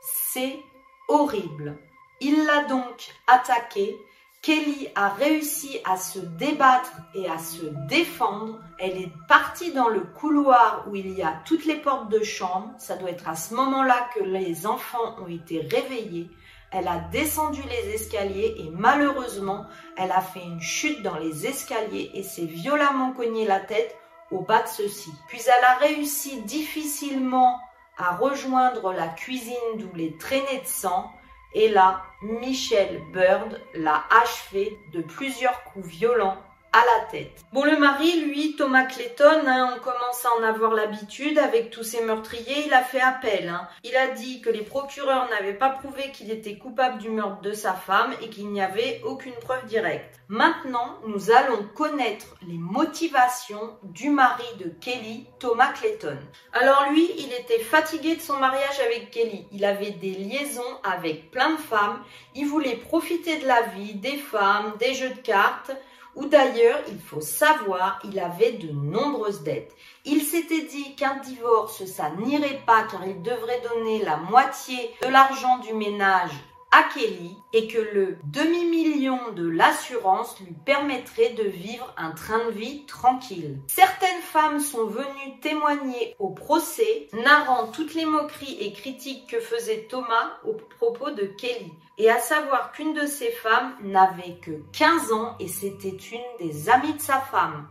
C'est 0.00 0.60
horrible. 1.08 1.78
Il 2.20 2.44
l'a 2.44 2.64
donc 2.64 3.14
attaqué. 3.26 3.96
Kelly 4.42 4.88
a 4.94 5.08
réussi 5.08 5.80
à 5.84 5.96
se 5.96 6.18
débattre 6.18 6.92
et 7.14 7.28
à 7.28 7.38
se 7.38 7.66
défendre. 7.88 8.60
Elle 8.78 8.96
est 8.96 9.12
partie 9.28 9.72
dans 9.72 9.88
le 9.88 10.00
couloir 10.00 10.84
où 10.88 10.94
il 10.94 11.10
y 11.10 11.22
a 11.22 11.40
toutes 11.44 11.64
les 11.64 11.76
portes 11.76 12.08
de 12.10 12.22
chambre. 12.22 12.70
Ça 12.78 12.96
doit 12.96 13.10
être 13.10 13.28
à 13.28 13.34
ce 13.34 13.54
moment-là 13.54 14.08
que 14.14 14.22
les 14.22 14.66
enfants 14.66 15.16
ont 15.20 15.26
été 15.26 15.60
réveillés. 15.60 16.30
Elle 16.70 16.88
a 16.88 16.98
descendu 17.10 17.62
les 17.62 17.94
escaliers 17.94 18.54
et 18.58 18.70
malheureusement, 18.72 19.66
elle 19.96 20.12
a 20.12 20.20
fait 20.20 20.42
une 20.42 20.60
chute 20.60 21.02
dans 21.02 21.16
les 21.18 21.46
escaliers 21.46 22.10
et 22.14 22.22
s'est 22.22 22.44
violemment 22.44 23.12
cogné 23.12 23.46
la 23.46 23.60
tête 23.60 23.96
au 24.30 24.40
bas 24.40 24.62
de 24.62 24.68
ceux-ci. 24.68 25.10
Puis 25.28 25.40
elle 25.46 25.64
a 25.64 25.76
réussi 25.76 26.42
difficilement 26.42 27.58
à 27.98 28.16
rejoindre 28.16 28.92
la 28.92 29.08
cuisine 29.08 29.54
d'où 29.78 29.88
les 29.94 30.16
traînées 30.18 30.60
de 30.60 30.66
sang. 30.66 31.10
Et 31.58 31.70
là, 31.70 32.02
Michel 32.20 33.00
Bird 33.14 33.62
l'a 33.72 34.04
achevé 34.22 34.78
de 34.92 35.00
plusieurs 35.00 35.64
coups 35.64 35.88
violents 35.88 36.36
la 36.84 37.06
tête. 37.10 37.44
Bon, 37.52 37.64
le 37.64 37.78
mari, 37.78 38.20
lui, 38.22 38.56
Thomas 38.56 38.84
Clayton, 38.84 39.46
hein, 39.46 39.74
on 39.76 39.80
commence 39.80 40.24
à 40.24 40.38
en 40.38 40.42
avoir 40.42 40.74
l'habitude 40.74 41.38
avec 41.38 41.70
tous 41.70 41.82
ces 41.82 42.02
meurtriers, 42.02 42.66
il 42.66 42.74
a 42.74 42.82
fait 42.82 43.00
appel. 43.00 43.48
Hein. 43.48 43.68
Il 43.84 43.96
a 43.96 44.08
dit 44.08 44.40
que 44.40 44.50
les 44.50 44.62
procureurs 44.62 45.28
n'avaient 45.30 45.54
pas 45.54 45.70
prouvé 45.70 46.10
qu'il 46.12 46.30
était 46.30 46.56
coupable 46.56 46.98
du 46.98 47.10
meurtre 47.10 47.40
de 47.40 47.52
sa 47.52 47.72
femme 47.72 48.12
et 48.22 48.28
qu'il 48.28 48.50
n'y 48.50 48.60
avait 48.60 49.00
aucune 49.04 49.34
preuve 49.34 49.64
directe. 49.66 50.20
Maintenant, 50.28 50.98
nous 51.06 51.30
allons 51.30 51.64
connaître 51.74 52.26
les 52.46 52.58
motivations 52.58 53.76
du 53.84 54.10
mari 54.10 54.44
de 54.58 54.70
Kelly, 54.80 55.26
Thomas 55.38 55.72
Clayton. 55.72 56.18
Alors 56.52 56.90
lui, 56.90 57.08
il 57.18 57.32
était 57.32 57.62
fatigué 57.62 58.16
de 58.16 58.20
son 58.20 58.36
mariage 58.38 58.80
avec 58.84 59.10
Kelly. 59.10 59.46
Il 59.52 59.64
avait 59.64 59.92
des 59.92 60.10
liaisons 60.10 60.62
avec 60.82 61.30
plein 61.30 61.52
de 61.52 61.60
femmes. 61.60 62.02
Il 62.34 62.46
voulait 62.46 62.76
profiter 62.76 63.38
de 63.38 63.46
la 63.46 63.62
vie, 63.62 63.94
des 63.94 64.16
femmes, 64.16 64.74
des 64.78 64.94
jeux 64.94 65.10
de 65.10 65.20
cartes 65.20 65.70
ou 66.16 66.26
d'ailleurs, 66.26 66.80
il 66.88 66.98
faut 66.98 67.20
savoir, 67.20 68.00
il 68.04 68.18
avait 68.18 68.52
de 68.52 68.72
nombreuses 68.72 69.42
dettes. 69.42 69.74
Il 70.04 70.22
s'était 70.22 70.62
dit 70.62 70.96
qu'un 70.96 71.16
divorce, 71.16 71.84
ça 71.84 72.10
n'irait 72.10 72.62
pas 72.66 72.84
car 72.90 73.06
il 73.06 73.22
devrait 73.22 73.62
donner 73.72 74.02
la 74.02 74.16
moitié 74.16 74.90
de 75.02 75.08
l'argent 75.08 75.58
du 75.58 75.74
ménage 75.74 76.32
à 76.72 76.82
Kelly 76.94 77.36
et 77.52 77.68
que 77.68 77.78
le 77.78 78.18
demi-million 78.24 79.32
de 79.34 79.48
l'assurance 79.48 80.38
lui 80.40 80.54
permettrait 80.64 81.30
de 81.30 81.44
vivre 81.44 81.92
un 81.96 82.10
train 82.10 82.44
de 82.46 82.50
vie 82.50 82.84
tranquille. 82.86 83.60
Certaines 83.66 84.22
femmes 84.22 84.60
sont 84.60 84.86
venues 84.86 85.40
témoigner 85.40 86.14
au 86.18 86.30
procès, 86.30 87.08
narrant 87.12 87.68
toutes 87.68 87.94
les 87.94 88.04
moqueries 88.04 88.58
et 88.60 88.72
critiques 88.72 89.28
que 89.30 89.40
faisait 89.40 89.86
Thomas 89.88 90.38
au 90.44 90.54
propos 90.78 91.10
de 91.10 91.24
Kelly. 91.24 91.72
Et 91.98 92.10
à 92.10 92.18
savoir 92.18 92.72
qu'une 92.72 92.92
de 92.92 93.06
ces 93.06 93.30
femmes 93.30 93.74
n'avait 93.82 94.36
que 94.42 94.62
15 94.72 95.12
ans 95.12 95.36
et 95.40 95.48
c'était 95.48 95.96
une 95.96 96.46
des 96.46 96.68
amies 96.68 96.94
de 96.94 97.00
sa 97.00 97.20
femme. 97.20 97.68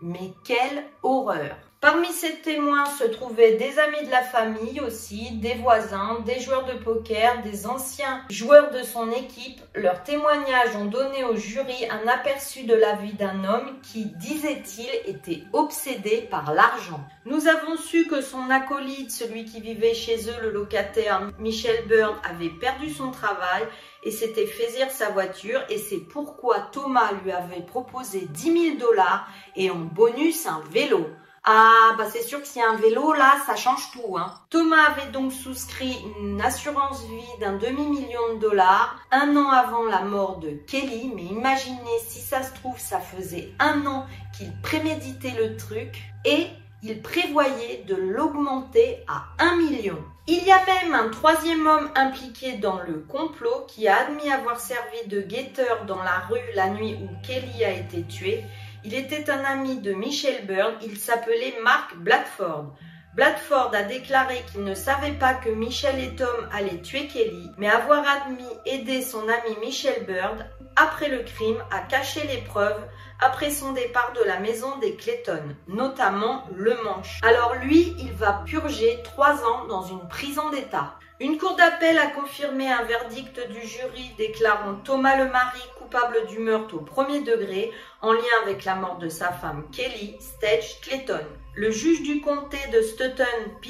Mais 0.00 0.32
quelle 0.44 0.84
horreur 1.02 1.56
Parmi 1.80 2.08
ces 2.08 2.36
témoins 2.36 2.86
se 2.86 3.04
trouvaient 3.04 3.56
des 3.56 3.78
amis 3.78 4.06
de 4.06 4.10
la 4.10 4.22
famille 4.22 4.80
aussi, 4.80 5.32
des 5.32 5.54
voisins, 5.54 6.20
des 6.24 6.40
joueurs 6.40 6.64
de 6.64 6.72
poker, 6.72 7.42
des 7.42 7.66
anciens 7.66 8.22
joueurs 8.30 8.70
de 8.70 8.82
son 8.82 9.10
équipe. 9.10 9.60
Leurs 9.74 10.02
témoignages 10.02 10.74
ont 10.76 10.86
donné 10.86 11.22
au 11.24 11.36
jury 11.36 11.86
un 11.90 12.08
aperçu 12.08 12.64
de 12.64 12.74
la 12.74 12.94
vie 12.94 13.12
d'un 13.12 13.44
homme 13.44 13.78
qui, 13.82 14.06
disait-il, 14.06 14.88
était 15.10 15.42
obsédé 15.52 16.26
par 16.30 16.54
l'argent. 16.54 17.00
Nous 17.26 17.46
avons 17.46 17.76
su 17.76 18.06
que 18.06 18.22
son 18.22 18.50
acolyte, 18.50 19.10
celui 19.10 19.44
qui 19.44 19.60
vivait 19.60 19.94
chez 19.94 20.30
eux, 20.30 20.42
le 20.42 20.50
locataire 20.50 21.30
Michel 21.38 21.86
Byrne, 21.86 22.16
avait 22.28 22.48
perdu 22.48 22.90
son 22.90 23.10
travail 23.10 23.64
et 24.02 24.10
s'était 24.10 24.46
fait 24.46 24.66
sa 24.90 25.10
voiture 25.10 25.60
et 25.68 25.78
c'est 25.78 25.98
pourquoi 25.98 26.60
Thomas 26.72 27.12
lui 27.24 27.32
avait 27.32 27.64
proposé 27.64 28.26
10 28.30 28.76
000 28.76 28.78
dollars 28.78 29.28
et 29.56 29.70
en 29.70 29.76
bonus 29.76 30.46
un 30.46 30.62
vélo. 30.70 31.06
Ah, 31.48 31.94
bah 31.96 32.06
c'est 32.12 32.22
sûr 32.22 32.42
que 32.42 32.58
a 32.58 32.72
un 32.72 32.76
vélo, 32.76 33.12
là, 33.12 33.36
ça 33.46 33.54
change 33.54 33.92
tout. 33.92 34.18
Hein. 34.18 34.34
Thomas 34.50 34.88
avait 34.88 35.12
donc 35.12 35.32
souscrit 35.32 35.96
une 36.18 36.40
assurance 36.40 37.04
vie 37.04 37.40
d'un 37.40 37.52
demi-million 37.52 38.34
de 38.34 38.40
dollars 38.40 38.98
un 39.12 39.36
an 39.36 39.48
avant 39.50 39.84
la 39.84 40.02
mort 40.02 40.38
de 40.40 40.50
Kelly. 40.66 41.12
Mais 41.14 41.22
imaginez 41.22 41.98
si 42.04 42.18
ça 42.18 42.42
se 42.42 42.52
trouve, 42.52 42.80
ça 42.80 42.98
faisait 42.98 43.52
un 43.60 43.86
an 43.86 44.06
qu'il 44.36 44.52
préméditait 44.60 45.36
le 45.38 45.56
truc 45.56 46.02
et 46.24 46.48
il 46.82 47.00
prévoyait 47.00 47.84
de 47.86 47.94
l'augmenter 47.94 49.04
à 49.06 49.26
un 49.38 49.54
million. 49.54 49.98
Il 50.26 50.42
y 50.42 50.50
a 50.50 50.60
même 50.66 50.94
un 50.94 51.08
troisième 51.10 51.64
homme 51.64 51.88
impliqué 51.94 52.54
dans 52.54 52.80
le 52.80 53.04
complot 53.08 53.66
qui 53.68 53.86
a 53.86 53.98
admis 53.98 54.32
avoir 54.32 54.58
servi 54.58 55.06
de 55.06 55.20
guetteur 55.20 55.84
dans 55.86 56.02
la 56.02 56.18
rue 56.28 56.40
la 56.56 56.70
nuit 56.70 56.98
où 57.00 57.08
Kelly 57.24 57.64
a 57.64 57.70
été 57.70 58.02
tuée 58.02 58.44
il 58.86 58.94
était 58.94 59.28
un 59.30 59.44
ami 59.44 59.78
de 59.78 59.92
Michel 59.92 60.46
Byrne, 60.46 60.76
il 60.80 60.96
s'appelait 60.96 61.56
Mark 61.64 61.96
Blackford. 61.96 62.72
Blackford 63.16 63.72
a 63.74 63.82
déclaré 63.82 64.44
qu'il 64.52 64.62
ne 64.62 64.74
savait 64.74 65.14
pas 65.18 65.34
que 65.34 65.48
Michel 65.48 65.98
et 65.98 66.14
Tom 66.14 66.48
allaient 66.52 66.82
tuer 66.82 67.08
Kelly, 67.08 67.50
mais 67.58 67.68
avoir 67.68 68.04
admis 68.06 68.44
aider 68.64 69.02
son 69.02 69.22
ami 69.22 69.56
Michel 69.60 70.04
Bird 70.04 70.46
après 70.76 71.08
le 71.08 71.24
crime 71.24 71.56
à 71.72 71.80
cacher 71.80 72.24
les 72.28 72.42
preuves 72.42 72.80
après 73.18 73.50
son 73.50 73.72
départ 73.72 74.12
de 74.12 74.24
la 74.24 74.38
maison 74.38 74.78
des 74.78 74.94
Clayton, 74.94 75.56
notamment 75.66 76.44
le 76.54 76.80
manche. 76.84 77.18
Alors 77.22 77.56
lui, 77.56 77.96
il 77.98 78.12
va 78.12 78.44
purger 78.44 79.00
trois 79.02 79.42
ans 79.44 79.66
dans 79.66 79.82
une 79.82 80.06
prison 80.06 80.50
d'État. 80.50 80.94
Une 81.18 81.38
cour 81.38 81.56
d'appel 81.56 81.96
a 81.96 82.08
confirmé 82.08 82.70
un 82.70 82.82
verdict 82.82 83.40
du 83.48 83.66
jury 83.66 84.12
déclarant 84.18 84.74
Thomas 84.84 85.16
le 85.16 85.30
mari 85.30 85.60
coupable 85.78 86.26
du 86.28 86.38
meurtre 86.40 86.74
au 86.74 86.80
premier 86.80 87.22
degré 87.22 87.72
en 88.02 88.12
lien 88.12 88.20
avec 88.42 88.66
la 88.66 88.74
mort 88.74 88.98
de 88.98 89.08
sa 89.08 89.32
femme 89.32 89.64
Kelly 89.72 90.16
Stage 90.20 90.78
Clayton. 90.82 91.24
Le 91.54 91.70
juge 91.70 92.02
du 92.02 92.20
comté 92.20 92.58
de 92.70 92.82
Stoughton 92.82 93.24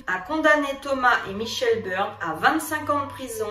a 0.08 0.18
condamné 0.18 0.66
Thomas 0.82 1.18
et 1.30 1.34
Michelle 1.34 1.84
Byrne 1.84 2.10
à 2.20 2.34
25 2.34 2.90
ans 2.90 3.04
de 3.04 3.10
prison 3.10 3.46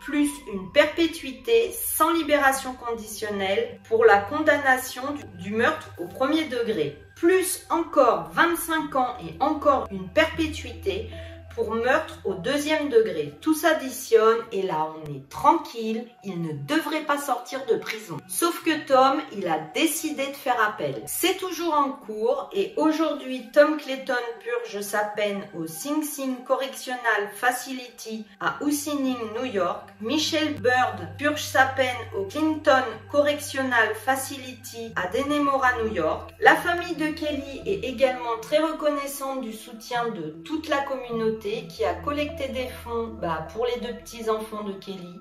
plus 0.00 0.30
une 0.52 0.70
perpétuité 0.70 1.72
sans 1.72 2.12
libération 2.12 2.72
conditionnelle 2.74 3.80
pour 3.88 4.04
la 4.04 4.18
condamnation 4.18 5.02
du 5.40 5.50
meurtre 5.50 5.90
au 5.98 6.06
premier 6.06 6.44
degré, 6.44 6.96
plus 7.16 7.66
encore 7.68 8.30
25 8.32 8.96
ans 8.96 9.16
et 9.20 9.34
encore 9.42 9.88
une 9.90 10.08
perpétuité 10.08 11.10
pour 11.54 11.74
meurtre 11.74 12.18
au 12.24 12.34
deuxième 12.34 12.88
degré. 12.88 13.34
Tout 13.40 13.54
s'additionne 13.54 14.38
et 14.52 14.62
là 14.62 14.92
on 14.96 15.14
est 15.14 15.28
tranquille, 15.28 16.06
il 16.24 16.40
ne 16.42 16.52
devrait 16.52 17.04
pas 17.04 17.18
sortir 17.18 17.60
de 17.66 17.76
prison. 17.76 18.18
Sauf 18.28 18.62
que 18.62 18.86
Tom, 18.86 19.20
il 19.32 19.46
a 19.48 19.58
décidé 19.74 20.26
de 20.26 20.36
faire 20.36 20.60
appel. 20.62 21.02
C'est 21.06 21.38
toujours 21.38 21.74
en 21.74 21.90
cours 21.90 22.50
et 22.52 22.74
aujourd'hui 22.76 23.50
Tom 23.52 23.76
Clayton 23.76 24.14
purge 24.40 24.80
sa 24.82 25.04
peine 25.04 25.42
au 25.58 25.66
Sing 25.66 26.02
Sing 26.02 26.44
Correctional 26.44 27.30
Facility 27.34 28.24
à 28.40 28.56
Ossining, 28.62 29.18
New 29.38 29.46
York. 29.46 29.88
Michelle 30.00 30.54
Bird 30.54 31.16
purge 31.18 31.42
sa 31.42 31.66
peine 31.66 31.88
au 32.16 32.24
Clinton 32.24 32.84
Correctional 33.10 33.94
Facility 33.94 34.92
à 34.96 35.08
Denemora, 35.08 35.68
New 35.82 35.94
York. 35.94 36.32
La 36.40 36.54
famille 36.56 36.96
de 36.96 37.08
Kelly 37.08 37.62
est 37.66 37.84
également 37.84 38.38
très 38.42 38.58
reconnaissante 38.58 39.40
du 39.42 39.52
soutien 39.52 40.08
de 40.08 40.30
toute 40.44 40.68
la 40.68 40.78
communauté 40.82 41.39
qui 41.40 41.84
a 41.84 41.94
collecté 41.94 42.48
des 42.48 42.68
fonds 42.68 43.08
bah, 43.20 43.46
pour 43.52 43.66
les 43.66 43.80
deux 43.80 43.94
petits-enfants 43.94 44.62
de 44.62 44.72
Kelly. 44.74 45.20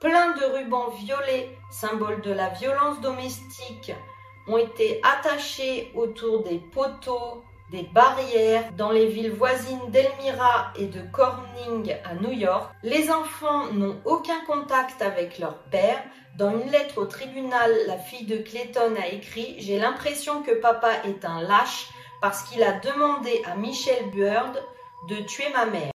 Plein 0.00 0.32
de 0.32 0.44
rubans 0.44 0.90
violets, 1.04 1.50
symbole 1.70 2.22
de 2.22 2.32
la 2.32 2.48
violence 2.50 3.00
domestique, 3.00 3.92
ont 4.46 4.56
été 4.56 5.00
attachés 5.02 5.92
autour 5.94 6.42
des 6.44 6.58
poteaux, 6.72 7.42
des 7.70 7.82
barrières 7.82 8.72
dans 8.78 8.90
les 8.90 9.06
villes 9.06 9.32
voisines 9.32 9.90
d'Elmira 9.90 10.72
et 10.78 10.86
de 10.86 11.02
Corning 11.12 11.94
à 12.04 12.14
New 12.14 12.32
York. 12.32 12.72
Les 12.82 13.10
enfants 13.10 13.66
n'ont 13.72 14.00
aucun 14.06 14.40
contact 14.46 15.02
avec 15.02 15.38
leur 15.38 15.58
père. 15.64 16.02
Dans 16.38 16.58
une 16.58 16.70
lettre 16.70 16.98
au 16.98 17.04
tribunal, 17.04 17.70
la 17.86 17.98
fille 17.98 18.24
de 18.24 18.38
Clayton 18.38 18.94
a 19.02 19.08
écrit 19.08 19.56
J'ai 19.58 19.78
l'impression 19.78 20.42
que 20.42 20.52
papa 20.52 20.92
est 21.04 21.26
un 21.26 21.42
lâche 21.42 21.88
parce 22.22 22.44
qu'il 22.44 22.62
a 22.62 22.78
demandé 22.80 23.42
à 23.44 23.54
Michelle 23.54 24.10
Bird 24.10 24.58
de 25.06 25.16
tuer 25.24 25.50
ma 25.54 25.66
mère. 25.66 25.92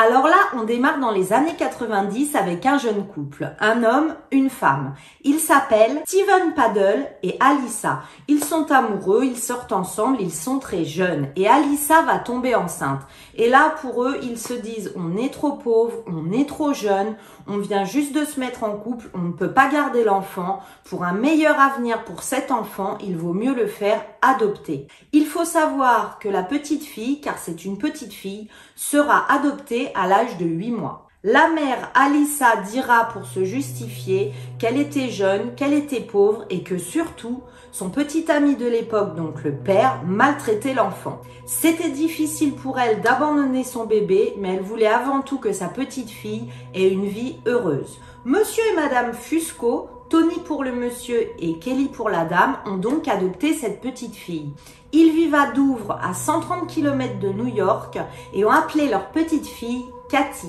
Alors 0.00 0.28
là, 0.28 0.36
on 0.54 0.62
démarre 0.62 1.00
dans 1.00 1.10
les 1.10 1.32
années 1.32 1.56
90 1.56 2.36
avec 2.36 2.64
un 2.66 2.78
jeune 2.78 3.04
couple, 3.04 3.56
un 3.58 3.82
homme, 3.82 4.14
une 4.30 4.48
femme. 4.48 4.94
Ils 5.24 5.40
s'appellent 5.40 6.02
Steven 6.06 6.54
Paddle 6.54 7.08
et 7.24 7.36
Alissa. 7.40 8.02
Ils 8.28 8.44
sont 8.44 8.70
amoureux, 8.70 9.24
ils 9.24 9.38
sortent 9.38 9.72
ensemble, 9.72 10.18
ils 10.20 10.32
sont 10.32 10.60
très 10.60 10.84
jeunes. 10.84 11.30
Et 11.34 11.48
Alissa 11.48 12.02
va 12.02 12.20
tomber 12.20 12.54
enceinte. 12.54 13.00
Et 13.40 13.48
là, 13.48 13.76
pour 13.80 14.02
eux, 14.02 14.18
ils 14.20 14.36
se 14.36 14.52
disent, 14.52 14.92
on 14.96 15.16
est 15.16 15.32
trop 15.32 15.52
pauvre, 15.52 16.02
on 16.08 16.32
est 16.32 16.48
trop 16.48 16.74
jeune, 16.74 17.14
on 17.46 17.58
vient 17.58 17.84
juste 17.84 18.12
de 18.12 18.24
se 18.24 18.40
mettre 18.40 18.64
en 18.64 18.72
couple, 18.76 19.08
on 19.14 19.20
ne 19.20 19.32
peut 19.32 19.52
pas 19.52 19.68
garder 19.68 20.02
l'enfant. 20.02 20.58
Pour 20.84 21.04
un 21.04 21.12
meilleur 21.12 21.56
avenir 21.58 22.02
pour 22.02 22.24
cet 22.24 22.50
enfant, 22.50 22.98
il 23.00 23.16
vaut 23.16 23.34
mieux 23.34 23.54
le 23.54 23.68
faire 23.68 24.04
adopter. 24.22 24.88
Il 25.12 25.24
faut 25.24 25.44
savoir 25.44 26.18
que 26.18 26.28
la 26.28 26.42
petite 26.42 26.82
fille, 26.82 27.20
car 27.20 27.38
c'est 27.38 27.64
une 27.64 27.78
petite 27.78 28.12
fille, 28.12 28.48
sera 28.74 29.32
adoptée 29.32 29.92
à 29.94 30.08
l'âge 30.08 30.36
de 30.38 30.44
8 30.44 30.72
mois. 30.72 31.08
La 31.22 31.48
mère 31.48 31.90
Alissa 31.94 32.56
dira 32.70 33.08
pour 33.12 33.26
se 33.26 33.44
justifier 33.44 34.32
qu'elle 34.58 34.80
était 34.80 35.10
jeune, 35.10 35.54
qu'elle 35.54 35.74
était 35.74 36.00
pauvre 36.00 36.44
et 36.50 36.62
que 36.62 36.78
surtout 36.78 37.42
son 37.72 37.90
petit 37.90 38.30
ami 38.30 38.56
de 38.56 38.66
l'époque, 38.66 39.14
donc 39.14 39.42
le 39.44 39.52
père, 39.52 40.00
maltraitait 40.06 40.74
l'enfant. 40.74 41.20
C'était 41.46 41.90
difficile 41.90 42.54
pour 42.54 42.78
elle 42.78 43.00
d'abandonner 43.00 43.64
son 43.64 43.84
bébé, 43.84 44.34
mais 44.38 44.54
elle 44.54 44.62
voulait 44.62 44.86
avant 44.86 45.20
tout 45.20 45.38
que 45.38 45.52
sa 45.52 45.68
petite 45.68 46.10
fille 46.10 46.48
ait 46.74 46.88
une 46.88 47.06
vie 47.06 47.36
heureuse. 47.46 47.98
Monsieur 48.24 48.62
et 48.72 48.76
Madame 48.76 49.12
Fusco, 49.12 49.88
Tony 50.08 50.40
pour 50.44 50.64
le 50.64 50.72
monsieur 50.72 51.28
et 51.38 51.58
Kelly 51.58 51.88
pour 51.88 52.08
la 52.08 52.24
dame, 52.24 52.56
ont 52.66 52.76
donc 52.76 53.08
adopté 53.08 53.54
cette 53.54 53.80
petite 53.80 54.16
fille. 54.16 54.52
Ils 54.92 55.12
vivent 55.12 55.34
à 55.34 55.50
Douvres, 55.52 55.98
à 56.02 56.14
130 56.14 56.66
km 56.66 57.18
de 57.18 57.28
New 57.28 57.48
York, 57.48 57.98
et 58.32 58.44
ont 58.44 58.50
appelé 58.50 58.88
leur 58.88 59.10
petite 59.10 59.46
fille 59.46 59.84
Cathy. 60.08 60.48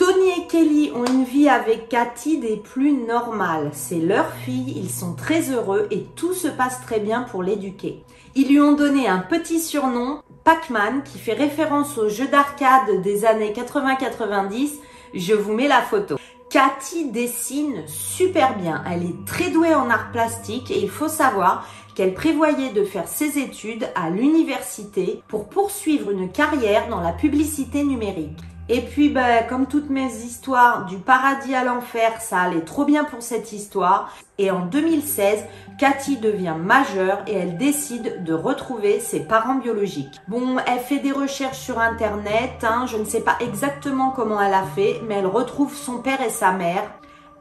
Tony 0.00 0.30
et 0.30 0.46
Kelly 0.46 0.90
ont 0.94 1.04
une 1.04 1.24
vie 1.24 1.50
avec 1.50 1.90
Cathy 1.90 2.38
des 2.38 2.56
plus 2.56 2.92
normales. 2.92 3.68
C'est 3.74 3.98
leur 3.98 4.32
fille, 4.32 4.72
ils 4.74 4.88
sont 4.88 5.12
très 5.12 5.50
heureux 5.50 5.88
et 5.90 6.06
tout 6.16 6.32
se 6.32 6.48
passe 6.48 6.80
très 6.80 7.00
bien 7.00 7.20
pour 7.24 7.42
l'éduquer. 7.42 8.02
Ils 8.34 8.48
lui 8.48 8.60
ont 8.60 8.72
donné 8.72 9.08
un 9.08 9.18
petit 9.18 9.60
surnom, 9.60 10.22
Pac-Man, 10.42 11.02
qui 11.02 11.18
fait 11.18 11.34
référence 11.34 11.98
au 11.98 12.08
jeu 12.08 12.26
d'arcade 12.28 13.02
des 13.02 13.26
années 13.26 13.52
80-90. 13.52 14.70
Je 15.12 15.34
vous 15.34 15.52
mets 15.52 15.68
la 15.68 15.82
photo. 15.82 16.16
Cathy 16.48 17.10
dessine 17.10 17.82
super 17.86 18.56
bien. 18.56 18.82
Elle 18.90 19.02
est 19.02 19.26
très 19.26 19.50
douée 19.50 19.74
en 19.74 19.90
art 19.90 20.12
plastique 20.12 20.70
et 20.70 20.80
il 20.80 20.88
faut 20.88 21.08
savoir 21.08 21.68
qu'elle 21.94 22.14
prévoyait 22.14 22.72
de 22.72 22.84
faire 22.84 23.06
ses 23.06 23.38
études 23.38 23.86
à 23.94 24.08
l'université 24.08 25.22
pour 25.28 25.50
poursuivre 25.50 26.10
une 26.10 26.32
carrière 26.32 26.88
dans 26.88 27.02
la 27.02 27.12
publicité 27.12 27.84
numérique. 27.84 28.38
Et 28.72 28.82
puis, 28.82 29.08
ben, 29.08 29.44
comme 29.48 29.66
toutes 29.66 29.90
mes 29.90 30.06
histoires 30.06 30.84
du 30.86 30.96
paradis 30.98 31.56
à 31.56 31.64
l'enfer, 31.64 32.20
ça 32.20 32.38
allait 32.38 32.60
trop 32.60 32.84
bien 32.84 33.02
pour 33.02 33.20
cette 33.20 33.52
histoire. 33.52 34.16
Et 34.38 34.52
en 34.52 34.64
2016, 34.64 35.44
Cathy 35.76 36.18
devient 36.18 36.54
majeure 36.56 37.18
et 37.26 37.34
elle 37.34 37.56
décide 37.56 38.22
de 38.22 38.32
retrouver 38.32 39.00
ses 39.00 39.24
parents 39.24 39.56
biologiques. 39.56 40.20
Bon, 40.28 40.58
elle 40.68 40.78
fait 40.78 41.00
des 41.00 41.10
recherches 41.10 41.58
sur 41.58 41.80
Internet, 41.80 42.62
hein, 42.62 42.86
je 42.86 42.96
ne 42.96 43.04
sais 43.04 43.22
pas 43.22 43.36
exactement 43.40 44.10
comment 44.10 44.40
elle 44.40 44.54
a 44.54 44.62
fait, 44.62 45.00
mais 45.08 45.16
elle 45.16 45.26
retrouve 45.26 45.74
son 45.74 45.98
père 45.98 46.22
et 46.22 46.30
sa 46.30 46.52
mère. 46.52 46.92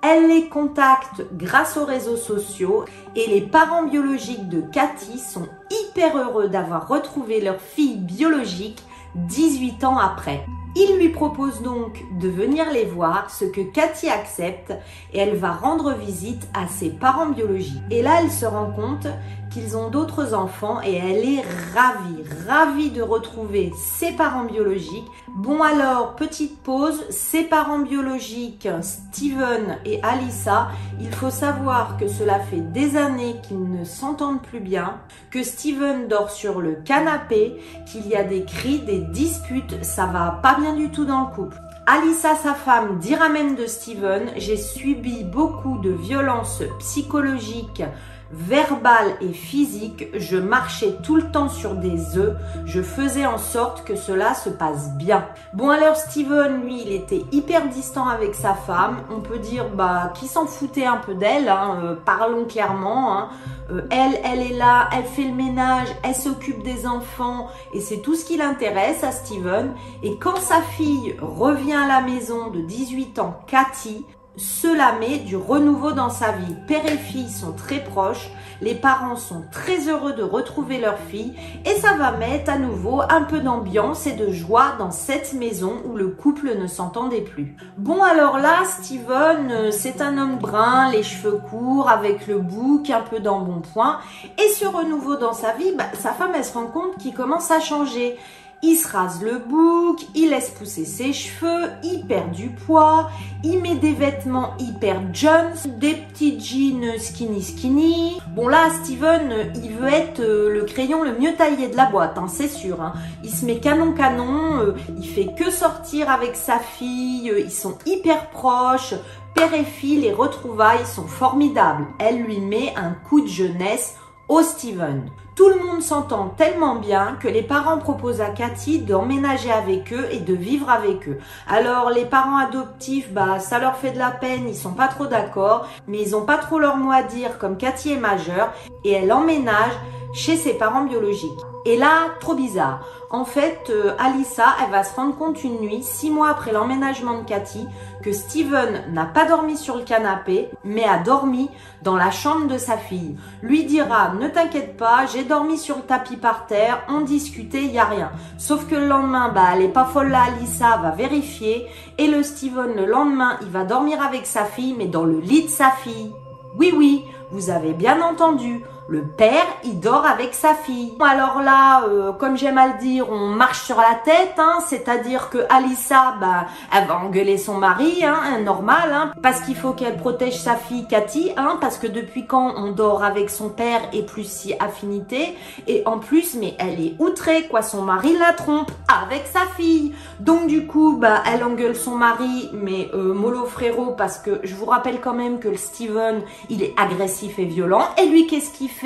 Elle 0.02 0.30
les 0.30 0.50
contacte 0.50 1.22
grâce 1.34 1.78
aux 1.78 1.86
réseaux 1.86 2.18
sociaux 2.18 2.86
et 3.16 3.28
les 3.28 3.42
parents 3.42 3.84
biologiques 3.84 4.50
de 4.50 4.62
Cathy 4.62 5.20
sont 5.20 5.48
hyper 5.70 6.18
heureux 6.18 6.50
d'avoir 6.50 6.88
retrouvé 6.88 7.40
leur 7.40 7.62
fille 7.62 7.98
biologique 7.98 8.82
18 9.14 9.84
ans 9.84 10.00
après. 10.00 10.44
Il 10.76 10.98
lui 10.98 11.10
propose 11.10 11.62
donc 11.62 12.04
de 12.12 12.30
venir 12.30 12.72
les 12.72 12.86
voir, 12.86 13.32
ce 13.32 13.46
que 13.46 13.62
Cathy 13.62 14.08
accepte, 14.08 14.74
et 15.14 15.20
elle 15.20 15.36
va 15.36 15.52
rendre 15.52 15.94
visite 15.94 16.48
à 16.54 16.68
ses 16.68 16.90
parents 16.90 17.30
biologiques. 17.30 17.82
Et 17.90 18.02
là, 18.02 18.22
elle 18.22 18.32
se 18.32 18.46
rend 18.46 18.72
compte 18.72 19.08
qu'ils 19.50 19.76
ont 19.76 19.90
d'autres 19.90 20.34
enfants 20.34 20.82
et 20.82 20.96
elle 20.96 21.26
est 21.26 21.44
ravie, 21.74 22.24
ravie 22.48 22.92
de 22.92 23.02
retrouver 23.02 23.72
ses 23.78 24.12
parents 24.12 24.46
biologiques. 24.46 25.08
Bon 25.36 25.62
alors, 25.62 26.16
petite 26.16 26.62
pause, 26.62 27.04
ses 27.10 27.44
parents 27.44 27.80
biologiques, 27.80 28.68
Steven 28.82 29.78
et 29.86 30.02
Alissa, 30.04 30.70
il 31.00 31.12
faut 31.12 31.30
savoir 31.30 31.98
que 31.98 32.08
cela 32.08 32.40
fait 32.40 32.62
des 32.62 32.98
années 32.98 33.36
qu'ils 33.48 33.70
ne 33.72 33.84
s'entendent 33.84 34.42
plus 34.42 34.60
bien, 34.60 35.00
que 35.32 35.44
Steven 35.44 36.08
dort 36.08 36.32
sur 36.32 36.62
le 36.62 36.74
canapé, 36.74 37.60
qu'il 37.86 38.08
y 38.08 38.16
a 38.16 38.24
des 38.24 38.44
cris, 38.44 38.80
des 38.80 39.00
disputes, 39.00 39.84
ça 39.84 40.06
va 40.06 40.40
pas 40.42 40.58
bien 40.60 40.76
du 40.76 40.92
tout 40.92 41.06
dans 41.06 41.22
le 41.22 41.36
couple. 41.36 41.58
Alissa, 41.92 42.36
sa 42.36 42.54
femme, 42.54 43.00
dit 43.00 43.16
ramène 43.16 43.56
de 43.56 43.66
Steven, 43.66 44.30
j'ai 44.36 44.58
subi 44.58 45.24
beaucoup 45.24 45.80
de 45.80 45.90
violences 45.90 46.62
psychologiques, 46.78 47.84
verbal 48.32 49.16
et 49.22 49.34
physique, 49.34 50.08
je 50.14 50.38
marchais 50.38 50.98
tout 51.04 51.16
le 51.16 51.32
temps 51.32 51.50
sur 51.50 51.76
des 51.76 52.18
œufs, 52.18 52.36
je 52.66 52.82
faisais 52.82 53.26
en 53.26 53.38
sorte 53.38 53.84
que 53.84 53.96
cela 53.96 54.34
se 54.34 54.50
passe 54.50 54.92
bien. 54.98 55.26
Bon 55.54 55.70
alors 55.70 55.96
Steven, 55.96 56.62
lui, 56.62 56.82
il 56.86 56.92
était 56.92 57.24
hyper 57.32 57.68
distant 57.70 58.08
avec 58.08 58.36
sa 58.36 58.54
femme, 58.54 58.98
on 59.12 59.22
peut 59.22 59.40
dire 59.40 59.70
bah 59.70 60.14
qu'il 60.16 60.28
s'en 60.28 60.46
foutait 60.46 60.86
un 60.86 60.98
peu 60.98 61.16
d'elle, 61.16 61.50
hein, 61.50 61.80
euh, 61.84 61.96
parlons 61.96 62.46
clairement. 62.46 63.18
Hein. 63.18 63.30
Euh, 63.72 63.82
elle, 63.92 64.20
elle 64.24 64.40
est 64.40 64.58
là, 64.58 64.90
elle 64.96 65.06
fait 65.06 65.26
le 65.26 65.34
ménage, 65.34 65.88
elle 66.04 66.16
s'occupe 66.16 66.64
des 66.64 66.88
enfants 66.88 67.48
et 67.74 67.82
c'est 67.82 67.98
tout 67.98 68.16
ce 68.16 68.26
qui 68.26 68.38
l'intéresse 68.38 69.04
à 69.04 69.12
Steven. 69.12 69.74
Et 70.04 70.18
quand 70.18 70.38
sa 70.38 70.62
fille 70.62 71.16
revient 71.22 71.74
à 71.74 71.88
la 71.88 72.02
maison 72.02 72.50
de 72.50 72.62
18 72.62 73.20
ans, 73.20 73.40
Cathy, 73.48 74.06
cela 74.40 74.94
met 74.94 75.20
du 75.20 75.36
renouveau 75.36 75.92
dans 75.92 76.10
sa 76.10 76.32
vie. 76.32 76.56
Père 76.66 76.86
et 76.86 76.98
fille 76.98 77.30
sont 77.30 77.52
très 77.52 77.84
proches, 77.84 78.30
les 78.62 78.74
parents 78.74 79.18
sont 79.18 79.44
très 79.52 79.90
heureux 79.90 80.14
de 80.14 80.24
retrouver 80.24 80.80
leur 80.80 80.98
fille 80.98 81.34
et 81.66 81.76
ça 81.76 81.94
va 81.94 82.12
mettre 82.12 82.52
à 82.52 82.58
nouveau 82.58 83.02
un 83.02 83.24
peu 83.24 83.40
d'ambiance 83.40 84.08
et 84.08 84.14
de 84.14 84.32
joie 84.32 84.74
dans 84.80 84.92
cette 84.92 85.34
maison 85.34 85.82
où 85.86 85.96
le 85.96 86.08
couple 86.08 86.58
ne 86.58 86.68
s'entendait 86.68 87.22
plus. 87.22 87.56
Bon 87.78 88.02
alors 88.02 88.38
là, 88.38 88.64
Steven, 88.66 89.52
euh, 89.52 89.72
c'est 89.72 90.02
un 90.02 90.18
homme 90.18 90.38
brun, 90.38 90.90
les 90.92 91.04
cheveux 91.04 91.40
courts, 91.50 91.90
avec 91.90 92.28
le 92.28 92.40
bouc 92.40 92.90
un 92.90 93.02
peu 93.02 93.20
d'embonpoint 93.20 94.00
et 94.38 94.50
ce 94.54 94.66
renouveau 94.66 95.18
dans 95.18 95.34
sa 95.34 95.54
vie, 95.54 95.74
bah, 95.78 95.86
sa 96.00 96.14
femme 96.14 96.32
elle 96.36 96.46
se 96.46 96.54
rend 96.54 96.68
compte 96.68 96.98
qu'il 96.98 97.14
commence 97.14 97.52
à 97.52 97.60
changer. 97.60 98.18
Il 98.62 98.76
se 98.76 98.90
rase 98.90 99.22
le 99.24 99.38
bouc, 99.38 100.06
il 100.16 100.32
laisse 100.32 100.50
pousser 100.50 100.84
ses 100.84 101.14
cheveux, 101.14 101.70
il 101.82 102.06
perd 102.06 102.32
du 102.32 102.50
poids, 102.50 103.10
il 103.42 103.62
met 103.62 103.76
des 103.76 103.94
vêtements 103.94 104.54
hyper 104.60 105.02
Jones, 105.14 105.56
des 105.78 105.94
petits 105.94 106.38
jeans 106.42 107.00
skinny 107.00 107.42
skinny. 107.42 108.20
Bon 108.36 108.50
là, 108.50 108.70
Steven, 108.84 109.54
il 109.64 109.72
veut 109.72 109.88
être 109.88 110.20
euh, 110.20 110.50
le 110.50 110.66
crayon 110.66 111.04
le 111.04 111.18
mieux 111.18 111.34
taillé 111.36 111.70
de 111.70 111.78
la 111.78 111.86
boîte, 111.86 112.18
hein, 112.18 112.28
c'est 112.28 112.50
sûr. 112.50 112.82
Hein. 112.82 112.94
Il 113.24 113.30
se 113.30 113.46
met 113.46 113.60
canon 113.60 113.94
canon, 113.94 114.60
euh, 114.60 114.76
il 114.98 115.08
fait 115.08 115.34
que 115.38 115.50
sortir 115.52 116.10
avec 116.10 116.36
sa 116.36 116.60
fille, 116.60 117.32
euh, 117.32 117.40
ils 117.40 117.52
sont 117.52 117.78
hyper 117.86 118.30
proches. 118.30 118.94
Père 119.36 119.54
et 119.54 119.64
fille, 119.64 120.02
les 120.02 120.12
retrouvailles 120.12 120.86
sont 120.86 121.08
formidables. 121.08 121.88
Elle 121.98 122.24
lui 122.24 122.40
met 122.42 122.74
un 122.76 122.92
coup 123.08 123.22
de 123.22 123.28
jeunesse 123.28 123.96
au 124.28 124.42
Steven. 124.42 125.10
Tout 125.40 125.48
le 125.48 125.64
monde 125.64 125.82
s'entend 125.82 126.34
tellement 126.36 126.76
bien 126.76 127.16
que 127.18 127.30
les 127.30 127.44
parents 127.44 127.78
proposent 127.78 128.20
à 128.20 128.28
Cathy 128.28 128.80
d'emménager 128.80 129.50
avec 129.50 129.94
eux 129.94 130.06
et 130.12 130.20
de 130.20 130.34
vivre 130.34 130.70
avec 130.70 131.08
eux. 131.08 131.18
Alors 131.48 131.92
les 131.92 132.04
parents 132.04 132.36
adoptifs, 132.36 133.14
bah 133.14 133.40
ça 133.40 133.58
leur 133.58 133.78
fait 133.78 133.92
de 133.92 134.00
la 134.00 134.12
peine, 134.12 134.50
ils 134.50 134.54
sont 134.54 134.74
pas 134.74 134.90
trop 134.90 135.06
d'accord, 135.06 135.70
mais 135.88 136.02
ils 136.02 136.14
ont 136.14 136.26
pas 136.26 136.40
trop 136.40 136.60
leur 136.60 136.76
mot 136.76 136.92
à 136.92 137.04
dire 137.04 137.38
comme 137.38 137.56
Cathy 137.56 137.94
est 137.94 137.98
majeure 137.98 138.52
et 138.84 138.92
elle 138.92 139.14
emménage 139.14 139.72
chez 140.14 140.36
ses 140.36 140.56
parents 140.56 140.84
biologiques. 140.84 141.49
Et 141.66 141.78
là, 141.78 142.12
trop 142.20 142.36
bizarre. 142.36 142.86
En 143.12 143.26
fait, 143.26 143.70
euh, 143.70 143.94
Alissa, 144.00 144.46
elle 144.64 144.72
va 144.72 144.84
se 144.84 144.96
rendre 144.96 145.18
compte 145.18 145.44
une 145.44 145.60
nuit, 145.60 145.84
six 145.84 146.10
mois 146.10 146.30
après 146.30 146.54
l'emménagement 146.54 147.20
de 147.20 147.26
Cathy, 147.26 147.68
que 148.04 148.14
Steven 148.14 148.94
n'a 148.94 149.06
pas 149.06 149.26
dormi 149.26 149.58
sur 149.58 149.76
le 149.76 149.84
canapé, 149.84 150.50
mais 150.64 150.86
a 150.86 151.00
dormi 151.00 151.50
dans 151.82 151.98
la 151.98 152.12
chambre 152.12 152.48
de 152.48 152.58
sa 152.58 152.78
fille. 152.78 153.18
Lui 153.42 153.66
dira, 153.66 154.14
ne 154.14 154.28
t'inquiète 154.28 154.78
pas, 154.78 155.06
j'ai 155.12 155.24
dormi 155.24 155.58
sur 155.58 155.78
le 155.78 155.82
tapis 155.82 156.18
par 156.18 156.46
terre, 156.46 156.84
on 156.88 157.02
discutait, 157.02 157.66
y 157.66 157.80
a 157.80 157.86
rien. 157.86 158.12
Sauf 158.38 158.68
que 158.68 158.76
le 158.76 158.88
lendemain, 158.88 159.30
bah, 159.34 159.50
elle 159.54 159.64
est 159.64 159.70
pas 159.70 159.86
folle 159.86 160.10
là, 160.10 160.24
Alissa 160.28 160.78
va 160.78 160.92
vérifier, 160.92 161.68
et 161.98 162.08
le 162.08 162.24
Steven, 162.24 162.76
le 162.76 162.86
lendemain, 162.86 163.38
il 163.42 163.50
va 163.50 163.66
dormir 163.66 164.02
avec 164.02 164.26
sa 164.26 164.46
fille, 164.46 164.76
mais 164.78 164.88
dans 164.88 165.04
le 165.04 165.20
lit 165.20 165.44
de 165.44 165.50
sa 165.50 165.72
fille. 165.72 166.14
Oui, 166.58 166.74
oui, 166.76 167.04
vous 167.32 167.50
avez 167.50 167.74
bien 167.74 168.02
entendu, 168.02 168.64
Le 168.92 169.04
père, 169.04 169.46
il 169.64 169.80
dort 169.80 170.04
avec 170.04 170.34
sa 170.34 170.56
fille. 170.56 170.94
Alors 171.00 171.44
là, 171.44 171.84
euh, 171.88 172.12
comme 172.12 172.36
j'aime 172.36 172.58
à 172.58 172.70
le 172.70 172.80
dire, 172.80 173.12
on 173.12 173.28
marche 173.28 173.62
sur 173.62 173.78
la 173.78 173.94
tête, 174.04 174.34
hein, 174.40 174.58
c'est-à-dire 174.68 175.30
que 175.30 175.38
Alissa, 175.48 176.16
bah, 176.20 176.48
elle 176.76 176.88
va 176.88 176.98
engueuler 176.98 177.38
son 177.38 177.60
mari, 177.60 178.04
hein, 178.04 178.40
normal, 178.44 178.92
hein, 178.92 179.14
parce 179.22 179.42
qu'il 179.42 179.56
faut 179.56 179.74
qu'elle 179.74 179.98
protège 179.98 180.40
sa 180.40 180.56
fille 180.56 180.88
Cathy, 180.88 181.32
hein, 181.38 181.60
parce 181.62 181.78
que 181.78 181.86
depuis 181.86 182.26
quand 182.26 182.56
on 182.58 182.72
dort 182.72 183.04
avec 183.04 183.30
son 183.30 183.50
père 183.50 183.82
et 183.94 184.02
plus 184.02 184.28
si 184.28 184.56
affinité, 184.60 185.38
et 185.68 185.84
en 185.86 186.00
plus, 186.00 186.34
mais 186.34 186.56
elle 186.58 186.84
est 186.84 186.96
outrée, 186.98 187.44
quoi, 187.48 187.62
son 187.62 187.84
mari 187.84 188.18
la 188.18 188.34
trompe 188.34 188.72
avec 189.04 189.28
sa 189.28 189.42
fille. 189.56 189.94
Donc 190.20 190.48
du 190.48 190.66
coup, 190.66 190.98
bah, 191.00 191.22
elle 191.32 191.44
engueule 191.44 191.76
son 191.76 191.94
mari, 191.94 192.50
mais 192.54 192.90
euh, 192.96 193.14
mollo 193.14 193.46
frérot, 193.46 193.92
parce 193.92 194.18
que 194.18 194.40
je 194.44 194.56
vous 194.56 194.66
rappelle 194.66 195.00
quand 195.00 195.14
même 195.14 195.38
que 195.38 195.48
le 195.48 195.58
Steven, 195.58 196.24
il 196.50 196.64
est 196.64 196.74
agressif 196.76 197.38
et 197.38 197.46
violent, 197.46 197.88
et 198.02 198.08
lui, 198.08 198.26
qu'est-ce 198.26 198.52
qu'il 198.52 198.68
fait 198.68 198.79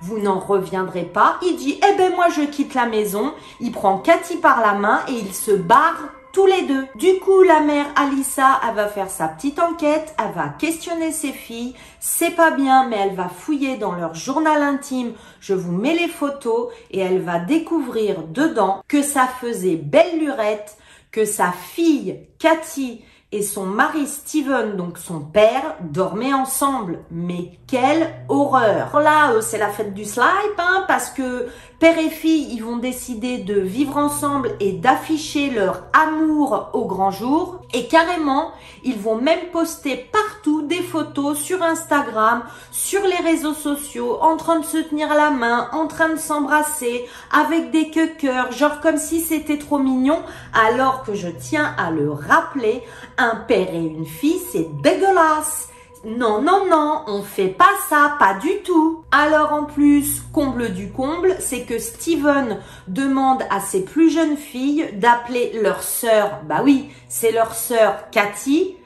Vous 0.00 0.18
n'en 0.18 0.38
reviendrez 0.38 1.04
pas. 1.04 1.38
Il 1.42 1.56
dit, 1.56 1.78
eh 1.78 1.96
ben 1.96 2.14
moi 2.14 2.28
je 2.28 2.42
quitte 2.42 2.74
la 2.74 2.86
maison. 2.86 3.32
Il 3.60 3.72
prend 3.72 3.98
Cathy 3.98 4.36
par 4.36 4.60
la 4.60 4.74
main 4.74 5.00
et 5.08 5.12
il 5.12 5.34
se 5.34 5.52
barre 5.52 6.10
tous 6.32 6.44
les 6.44 6.66
deux. 6.66 6.84
Du 6.96 7.18
coup, 7.20 7.42
la 7.42 7.60
mère 7.60 7.86
Alissa, 7.96 8.60
elle 8.68 8.74
va 8.74 8.88
faire 8.88 9.08
sa 9.08 9.26
petite 9.26 9.58
enquête, 9.58 10.14
elle 10.18 10.34
va 10.34 10.50
questionner 10.50 11.10
ses 11.10 11.32
filles. 11.32 11.74
C'est 11.98 12.32
pas 12.32 12.50
bien, 12.50 12.86
mais 12.88 12.96
elle 12.96 13.14
va 13.14 13.30
fouiller 13.30 13.78
dans 13.78 13.92
leur 13.92 14.14
journal 14.14 14.62
intime. 14.62 15.12
Je 15.40 15.54
vous 15.54 15.72
mets 15.72 15.94
les 15.94 16.08
photos 16.08 16.68
et 16.90 17.00
elle 17.00 17.22
va 17.22 17.38
découvrir 17.38 18.22
dedans 18.24 18.82
que 18.86 19.00
ça 19.00 19.26
faisait 19.26 19.76
belle 19.76 20.18
lurette, 20.18 20.76
que 21.10 21.24
sa 21.24 21.52
fille 21.52 22.20
Cathy 22.38 23.02
et 23.32 23.42
son 23.42 23.66
mari 23.66 24.06
Steven, 24.06 24.76
donc 24.76 24.98
son 24.98 25.20
père, 25.20 25.76
dormaient 25.80 26.32
ensemble. 26.32 27.00
Mais 27.10 27.58
quelle 27.66 28.08
horreur 28.28 28.98
Là, 29.00 29.32
euh, 29.32 29.40
c'est 29.40 29.58
la 29.58 29.68
fête 29.68 29.94
du 29.94 30.04
slip, 30.04 30.24
hein, 30.58 30.84
parce 30.86 31.10
que 31.10 31.48
père 31.78 31.98
et 31.98 32.10
fille, 32.10 32.48
ils 32.52 32.64
vont 32.64 32.78
décider 32.78 33.38
de 33.38 33.60
vivre 33.60 33.96
ensemble 33.96 34.52
et 34.60 34.72
d'afficher 34.72 35.50
leur 35.50 35.82
amour 35.92 36.70
au 36.72 36.86
grand 36.86 37.10
jour. 37.10 37.60
Et 37.74 37.86
carrément, 37.86 38.52
ils 38.82 38.98
vont 38.98 39.16
même 39.16 39.50
poster 39.52 40.08
partout 40.10 40.62
des 40.62 40.82
photos 40.82 41.38
sur 41.38 41.62
Instagram, 41.62 42.42
sur 42.70 43.02
les 43.02 43.28
réseaux 43.28 43.54
sociaux, 43.54 44.18
en 44.22 44.36
train 44.36 44.60
de 44.60 44.64
se 44.64 44.78
tenir 44.78 45.08
la 45.14 45.30
main, 45.30 45.68
en 45.72 45.86
train 45.86 46.08
de 46.08 46.18
s'embrasser, 46.18 47.04
avec 47.30 47.70
des 47.70 47.90
queues 47.90 48.12
genre 48.50 48.80
comme 48.80 48.98
si 48.98 49.20
c'était 49.20 49.58
trop 49.58 49.78
mignon, 49.78 50.22
alors 50.54 51.02
que 51.02 51.14
je 51.14 51.28
tiens 51.28 51.74
à 51.76 51.90
le 51.90 52.10
rappeler, 52.10 52.82
un 53.18 53.36
père 53.36 53.68
et 53.72 53.78
une 53.78 54.06
fille, 54.06 54.40
c'est 54.50 54.80
dégueulasse. 54.80 55.68
Non, 56.08 56.40
non, 56.40 56.66
non, 56.70 57.02
on 57.08 57.22
fait 57.22 57.48
pas 57.48 57.74
ça, 57.88 58.14
pas 58.20 58.34
du 58.34 58.62
tout. 58.62 59.02
Alors 59.10 59.52
en 59.52 59.64
plus, 59.64 60.22
comble 60.32 60.72
du 60.72 60.92
comble, 60.92 61.34
c'est 61.40 61.62
que 61.62 61.80
Steven 61.80 62.60
demande 62.86 63.42
à 63.50 63.58
ses 63.58 63.84
plus 63.84 64.10
jeunes 64.10 64.36
filles 64.36 64.88
d'appeler 64.92 65.58
leur 65.60 65.82
sœur, 65.82 66.42
bah 66.44 66.60
oui, 66.62 66.90
c'est 67.08 67.32
leur 67.32 67.56
sœur 67.56 68.08
Cathy, 68.12 68.76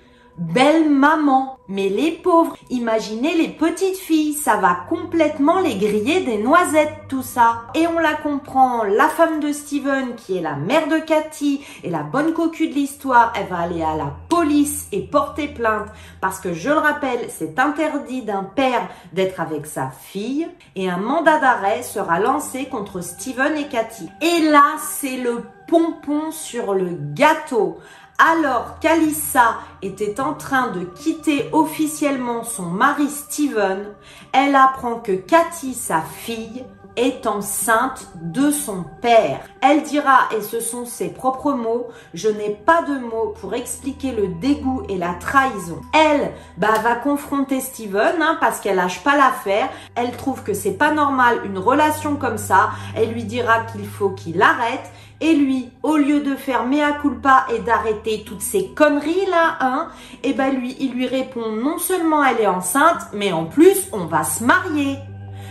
belle 0.40 0.88
maman. 0.88 1.58
Mais 1.68 1.88
les 1.88 2.10
pauvres, 2.10 2.56
imaginez 2.68 3.36
les 3.36 3.48
petites 3.48 3.96
filles, 3.96 4.32
ça 4.32 4.56
va 4.56 4.86
complètement 4.88 5.60
les 5.60 5.76
griller 5.76 6.22
des 6.22 6.38
noisettes 6.38 7.06
tout 7.08 7.22
ça. 7.22 7.66
Et 7.74 7.86
on 7.86 7.98
la 8.00 8.14
comprend, 8.14 8.82
la 8.82 9.08
femme 9.08 9.38
de 9.38 9.52
Steven 9.52 10.16
qui 10.16 10.38
est 10.38 10.42
la 10.42 10.56
mère 10.56 10.88
de 10.88 10.98
Cathy 10.98 11.64
et 11.84 11.90
la 11.90 12.02
bonne 12.02 12.32
cocu 12.32 12.68
de 12.68 12.74
l'histoire, 12.74 13.32
elle 13.36 13.46
va 13.46 13.58
aller 13.58 13.82
à 13.82 13.96
la 13.96 14.12
police 14.28 14.88
et 14.90 15.02
porter 15.02 15.46
plainte 15.46 15.88
parce 16.20 16.40
que 16.40 16.52
je 16.52 16.70
le 16.70 16.78
rappelle, 16.78 17.26
c'est 17.28 17.58
interdit 17.60 18.22
d'un 18.22 18.42
père 18.42 18.88
d'être 19.12 19.40
avec 19.40 19.66
sa 19.66 19.90
fille 19.90 20.48
et 20.74 20.90
un 20.90 20.96
mandat 20.96 21.38
d'arrêt 21.38 21.82
sera 21.82 22.18
lancé 22.18 22.64
contre 22.64 23.00
Steven 23.00 23.56
et 23.56 23.68
Cathy. 23.68 24.08
Et 24.20 24.50
là, 24.50 24.76
c'est 24.78 25.18
le 25.18 25.42
pompon 25.68 26.32
sur 26.32 26.74
le 26.74 26.98
gâteau 27.14 27.78
alors 28.20 28.78
qu'Alissa 28.80 29.56
était 29.82 30.20
en 30.20 30.34
train 30.34 30.68
de 30.72 30.84
quitter 30.84 31.48
officiellement 31.52 32.44
son 32.44 32.66
mari 32.66 33.08
Steven, 33.08 33.86
elle 34.32 34.54
apprend 34.54 34.96
que 34.96 35.12
Cathy, 35.12 35.72
sa 35.74 36.02
fille, 36.02 36.64
est 36.96 37.26
enceinte 37.26 38.08
de 38.16 38.50
son 38.50 38.84
père. 39.00 39.40
Elle 39.62 39.82
dira, 39.82 40.28
et 40.36 40.42
ce 40.42 40.60
sont 40.60 40.84
ses 40.84 41.08
propres 41.08 41.52
mots, 41.52 41.88
je 42.14 42.28
n'ai 42.28 42.50
pas 42.50 42.82
de 42.82 42.98
mots 42.98 43.34
pour 43.40 43.54
expliquer 43.54 44.12
le 44.12 44.28
dégoût 44.40 44.82
et 44.88 44.98
la 44.98 45.14
trahison. 45.14 45.80
Elle 45.94 46.32
bah, 46.58 46.78
va 46.82 46.96
confronter 46.96 47.60
Steven 47.60 48.20
hein, 48.20 48.36
parce 48.40 48.60
qu'elle 48.60 48.76
lâche 48.76 49.02
pas 49.02 49.16
l'affaire. 49.16 49.68
Elle 49.94 50.16
trouve 50.16 50.42
que 50.42 50.52
c'est 50.52 50.72
pas 50.72 50.92
normal 50.92 51.40
une 51.44 51.58
relation 51.58 52.16
comme 52.16 52.38
ça. 52.38 52.70
Elle 52.96 53.12
lui 53.12 53.24
dira 53.24 53.60
qu'il 53.72 53.86
faut 53.86 54.10
qu'il 54.10 54.42
arrête. 54.42 54.90
Et 55.22 55.34
lui, 55.34 55.68
au 55.82 55.98
lieu 55.98 56.20
de 56.20 56.34
faire 56.34 56.66
mea 56.66 56.92
culpa 56.92 57.46
et 57.54 57.58
d'arrêter 57.58 58.24
toutes 58.26 58.40
ces 58.40 58.68
conneries 58.68 59.26
là, 59.30 59.58
hein, 59.60 59.88
et 60.24 60.30
eh 60.30 60.32
ben 60.32 60.50
lui, 60.54 60.74
il 60.80 60.92
lui 60.92 61.06
répond 61.06 61.52
non 61.52 61.76
seulement 61.76 62.24
elle 62.24 62.40
est 62.40 62.46
enceinte, 62.46 63.08
mais 63.12 63.30
en 63.30 63.44
plus 63.44 63.88
on 63.92 64.06
va 64.06 64.24
se 64.24 64.42
marier. 64.42 64.96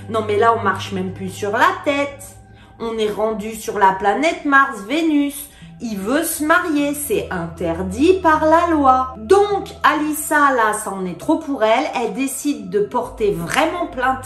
Non 0.10 0.24
mais 0.26 0.38
là 0.38 0.56
on 0.58 0.64
marche 0.64 0.92
même 0.92 1.14
plus 1.14 1.30
sur 1.30 1.52
la 1.52 1.70
tête. 1.86 2.36
On 2.80 2.98
est 2.98 3.12
rendu 3.12 3.54
sur 3.54 3.78
la 3.78 3.92
planète 3.92 4.46
Mars, 4.46 4.80
Vénus. 4.88 5.50
Il 5.82 5.98
veut 5.98 6.24
se 6.24 6.44
marier, 6.44 6.94
c'est 6.94 7.30
interdit 7.30 8.20
par 8.24 8.46
la 8.46 8.68
loi. 8.72 9.16
Donc 9.18 9.70
Alissa 9.84 10.52
là, 10.56 10.74
ça 10.74 10.92
en 10.92 11.06
est 11.06 11.20
trop 11.20 11.38
pour 11.38 11.64
elle. 11.64 11.86
Elle 11.94 12.14
décide 12.14 12.70
de 12.70 12.80
porter 12.80 13.32
vraiment 13.32 13.86
plainte 13.88 14.26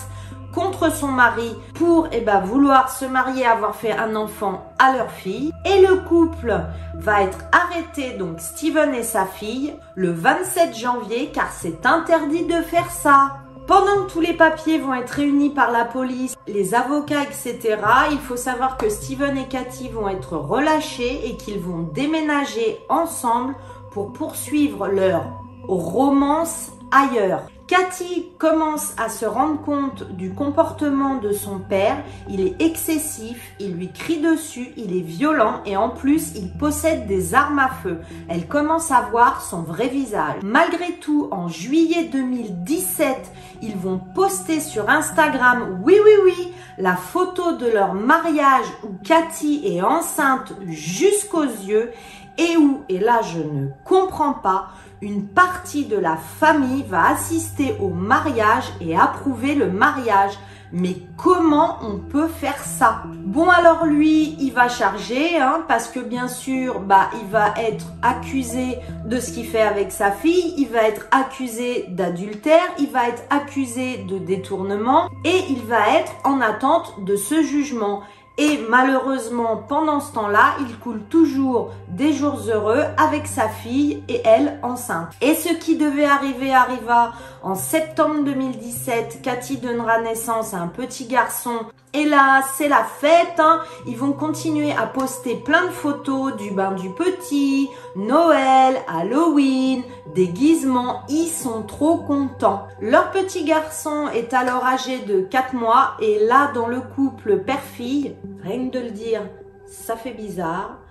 contre 0.54 0.94
son 0.94 1.08
mari 1.08 1.56
pour 1.76 2.08
eh 2.12 2.22
ben, 2.22 2.40
vouloir 2.40 2.90
se 2.90 3.06
marier, 3.06 3.46
avoir 3.46 3.76
fait 3.76 3.92
un 3.92 4.16
enfant 4.16 4.72
à 4.80 4.96
leur 4.96 5.12
fille. 5.12 5.52
Et 5.66 5.86
le 5.86 5.98
couple 6.08 6.56
va 6.96 7.24
être 7.24 7.40
arrêté, 7.52 8.18
donc 8.18 8.40
Steven 8.40 8.94
et 8.94 9.04
sa 9.04 9.26
fille, 9.26 9.74
le 9.96 10.12
27 10.12 10.78
janvier, 10.78 11.32
car 11.34 11.52
c'est 11.52 11.86
interdit 11.86 12.46
de 12.46 12.62
faire 12.62 12.92
ça. 12.92 13.38
Pendant 13.66 14.04
que 14.04 14.12
tous 14.12 14.20
les 14.20 14.34
papiers 14.34 14.78
vont 14.78 14.94
être 14.94 15.12
réunis 15.12 15.50
par 15.50 15.72
la 15.72 15.86
police, 15.86 16.36
les 16.48 16.76
avocats, 16.76 17.24
etc., 17.24 17.78
il 18.12 18.20
faut 18.20 18.36
savoir 18.36 18.76
que 18.76 18.90
Steven 18.90 19.38
et 19.38 19.48
Cathy 19.48 19.88
vont 19.88 20.10
être 20.10 20.36
relâchés 20.36 21.22
et 21.26 21.38
qu'ils 21.38 21.60
vont 21.60 21.84
déménager 21.94 22.80
ensemble 22.90 23.56
pour 23.92 24.12
poursuivre 24.12 24.88
leur 24.88 25.24
romance 25.66 26.72
ailleurs. 26.92 27.44
Cathy 27.68 28.26
commence 28.40 28.94
à 28.98 29.08
se 29.08 29.26
rendre 29.26 29.62
compte 29.62 30.12
du 30.12 30.34
comportement 30.34 31.16
de 31.16 31.32
son 31.32 31.60
père. 31.60 31.96
Il 32.30 32.42
est 32.42 32.62
excessif, 32.62 33.54
il 33.58 33.76
lui 33.76 33.90
crie 33.90 34.20
dessus, 34.20 34.74
il 34.76 34.96
est 34.96 35.02
violent 35.02 35.62
et 35.66 35.78
en 35.78 35.90
plus 35.90 36.34
il 36.36 36.52
possède 36.58 37.08
des 37.08 37.34
armes 37.34 37.60
à 37.60 37.70
feu. 37.70 38.00
Elle 38.28 38.48
commence 38.48 38.92
à 38.92 39.08
voir 39.12 39.42
son 39.42 39.62
vrai 39.62 39.88
visage. 39.88 40.42
Malgré 40.44 40.94
tout, 41.00 41.30
en 41.32 41.48
juillet 41.48 42.10
2017, 42.12 43.32
ils 43.62 43.78
vont 43.78 44.00
poster 44.14 44.60
sur 44.60 44.90
Instagram, 44.90 45.80
oui 45.86 45.96
oui 46.04 46.12
oui, 46.26 46.54
la 46.78 46.98
photo 46.98 47.54
de 47.54 47.68
leur 47.68 47.94
mariage 47.94 48.66
où 48.84 48.90
Cathy 49.06 49.62
est 49.66 49.82
enceinte 49.82 50.54
jusqu'aux 50.68 51.44
yeux 51.44 51.92
et 52.38 52.58
où, 52.58 52.82
et 52.90 53.00
là 53.00 53.22
je 53.22 53.40
ne 53.40 53.68
comprends 53.86 54.34
pas, 54.34 54.70
une 55.04 55.28
partie 55.28 55.86
de 55.86 55.98
la 55.98 56.16
famille 56.16 56.86
va 56.88 57.10
assister 57.10 57.76
au 57.80 57.90
mariage 57.90 58.66
et 58.80 58.98
approuver 58.98 59.54
le 59.54 59.70
mariage. 59.70 60.40
Mais 60.76 60.96
comment 61.18 61.78
on 61.84 62.00
peut 62.00 62.28
faire 62.28 62.58
ça? 62.58 63.04
Bon 63.06 63.48
alors 63.48 63.86
lui, 63.86 64.36
il 64.40 64.52
va 64.54 64.70
charger, 64.70 65.38
hein, 65.40 65.64
parce 65.68 65.88
que 65.88 66.00
bien 66.00 66.28
sûr, 66.28 66.80
bah, 66.80 67.12
il 67.22 67.30
va 67.30 67.54
être 67.60 67.86
accusé 68.02 68.80
de 69.06 69.20
ce 69.20 69.32
qu'il 69.32 69.46
fait 69.46 69.62
avec 69.62 69.92
sa 69.92 70.12
fille, 70.12 70.56
il 70.58 70.70
va 70.70 70.82
être 70.88 71.06
accusé 71.12 71.86
d'adultère, 71.90 72.64
il 72.80 72.90
va 72.90 73.08
être 73.08 73.22
accusé 73.30 73.98
de 74.10 74.18
détournement 74.18 75.10
et 75.24 75.44
il 75.50 75.62
va 75.64 76.00
être 76.00 76.14
en 76.24 76.42
attente 76.42 77.04
de 77.04 77.18
ce 77.18 77.44
jugement. 77.44 78.02
Et 78.38 78.60
malheureusement, 78.68 79.58
pendant 79.58 80.00
ce 80.00 80.12
temps-là, 80.14 80.56
il 80.62 80.78
coule 80.80 81.02
toujours 81.04 81.72
des 81.90 82.14
jours 82.14 82.40
heureux 82.48 82.84
avec 82.98 83.28
sa 83.28 83.48
fille 83.48 84.04
et 84.10 84.22
elle 84.26 84.60
enceinte. 84.64 85.10
Et 85.22 85.36
ce 85.36 85.54
qui 85.54 85.78
devait 85.78 86.06
arriver 86.06 86.52
arriva 86.52 87.14
en 87.44 87.54
septembre 87.54 88.24
2017. 88.24 89.20
Cathy 89.22 89.58
donnera 89.58 90.02
naissance 90.02 90.56
à 90.56 90.58
un 90.58 90.68
petit 90.68 91.06
garçon. 91.06 91.60
Et 91.96 92.06
là, 92.06 92.42
c'est 92.56 92.68
la 92.68 92.84
fête. 92.84 93.40
Hein. 93.40 93.62
Ils 93.86 93.98
vont 93.98 94.14
continuer 94.14 94.72
à 94.72 94.88
poster 94.88 95.36
plein 95.36 95.66
de 95.66 95.72
photos 95.72 96.36
du 96.36 96.50
bain 96.52 96.72
du 96.72 96.90
petit, 96.90 97.70
Noël, 97.96 98.78
Halloween, 98.88 99.84
déguisement. 100.16 101.02
Ils 101.08 101.30
sont 101.30 101.62
trop 101.62 101.98
contents. 101.98 102.68
Leur 102.82 103.12
petit 103.12 103.46
garçon 103.46 104.08
est 104.14 104.34
alors 104.34 104.66
âgé 104.66 105.00
de 105.00 105.22
4 105.22 105.54
mois. 105.54 105.92
Et 106.00 106.26
là, 106.26 106.52
dans 106.54 106.68
le 106.68 106.82
couple 106.82 107.40
père-fille, 107.40 108.16
rien 108.44 108.66
de 108.66 108.80
le 108.80 108.92
dire, 108.92 109.22
ça 109.66 109.96
fait 109.96 110.14
bizarre. 110.14 110.83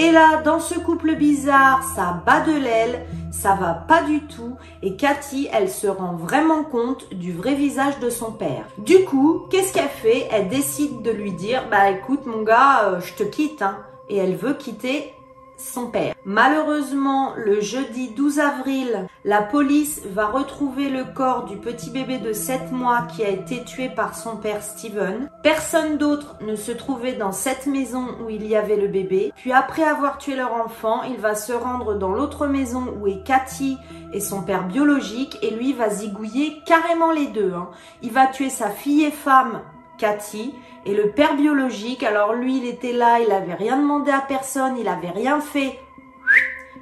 Et 0.00 0.12
là, 0.12 0.42
dans 0.44 0.60
ce 0.60 0.78
couple 0.78 1.16
bizarre, 1.16 1.82
ça 1.96 2.22
bat 2.24 2.42
de 2.42 2.52
l'aile, 2.52 3.04
ça 3.32 3.56
va 3.56 3.74
pas 3.74 4.04
du 4.04 4.20
tout 4.28 4.56
et 4.80 4.94
Cathy, 4.94 5.48
elle 5.52 5.68
se 5.68 5.88
rend 5.88 6.14
vraiment 6.14 6.62
compte 6.62 7.12
du 7.12 7.32
vrai 7.32 7.56
visage 7.56 7.98
de 7.98 8.08
son 8.08 8.30
père. 8.30 8.64
Du 8.78 9.04
coup, 9.04 9.46
qu'est-ce 9.50 9.72
qu'elle 9.72 9.88
fait? 9.88 10.28
Elle 10.30 10.48
décide 10.48 11.02
de 11.02 11.10
lui 11.10 11.32
dire, 11.32 11.64
bah 11.68 11.90
écoute 11.90 12.26
mon 12.26 12.44
gars, 12.44 12.84
euh, 12.84 13.00
je 13.00 13.12
te 13.14 13.24
quitte, 13.24 13.60
hein. 13.60 13.78
Et 14.08 14.18
elle 14.18 14.36
veut 14.36 14.54
quitter 14.54 15.12
son 15.58 15.88
père. 15.88 16.14
Malheureusement, 16.24 17.32
le 17.36 17.60
jeudi 17.60 18.10
12 18.10 18.38
avril, 18.38 19.06
la 19.24 19.42
police 19.42 20.00
va 20.12 20.26
retrouver 20.26 20.88
le 20.88 21.04
corps 21.04 21.44
du 21.44 21.56
petit 21.56 21.90
bébé 21.90 22.18
de 22.18 22.32
7 22.32 22.72
mois 22.72 23.06
qui 23.14 23.24
a 23.24 23.28
été 23.28 23.64
tué 23.64 23.88
par 23.88 24.14
son 24.14 24.36
père 24.36 24.62
Steven. 24.62 25.28
Personne 25.42 25.98
d'autre 25.98 26.36
ne 26.40 26.56
se 26.56 26.72
trouvait 26.72 27.14
dans 27.14 27.32
cette 27.32 27.66
maison 27.66 28.06
où 28.24 28.30
il 28.30 28.46
y 28.46 28.56
avait 28.56 28.76
le 28.76 28.88
bébé. 28.88 29.32
Puis 29.36 29.52
après 29.52 29.82
avoir 29.82 30.18
tué 30.18 30.36
leur 30.36 30.54
enfant, 30.54 31.02
il 31.02 31.16
va 31.16 31.34
se 31.34 31.52
rendre 31.52 31.94
dans 31.94 32.12
l'autre 32.12 32.46
maison 32.46 32.94
où 33.00 33.06
est 33.06 33.24
Cathy 33.24 33.76
et 34.12 34.20
son 34.20 34.42
père 34.42 34.66
biologique 34.66 35.38
et 35.42 35.50
lui 35.50 35.72
va 35.72 35.90
zigouiller 35.90 36.62
carrément 36.64 37.12
les 37.12 37.26
deux. 37.26 37.52
Hein. 37.54 37.70
Il 38.02 38.12
va 38.12 38.26
tuer 38.26 38.50
sa 38.50 38.70
fille 38.70 39.04
et 39.04 39.10
femme 39.10 39.60
Cathy 39.98 40.54
et 40.88 40.94
le 40.94 41.10
père 41.10 41.36
biologique, 41.36 42.02
alors 42.02 42.32
lui, 42.32 42.56
il 42.56 42.64
était 42.64 42.94
là, 42.94 43.20
il 43.20 43.28
n'avait 43.28 43.52
rien 43.52 43.76
demandé 43.76 44.10
à 44.10 44.22
personne, 44.22 44.78
il 44.78 44.84
n'avait 44.84 45.10
rien 45.10 45.38
fait. 45.38 45.78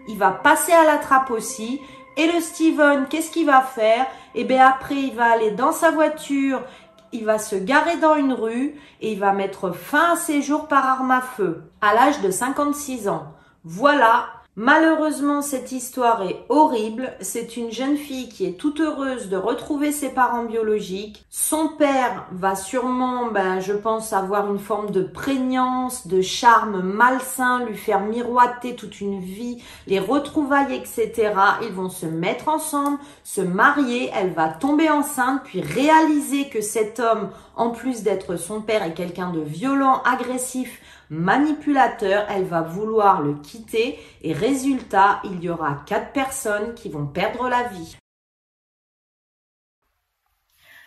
Il 0.06 0.16
va 0.16 0.30
passer 0.30 0.70
à 0.70 0.84
la 0.84 0.98
trappe 0.98 1.32
aussi. 1.32 1.80
Et 2.16 2.30
le 2.30 2.40
Steven, 2.40 3.06
qu'est-ce 3.10 3.32
qu'il 3.32 3.46
va 3.46 3.62
faire? 3.62 4.06
Eh 4.36 4.44
bien 4.44 4.64
après, 4.64 4.94
il 4.94 5.14
va 5.16 5.32
aller 5.32 5.50
dans 5.50 5.72
sa 5.72 5.90
voiture, 5.90 6.62
il 7.10 7.24
va 7.24 7.40
se 7.40 7.56
garer 7.56 7.96
dans 7.96 8.14
une 8.14 8.32
rue 8.32 8.76
et 9.00 9.10
il 9.10 9.18
va 9.18 9.32
mettre 9.32 9.72
fin 9.72 10.12
à 10.12 10.16
ses 10.16 10.40
jours 10.40 10.68
par 10.68 10.86
arme 10.86 11.10
à 11.10 11.20
feu 11.20 11.64
à 11.80 11.92
l'âge 11.92 12.20
de 12.20 12.30
56 12.30 13.08
ans. 13.08 13.34
Voilà 13.64 14.28
Malheureusement, 14.58 15.42
cette 15.42 15.70
histoire 15.70 16.22
est 16.22 16.46
horrible. 16.48 17.12
C'est 17.20 17.58
une 17.58 17.70
jeune 17.70 17.98
fille 17.98 18.30
qui 18.30 18.46
est 18.46 18.58
toute 18.58 18.80
heureuse 18.80 19.28
de 19.28 19.36
retrouver 19.36 19.92
ses 19.92 20.08
parents 20.08 20.44
biologiques. 20.44 21.26
Son 21.28 21.68
père 21.76 22.24
va 22.32 22.56
sûrement, 22.56 23.26
ben, 23.26 23.60
je 23.60 23.74
pense, 23.74 24.14
avoir 24.14 24.50
une 24.50 24.58
forme 24.58 24.92
de 24.92 25.02
prégnance, 25.02 26.06
de 26.06 26.22
charme 26.22 26.80
malsain, 26.80 27.66
lui 27.66 27.76
faire 27.76 28.00
miroiter 28.00 28.74
toute 28.74 29.02
une 29.02 29.20
vie, 29.20 29.62
les 29.86 30.00
retrouvailles, 30.00 30.74
etc. 30.74 31.34
Ils 31.60 31.74
vont 31.74 31.90
se 31.90 32.06
mettre 32.06 32.48
ensemble, 32.48 32.96
se 33.24 33.42
marier, 33.42 34.10
elle 34.14 34.32
va 34.32 34.48
tomber 34.48 34.88
enceinte, 34.88 35.42
puis 35.44 35.60
réaliser 35.60 36.48
que 36.48 36.62
cet 36.62 36.98
homme, 36.98 37.28
en 37.56 37.68
plus 37.68 38.02
d'être 38.02 38.36
son 38.36 38.62
père, 38.62 38.82
est 38.82 38.94
quelqu'un 38.94 39.32
de 39.32 39.40
violent, 39.40 40.00
agressif, 40.06 40.80
manipulateur, 41.10 42.26
elle 42.28 42.44
va 42.44 42.62
vouloir 42.62 43.22
le 43.22 43.34
quitter 43.34 43.98
et 44.22 44.32
résultat, 44.32 45.20
il 45.24 45.42
y 45.42 45.48
aura 45.48 45.82
quatre 45.86 46.12
personnes 46.12 46.74
qui 46.74 46.88
vont 46.88 47.06
perdre 47.06 47.48
la 47.48 47.64
vie. 47.64 47.96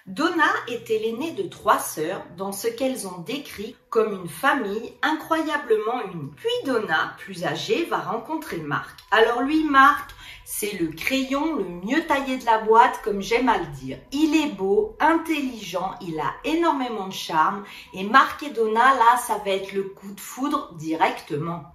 Donna 0.09 0.49
était 0.67 0.97
l'aînée 0.97 1.33
de 1.33 1.43
trois 1.43 1.77
sœurs 1.77 2.25
dans 2.35 2.51
ce 2.51 2.67
qu'elles 2.67 3.05
ont 3.05 3.19
décrit 3.19 3.75
comme 3.91 4.11
une 4.11 4.27
famille 4.27 4.91
incroyablement 5.03 6.01
unie. 6.11 6.31
Puis 6.35 6.49
Donna, 6.65 7.13
plus 7.19 7.45
âgée, 7.45 7.85
va 7.85 7.99
rencontrer 7.99 8.57
Marc. 8.57 8.97
Alors 9.11 9.43
lui, 9.43 9.63
Marc, 9.65 10.09
c'est 10.51 10.79
le 10.79 10.87
crayon 10.87 11.57
le 11.57 11.63
mieux 11.63 12.07
taillé 12.07 12.37
de 12.39 12.45
la 12.45 12.57
boîte, 12.57 13.01
comme 13.03 13.21
j'aime 13.21 13.49
à 13.49 13.59
le 13.59 13.67
dire. 13.67 13.99
Il 14.11 14.35
est 14.35 14.51
beau, 14.51 14.97
intelligent, 14.99 15.91
il 16.01 16.19
a 16.19 16.33
énormément 16.43 17.07
de 17.07 17.13
charme. 17.13 17.63
Et 17.93 18.03
Marc 18.03 18.41
et 18.41 18.49
Donna, 18.49 18.95
là, 18.95 19.17
ça 19.17 19.37
va 19.45 19.51
être 19.51 19.73
le 19.73 19.83
coup 19.83 20.11
de 20.11 20.19
foudre 20.19 20.73
directement. 20.73 21.65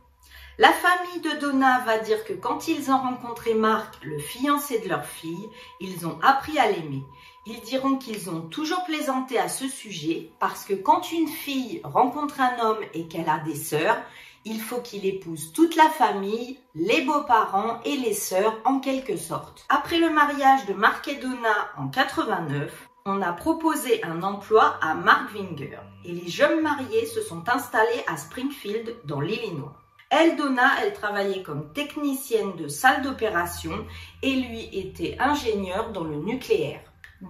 La 0.58 0.72
famille 0.72 1.20
de 1.20 1.38
Donna 1.38 1.84
va 1.86 1.98
dire 1.98 2.24
que 2.24 2.32
quand 2.32 2.66
ils 2.66 2.90
ont 2.90 2.98
rencontré 2.98 3.54
Marc, 3.54 3.94
le 4.02 4.18
fiancé 4.18 4.80
de 4.80 4.88
leur 4.88 5.06
fille, 5.06 5.48
ils 5.80 6.04
ont 6.04 6.18
appris 6.20 6.58
à 6.58 6.68
l'aimer. 6.68 7.04
Ils 7.46 7.60
diront 7.60 7.96
qu'ils 7.96 8.28
ont 8.28 8.40
toujours 8.40 8.84
plaisanté 8.86 9.38
à 9.38 9.48
ce 9.48 9.68
sujet 9.68 10.32
parce 10.40 10.64
que 10.64 10.74
quand 10.74 11.12
une 11.12 11.28
fille 11.28 11.80
rencontre 11.84 12.40
un 12.40 12.58
homme 12.58 12.84
et 12.92 13.06
qu'elle 13.06 13.28
a 13.28 13.38
des 13.38 13.54
sœurs, 13.54 13.98
il 14.44 14.60
faut 14.60 14.80
qu'il 14.80 15.06
épouse 15.06 15.52
toute 15.52 15.74
la 15.76 15.88
famille, 15.88 16.58
les 16.74 17.02
beaux-parents 17.02 17.80
et 17.84 17.96
les 17.96 18.12
sœurs 18.12 18.58
en 18.64 18.78
quelque 18.78 19.16
sorte. 19.16 19.64
Après 19.68 19.98
le 19.98 20.10
mariage 20.10 20.66
de 20.66 20.74
Mark 20.74 21.08
et 21.08 21.16
Donna 21.16 21.70
en 21.78 21.88
89, 21.88 22.88
on 23.06 23.22
a 23.22 23.32
proposé 23.32 24.02
un 24.04 24.22
emploi 24.22 24.78
à 24.82 24.94
Mark 24.94 25.34
Winger 25.34 25.78
et 26.04 26.12
les 26.12 26.28
jeunes 26.28 26.60
mariés 26.60 27.06
se 27.06 27.20
sont 27.20 27.48
installés 27.48 28.04
à 28.06 28.16
Springfield 28.16 28.96
dans 29.04 29.20
l'Illinois. 29.20 29.76
Elle, 30.10 30.36
Donna, 30.36 30.70
elle 30.82 30.92
travaillait 30.92 31.42
comme 31.42 31.72
technicienne 31.72 32.54
de 32.56 32.68
salle 32.68 33.02
d'opération 33.02 33.86
et 34.22 34.34
lui 34.34 34.68
était 34.72 35.16
ingénieur 35.18 35.90
dans 35.92 36.04
le 36.04 36.16
nucléaire. 36.16 36.80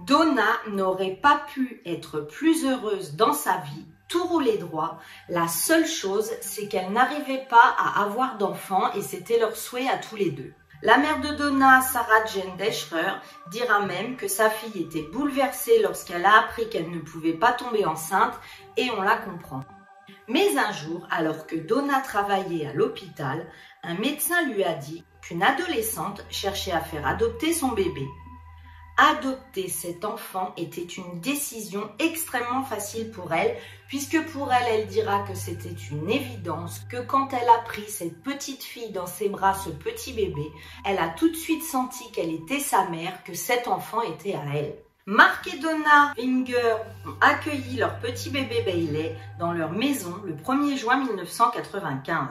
Donna 0.05 0.47
n'aurait 0.69 1.17
pas 1.21 1.41
pu 1.53 1.81
être 1.85 2.19
plus 2.19 2.65
heureuse 2.65 3.15
dans 3.15 3.33
sa 3.33 3.57
vie 3.57 3.85
tout 4.07 4.23
roulait 4.25 4.57
droit. 4.57 4.99
La 5.29 5.47
seule 5.47 5.87
chose, 5.87 6.31
c'est 6.41 6.67
qu'elle 6.67 6.91
n'arrivait 6.91 7.45
pas 7.49 7.75
à 7.77 8.03
avoir 8.03 8.37
d'enfants 8.37 8.91
et 8.93 9.01
c'était 9.01 9.39
leur 9.39 9.55
souhait 9.55 9.87
à 9.87 9.97
tous 9.97 10.15
les 10.15 10.31
deux. 10.31 10.53
La 10.81 10.97
mère 10.97 11.21
de 11.21 11.29
Donna, 11.29 11.81
Sarah 11.81 12.25
Jane 12.25 12.57
Deschrer, 12.57 13.15
dira 13.49 13.85
même 13.85 14.17
que 14.17 14.27
sa 14.27 14.49
fille 14.49 14.83
était 14.83 15.01
bouleversée 15.01 15.81
lorsqu'elle 15.81 16.25
a 16.25 16.39
appris 16.39 16.69
qu'elle 16.69 16.91
ne 16.91 16.99
pouvait 16.99 17.33
pas 17.33 17.53
tomber 17.53 17.85
enceinte 17.85 18.33
et 18.77 18.91
on 18.91 19.01
la 19.01 19.17
comprend. 19.17 19.61
Mais 20.27 20.57
un 20.57 20.71
jour, 20.71 21.07
alors 21.09 21.47
que 21.47 21.55
Donna 21.55 22.01
travaillait 22.01 22.67
à 22.67 22.73
l'hôpital, 22.73 23.47
un 23.83 23.95
médecin 23.95 24.41
lui 24.47 24.63
a 24.63 24.73
dit 24.73 25.03
qu'une 25.21 25.43
adolescente 25.43 26.25
cherchait 26.29 26.71
à 26.71 26.81
faire 26.81 27.07
adopter 27.07 27.53
son 27.53 27.69
bébé. 27.69 28.05
Adopter 28.97 29.67
cet 29.67 30.05
enfant 30.05 30.53
était 30.55 30.81
une 30.81 31.19
décision 31.19 31.89
extrêmement 31.99 32.63
facile 32.63 33.11
pour 33.11 33.33
elle, 33.33 33.57
puisque 33.89 34.21
pour 34.27 34.53
elle, 34.53 34.67
elle 34.69 34.87
dira 34.87 35.19
que 35.27 35.35
c'était 35.35 35.75
une 35.91 36.09
évidence, 36.09 36.79
que 36.89 37.01
quand 37.01 37.33
elle 37.33 37.49
a 37.49 37.59
pris 37.65 37.89
cette 37.89 38.23
petite 38.23 38.63
fille 38.63 38.93
dans 38.93 39.05
ses 39.05 39.27
bras, 39.27 39.53
ce 39.53 39.69
petit 39.69 40.13
bébé, 40.13 40.49
elle 40.85 40.97
a 40.97 41.09
tout 41.09 41.29
de 41.29 41.35
suite 41.35 41.63
senti 41.63 42.09
qu'elle 42.11 42.31
était 42.31 42.61
sa 42.61 42.87
mère, 42.87 43.21
que 43.25 43.33
cet 43.33 43.67
enfant 43.67 44.01
était 44.01 44.35
à 44.35 44.43
elle. 44.53 44.77
Mark 45.07 45.45
et 45.53 45.59
Donna 45.59 46.13
Winger 46.17 46.77
ont 47.05 47.15
accueilli 47.19 47.77
leur 47.77 47.99
petit 47.99 48.29
bébé 48.29 48.63
Bailey 48.65 49.15
dans 49.37 49.51
leur 49.51 49.71
maison 49.71 50.15
le 50.23 50.33
1er 50.33 50.77
juin 50.77 50.97
1995. 51.03 52.29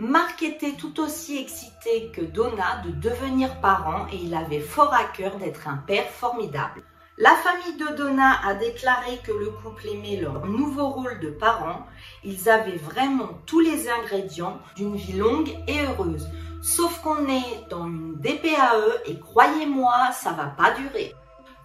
Marc 0.00 0.42
était 0.42 0.76
tout 0.78 0.98
aussi 0.98 1.36
excité 1.36 2.10
que 2.10 2.22
Donna 2.22 2.80
de 2.86 2.90
devenir 2.90 3.60
parent 3.60 4.06
et 4.10 4.16
il 4.16 4.34
avait 4.34 4.60
fort 4.60 4.94
à 4.94 5.04
cœur 5.04 5.36
d'être 5.36 5.68
un 5.68 5.76
père 5.76 6.08
formidable. 6.08 6.82
La 7.18 7.34
famille 7.34 7.76
de 7.76 7.94
Donna 7.96 8.40
a 8.42 8.54
déclaré 8.54 9.18
que 9.22 9.32
le 9.32 9.50
couple 9.50 9.88
aimait 9.88 10.16
leur 10.16 10.46
nouveau 10.46 10.88
rôle 10.88 11.20
de 11.20 11.28
parent. 11.28 11.86
Ils 12.24 12.48
avaient 12.48 12.78
vraiment 12.78 13.28
tous 13.44 13.60
les 13.60 13.90
ingrédients 13.90 14.58
d'une 14.74 14.96
vie 14.96 15.18
longue 15.18 15.54
et 15.68 15.82
heureuse. 15.82 16.30
Sauf 16.62 17.02
qu'on 17.02 17.28
est 17.28 17.68
dans 17.68 17.84
une 17.84 18.14
DPAE 18.14 19.02
et 19.04 19.20
croyez-moi, 19.20 20.12
ça 20.12 20.32
va 20.32 20.46
pas 20.46 20.70
durer. 20.70 21.14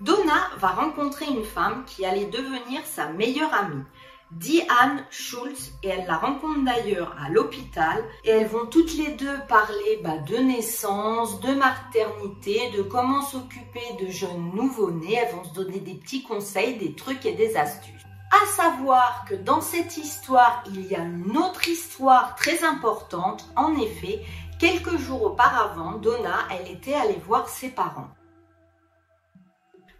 Donna 0.01 0.49
va 0.57 0.67
rencontrer 0.67 1.25
une 1.25 1.45
femme 1.45 1.85
qui 1.85 2.05
allait 2.05 2.25
devenir 2.25 2.81
sa 2.83 3.07
meilleure 3.13 3.53
amie. 3.53 3.85
Diane 4.31 5.05
Schultz 5.11 5.71
et 5.83 5.89
elle 5.89 6.07
la 6.07 6.17
rencontre 6.17 6.65
d'ailleurs 6.65 7.15
à 7.23 7.29
l'hôpital 7.29 8.03
et 8.23 8.31
elles 8.31 8.47
vont 8.47 8.65
toutes 8.65 8.97
les 8.97 9.11
deux 9.11 9.37
parler 9.47 10.01
bah, 10.03 10.17
de 10.17 10.37
naissance, 10.37 11.39
de 11.41 11.53
maternité, 11.53 12.71
de 12.75 12.81
comment 12.81 13.21
s'occuper 13.21 13.83
de 14.01 14.07
jeunes 14.07 14.51
nouveau-nés. 14.55 15.15
Elles 15.15 15.35
vont 15.35 15.43
se 15.43 15.53
donner 15.53 15.79
des 15.79 15.93
petits 15.93 16.23
conseils, 16.23 16.77
des 16.77 16.95
trucs 16.95 17.25
et 17.25 17.33
des 17.33 17.55
astuces. 17.55 17.93
À 18.31 18.45
savoir 18.47 19.25
que 19.29 19.35
dans 19.35 19.61
cette 19.61 19.95
histoire, 19.95 20.63
il 20.67 20.87
y 20.87 20.95
a 20.95 21.03
une 21.03 21.37
autre 21.37 21.67
histoire 21.67 22.35
très 22.35 22.63
importante. 22.63 23.47
En 23.55 23.77
effet, 23.77 24.21
quelques 24.59 24.97
jours 24.97 25.23
auparavant, 25.23 25.99
Donna, 25.99 26.39
elle 26.51 26.71
était 26.71 26.95
allée 26.95 27.21
voir 27.25 27.47
ses 27.47 27.69
parents. 27.69 28.09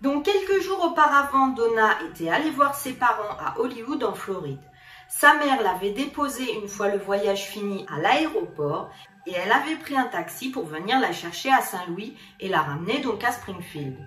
Donc 0.02 0.26
quelques 0.26 0.62
jours 0.62 0.84
auparavant, 0.84 1.48
Donna 1.48 1.98
était 2.10 2.30
allée 2.30 2.52
voir 2.52 2.76
ses 2.76 2.94
parents 2.94 3.38
à 3.40 3.60
Hollywood 3.60 4.04
en 4.04 4.14
Floride. 4.14 4.62
Sa 5.08 5.36
mère 5.36 5.62
l'avait 5.62 5.92
déposée 5.92 6.54
une 6.56 6.68
fois 6.68 6.90
le 6.90 6.98
voyage 6.98 7.44
fini 7.44 7.86
à 7.90 8.00
l'aéroport 8.00 8.90
et 9.26 9.34
elle 9.34 9.52
avait 9.52 9.78
pris 9.78 9.96
un 9.96 10.06
taxi 10.06 10.50
pour 10.50 10.66
venir 10.66 11.00
la 11.00 11.14
chercher 11.14 11.52
à 11.52 11.62
Saint-Louis 11.62 12.18
et 12.40 12.50
la 12.50 12.62
ramener 12.62 13.00
donc 13.00 13.24
à 13.24 13.32
Springfield. 13.32 13.98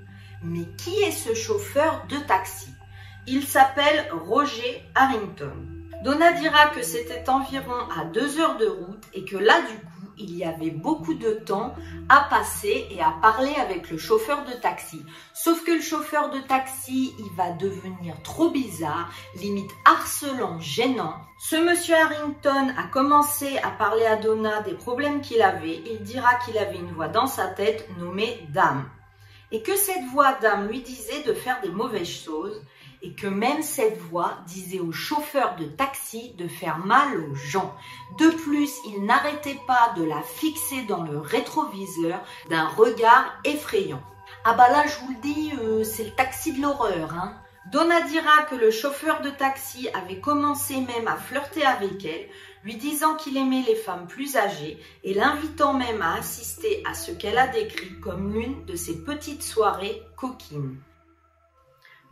Mais 0.43 0.66
qui 0.76 0.95
est 1.03 1.12
ce 1.12 1.34
chauffeur 1.34 2.05
de 2.09 2.16
taxi? 2.16 2.70
Il 3.26 3.45
s'appelle 3.45 4.11
Roger 4.12 4.84
Harrington. 4.95 5.66
Donna 6.05 6.32
dira 6.32 6.66
que 6.66 6.82
c'était 6.82 7.28
environ 7.28 7.89
à 7.99 8.05
deux 8.05 8.39
heures 8.39 8.57
de 8.57 8.66
route 8.66 9.05
et 9.14 9.24
que 9.24 9.36
là 9.36 9.61
du 9.62 9.76
coup, 9.78 9.97
il 10.19 10.37
y 10.37 10.45
avait 10.45 10.71
beaucoup 10.71 11.14
de 11.14 11.33
temps 11.33 11.75
à 12.09 12.27
passer 12.31 12.87
et 12.91 13.01
à 13.01 13.14
parler 13.23 13.55
avec 13.55 13.91
le 13.91 13.99
chauffeur 13.99 14.45
de 14.45 14.53
taxi. 14.53 15.05
Sauf 15.35 15.64
que 15.64 15.73
le 15.73 15.81
chauffeur 15.81 16.31
de 16.31 16.41
taxi, 16.41 17.14
il 17.19 17.37
va 17.37 17.53
devenir 17.53 18.21
trop 18.23 18.51
bizarre, 18.51 19.11
limite 19.37 19.71
harcelant, 19.85 20.59
gênant. 20.61 21.14
Ce 21.39 21.57
monsieur 21.57 21.95
Harrington 21.95 22.73
a 22.77 22.85
commencé 22.89 23.59
à 23.59 23.71
parler 23.71 24.05
à 24.05 24.16
Donna 24.16 24.62
des 24.62 24.75
problèmes 24.75 25.21
qu'il 25.21 25.43
avait. 25.43 25.83
Il 25.87 26.03
dira 26.03 26.35
qu'il 26.45 26.59
avait 26.59 26.79
une 26.79 26.93
voix 26.93 27.09
dans 27.09 27.27
sa 27.27 27.47
tête 27.47 27.89
nommée 27.99 28.47
Dame. 28.51 28.89
Et 29.51 29.62
que 29.62 29.77
cette 29.77 30.05
voix 30.12 30.35
d'âme 30.43 30.69
lui 30.69 30.83
disait 30.83 31.23
de 31.23 31.33
faire 31.33 31.61
des 31.62 31.71
mauvaises 31.71 32.09
choses 32.09 32.61
et 33.03 33.14
que 33.14 33.26
même 33.26 33.62
cette 33.62 33.99
voix 33.99 34.38
disait 34.46 34.80
aux 34.80 34.92
chauffeurs 34.92 35.57
de 35.57 35.64
taxi 35.64 36.34
de 36.36 36.49
faire 36.49 36.78
mal 36.78 37.20
aux 37.20 37.34
gens. 37.34 37.74
De 38.18 38.28
plus, 38.28 38.72
il 38.86 39.05
n'arrêtait 39.05 39.61
pas 39.66 39.92
de 39.96 40.05
la 40.05 40.22
fixer 40.22 40.82
dans 40.82 41.03
le 41.03 41.18
rétroviseur 41.18 42.20
d'un 42.51 42.66
regard 42.66 43.38
effrayant. 43.44 44.03
Ah 44.44 44.55
bah 44.55 44.68
là, 44.70 44.84
je 44.86 44.99
vous 45.01 45.12
le 45.12 45.20
dis, 45.20 45.53
euh, 45.61 45.84
c'est 45.84 46.05
le 46.05 46.11
taxi 46.11 46.53
de 46.53 46.62
l'horreur, 46.62 47.14
hein. 47.14 47.34
Donna 47.70 48.01
dira 48.01 48.44
que 48.44 48.55
le 48.55 48.70
chauffeur 48.70 49.20
de 49.20 49.28
taxi 49.28 49.90
avait 49.92 50.20
commencé 50.20 50.76
même 50.76 51.07
à 51.07 51.16
flirter 51.16 51.66
avec 51.66 52.03
elle, 52.03 52.26
lui 52.64 52.76
disant 52.76 53.14
qu'il 53.14 53.36
aimait 53.36 53.64
les 53.66 53.74
femmes 53.74 54.07
plus 54.07 54.36
âgées 54.36 54.78
et 55.05 55.12
l'invitant 55.12 55.74
même 55.74 56.01
à 56.01 56.14
assister 56.14 56.82
à 56.88 56.94
ce 56.94 57.12
qu'elle 57.12 57.36
a 57.36 57.46
décrit 57.46 58.01
comme 58.01 58.32
l'une 58.32 58.64
de 58.64 58.74
ses 58.74 59.05
petites 59.05 59.42
soirées 59.42 60.03
coquines. 60.16 60.78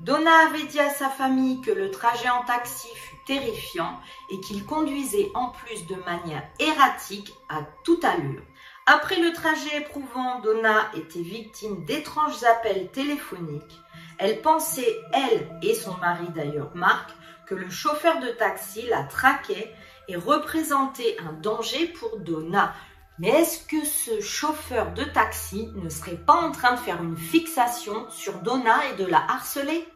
Donna 0.00 0.46
avait 0.46 0.64
dit 0.64 0.78
à 0.78 0.90
sa 0.90 1.08
famille 1.08 1.62
que 1.62 1.70
le 1.70 1.90
trajet 1.90 2.28
en 2.28 2.44
taxi 2.44 2.88
fut 2.94 3.16
terrifiant 3.24 3.98
et 4.30 4.38
qu'il 4.40 4.66
conduisait 4.66 5.30
en 5.34 5.48
plus 5.48 5.86
de 5.86 5.96
manière 6.04 6.46
erratique 6.58 7.32
à 7.48 7.62
toute 7.82 8.04
allure. 8.04 8.42
Après 8.84 9.18
le 9.18 9.32
trajet 9.32 9.78
éprouvant, 9.78 10.40
Donna 10.40 10.90
était 10.94 11.22
victime 11.22 11.86
d'étranges 11.86 12.44
appels 12.44 12.88
téléphoniques. 12.90 13.80
Elle 14.18 14.42
pensait, 14.42 14.96
elle 15.14 15.58
et 15.62 15.74
son 15.74 15.96
mari 15.96 16.26
d'ailleurs 16.34 16.70
Marc, 16.74 17.10
que 17.46 17.54
le 17.54 17.70
chauffeur 17.70 18.20
de 18.20 18.28
taxi 18.28 18.82
la 18.88 19.04
traquait 19.04 19.74
et 20.08 20.16
représentait 20.16 21.16
un 21.26 21.32
danger 21.32 21.86
pour 21.88 22.18
Donna. 22.18 22.74
Mais 23.18 23.28
est-ce 23.28 23.66
que 23.66 23.84
ce 23.84 24.20
chauffeur 24.20 24.92
de 24.92 25.04
taxi 25.04 25.70
ne 25.76 25.88
serait 25.88 26.18
pas 26.18 26.34
en 26.34 26.52
train 26.52 26.72
de 26.72 26.80
faire 26.80 27.02
une 27.02 27.16
fixation 27.16 28.10
sur 28.10 28.34
Donna 28.40 28.86
et 28.90 28.96
de 28.96 29.06
la 29.06 29.18
harceler? 29.18 29.88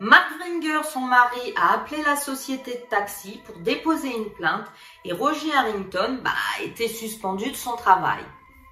Mark 0.00 0.30
Wringer, 0.38 0.82
son 0.84 1.00
mari, 1.00 1.52
a 1.56 1.74
appelé 1.74 2.00
la 2.04 2.14
société 2.14 2.74
de 2.74 2.88
taxi 2.88 3.40
pour 3.44 3.58
déposer 3.58 4.14
une 4.16 4.32
plainte 4.34 4.66
et 5.04 5.12
Roger 5.12 5.52
Harrington 5.52 6.20
bah, 6.22 6.30
a 6.56 6.62
été 6.62 6.86
suspendu 6.86 7.50
de 7.50 7.56
son 7.56 7.74
travail. 7.74 8.22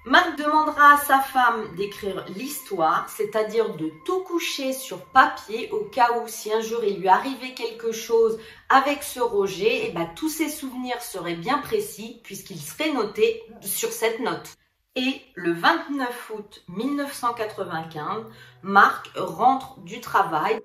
Mark 0.09 0.37
demandera 0.37 0.93
à 0.93 0.97
sa 0.99 1.19
femme 1.19 1.75
d'écrire 1.75 2.23
l'histoire, 2.29 3.09
c'est-à-dire 3.09 3.75
de 3.75 3.91
tout 4.05 4.21
coucher 4.21 4.71
sur 4.71 5.03
papier 5.07 5.69
au 5.71 5.83
cas 5.83 6.17
où 6.17 6.29
si 6.29 6.53
un 6.53 6.61
jour 6.61 6.81
il 6.85 7.01
lui 7.01 7.09
arrivait 7.09 7.53
quelque 7.53 7.91
chose 7.91 8.39
avec 8.69 9.03
ce 9.03 9.19
Roger, 9.19 9.83
et 9.83 9.87
eh 9.89 9.91
ben, 9.91 10.09
tous 10.15 10.29
ses 10.29 10.47
souvenirs 10.47 11.01
seraient 11.01 11.35
bien 11.35 11.57
précis 11.57 12.21
puisqu'ils 12.23 12.61
seraient 12.61 12.93
notés 12.93 13.43
sur 13.59 13.91
cette 13.91 14.21
note. 14.21 14.55
Et 14.95 15.21
le 15.35 15.51
29 15.51 16.31
août 16.37 16.63
1995, 16.69 18.27
Marc 18.63 19.11
rentre 19.13 19.77
du 19.81 19.99
travail. 19.99 20.61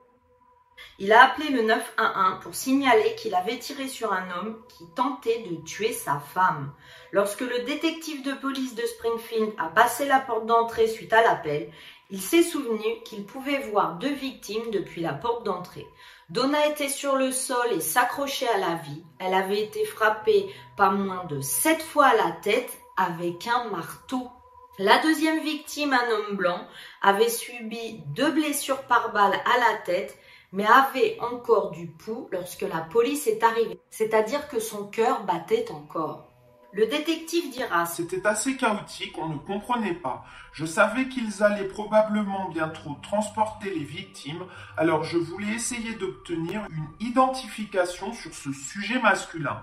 Il 0.99 1.13
a 1.13 1.25
appelé 1.25 1.51
le 1.51 1.63
911 1.63 2.41
pour 2.43 2.55
signaler 2.55 3.15
qu'il 3.17 3.35
avait 3.35 3.59
tiré 3.59 3.89
sur 3.89 4.13
un 4.13 4.31
homme 4.31 4.59
qui 4.69 4.87
tentait 4.95 5.45
de 5.51 5.57
tuer 5.65 5.93
sa 5.93 6.21
femme. 6.21 6.73
Lorsque 7.11 7.41
le 7.41 7.65
détective 7.65 8.23
de 8.23 8.33
police 8.33 8.75
de 8.75 8.83
Springfield 8.83 9.53
a 9.59 9.69
passé 9.69 10.07
la 10.07 10.21
porte 10.21 10.47
d'entrée 10.47 10.87
suite 10.87 11.13
à 11.13 11.23
l'appel, 11.23 11.71
il 12.11 12.21
s'est 12.21 12.43
souvenu 12.43 13.03
qu'il 13.05 13.25
pouvait 13.25 13.59
voir 13.71 13.95
deux 13.99 14.13
victimes 14.13 14.71
depuis 14.71 15.01
la 15.01 15.15
porte 15.15 15.45
d'entrée. 15.45 15.87
Donna 16.29 16.67
était 16.67 16.89
sur 16.89 17.17
le 17.17 17.33
sol 17.33 17.73
et 17.73 17.81
s'accrochait 17.81 18.49
à 18.49 18.59
la 18.59 18.75
vie. 18.77 19.03
Elle 19.19 19.35
avait 19.35 19.63
été 19.63 19.85
frappée 19.85 20.55
pas 20.77 20.91
moins 20.91 21.25
de 21.25 21.41
sept 21.41 21.83
fois 21.83 22.07
à 22.07 22.17
la 22.17 22.33
tête 22.33 22.71
avec 22.97 23.47
un 23.47 23.65
marteau. 23.71 24.31
La 24.79 24.99
deuxième 25.03 25.41
victime, 25.41 25.93
un 25.93 26.11
homme 26.11 26.37
blanc, 26.37 26.67
avait 27.03 27.29
subi 27.29 28.01
deux 28.07 28.31
blessures 28.31 28.83
par 28.85 29.13
balle 29.13 29.35
à 29.35 29.59
la 29.59 29.77
tête 29.85 30.17
mais 30.53 30.67
avait 30.67 31.19
encore 31.21 31.71
du 31.71 31.87
pouls 31.87 32.29
lorsque 32.31 32.63
la 32.63 32.81
police 32.81 33.27
est 33.27 33.43
arrivée, 33.43 33.81
c'est-à-dire 33.91 34.49
que 34.49 34.61
son 34.61 34.87
cœur 34.87 35.25
battait 35.25 35.71
encore. 35.71 36.29
Le 36.75 36.87
détective 36.87 37.51
dira 37.51 37.85
C'était 37.85 38.27
assez 38.27 38.57
chaotique, 38.57 39.19
on 39.19 39.29
ne 39.29 39.37
comprenait 39.37 39.93
pas. 39.93 40.25
Je 40.55 40.65
savais 40.65 41.07
qu'ils 41.09 41.43
allaient 41.43 41.69
probablement 41.69 42.49
bientôt 42.49 42.97
transporter 43.03 43.69
les 43.69 43.85
victimes, 43.85 44.47
alors 44.79 45.05
je 45.05 45.19
voulais 45.19 45.53
essayer 45.55 45.95
d'obtenir 45.95 46.67
une 46.71 47.07
identification 47.07 48.15
sur 48.15 48.33
ce 48.33 48.53
sujet 48.53 48.99
masculin. 49.01 49.63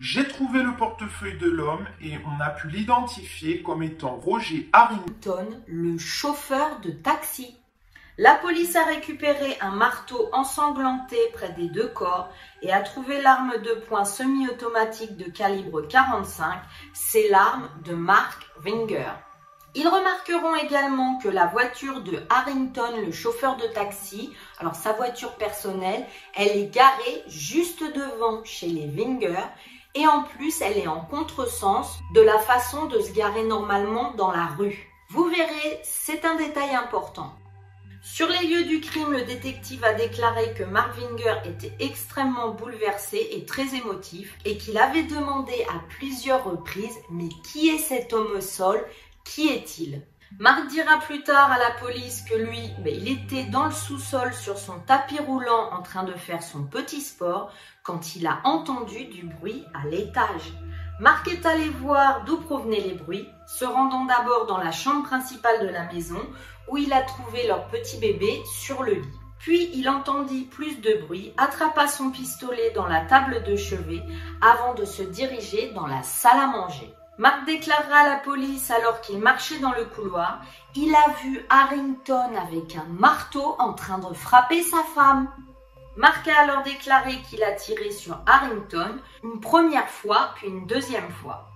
J'ai 0.00 0.26
trouvé 0.26 0.62
le 0.62 0.74
portefeuille 0.76 1.36
de 1.36 1.50
l'homme 1.50 1.86
et 2.00 2.14
on 2.24 2.40
a 2.40 2.48
pu 2.48 2.68
l'identifier 2.68 3.62
comme 3.62 3.82
étant 3.82 4.16
Roger 4.16 4.70
Harrington, 4.72 5.46
le 5.66 5.98
chauffeur 5.98 6.80
de 6.80 6.90
taxi. 6.90 7.54
La 8.22 8.34
police 8.34 8.76
a 8.76 8.84
récupéré 8.84 9.56
un 9.62 9.70
marteau 9.70 10.28
ensanglanté 10.34 11.16
près 11.32 11.52
des 11.52 11.68
deux 11.68 11.88
corps 11.88 12.28
et 12.60 12.70
a 12.70 12.82
trouvé 12.82 13.22
l'arme 13.22 13.54
de 13.64 13.72
poing 13.88 14.04
semi-automatique 14.04 15.16
de 15.16 15.30
calibre 15.30 15.80
45. 15.88 16.60
C'est 16.92 17.30
l'arme 17.30 17.70
de 17.82 17.94
Mark 17.94 18.46
Winger. 18.62 19.12
Ils 19.74 19.88
remarqueront 19.88 20.54
également 20.56 21.16
que 21.16 21.28
la 21.28 21.46
voiture 21.46 22.02
de 22.02 22.22
Harrington, 22.28 22.92
le 23.02 23.10
chauffeur 23.10 23.56
de 23.56 23.66
taxi, 23.68 24.34
alors 24.58 24.74
sa 24.74 24.92
voiture 24.92 25.36
personnelle, 25.36 26.04
elle 26.34 26.58
est 26.58 26.74
garée 26.74 27.24
juste 27.26 27.82
devant 27.82 28.44
chez 28.44 28.66
les 28.66 28.86
Winger 28.86 29.46
et 29.94 30.06
en 30.06 30.24
plus 30.24 30.60
elle 30.60 30.76
est 30.76 30.88
en 30.88 31.00
contresens 31.00 31.98
de 32.12 32.20
la 32.20 32.38
façon 32.38 32.84
de 32.84 33.00
se 33.00 33.12
garer 33.12 33.44
normalement 33.44 34.12
dans 34.18 34.30
la 34.30 34.44
rue. 34.44 34.90
Vous 35.08 35.24
verrez, 35.24 35.80
c'est 35.84 36.26
un 36.26 36.34
détail 36.34 36.74
important. 36.74 37.32
Sur 38.02 38.28
les 38.28 38.46
lieux 38.46 38.64
du 38.64 38.80
crime, 38.80 39.12
le 39.12 39.24
détective 39.24 39.84
a 39.84 39.92
déclaré 39.92 40.54
que 40.54 40.64
Mark 40.64 40.96
Winger 40.96 41.34
était 41.44 41.74
extrêmement 41.80 42.48
bouleversé 42.48 43.28
et 43.32 43.44
très 43.44 43.74
émotif 43.74 44.38
et 44.46 44.56
qu'il 44.56 44.78
avait 44.78 45.02
demandé 45.02 45.52
à 45.68 45.78
plusieurs 45.98 46.44
reprises 46.44 46.96
Mais 47.10 47.28
qui 47.44 47.68
est 47.68 47.78
cet 47.78 48.14
homme 48.14 48.32
au 48.34 48.40
sol? 48.40 48.82
Qui 49.24 49.48
est-il? 49.48 50.02
Mark 50.38 50.68
dira 50.68 50.98
plus 51.00 51.22
tard 51.24 51.52
à 51.52 51.58
la 51.58 51.72
police 51.72 52.22
que 52.22 52.36
lui, 52.36 52.70
il 52.86 53.08
était 53.08 53.44
dans 53.50 53.66
le 53.66 53.72
sous-sol 53.72 54.32
sur 54.32 54.56
son 54.56 54.78
tapis 54.80 55.18
roulant 55.18 55.70
en 55.72 55.82
train 55.82 56.04
de 56.04 56.14
faire 56.14 56.42
son 56.42 56.64
petit 56.64 57.02
sport 57.02 57.52
quand 57.82 58.16
il 58.16 58.26
a 58.26 58.40
entendu 58.44 59.06
du 59.06 59.24
bruit 59.24 59.64
à 59.74 59.86
l'étage. 59.88 60.54
Marc 61.00 61.28
est 61.28 61.46
allé 61.46 61.68
voir 61.68 62.24
d'où 62.24 62.36
provenaient 62.36 62.80
les 62.80 62.94
bruits, 62.94 63.26
se 63.46 63.64
rendant 63.64 64.04
d'abord 64.04 64.46
dans 64.46 64.58
la 64.58 64.70
chambre 64.70 65.02
principale 65.02 65.66
de 65.66 65.72
la 65.72 65.90
maison 65.92 66.20
où 66.70 66.78
il 66.78 66.92
a 66.92 67.02
trouvé 67.02 67.46
leur 67.46 67.66
petit 67.68 67.98
bébé 67.98 68.42
sur 68.46 68.82
le 68.82 68.94
lit. 68.94 69.20
Puis 69.38 69.70
il 69.74 69.88
entendit 69.88 70.44
plus 70.44 70.80
de 70.80 71.00
bruit, 71.06 71.32
attrapa 71.38 71.88
son 71.88 72.10
pistolet 72.10 72.70
dans 72.72 72.86
la 72.86 73.00
table 73.06 73.42
de 73.42 73.56
chevet 73.56 74.02
avant 74.42 74.74
de 74.74 74.84
se 74.84 75.02
diriger 75.02 75.72
dans 75.72 75.86
la 75.86 76.02
salle 76.02 76.38
à 76.38 76.46
manger. 76.46 76.92
Marc 77.18 77.44
déclarera 77.46 77.98
à 77.98 78.08
la 78.08 78.16
police 78.16 78.70
alors 78.70 79.00
qu'il 79.00 79.18
marchait 79.18 79.58
dans 79.58 79.72
le 79.72 79.84
couloir, 79.84 80.40
il 80.74 80.94
a 80.94 81.10
vu 81.22 81.44
Harrington 81.50 82.30
avec 82.36 82.76
un 82.76 82.86
marteau 82.98 83.56
en 83.58 83.72
train 83.72 83.98
de 83.98 84.14
frapper 84.14 84.62
sa 84.62 84.82
femme. 84.94 85.28
Mark 85.96 86.26
a 86.28 86.40
alors 86.40 86.62
déclaré 86.62 87.16
qu'il 87.28 87.42
a 87.42 87.52
tiré 87.52 87.90
sur 87.90 88.18
Harrington 88.26 88.98
une 89.24 89.40
première 89.40 89.88
fois 89.88 90.30
puis 90.36 90.48
une 90.48 90.66
deuxième 90.66 91.10
fois. 91.10 91.50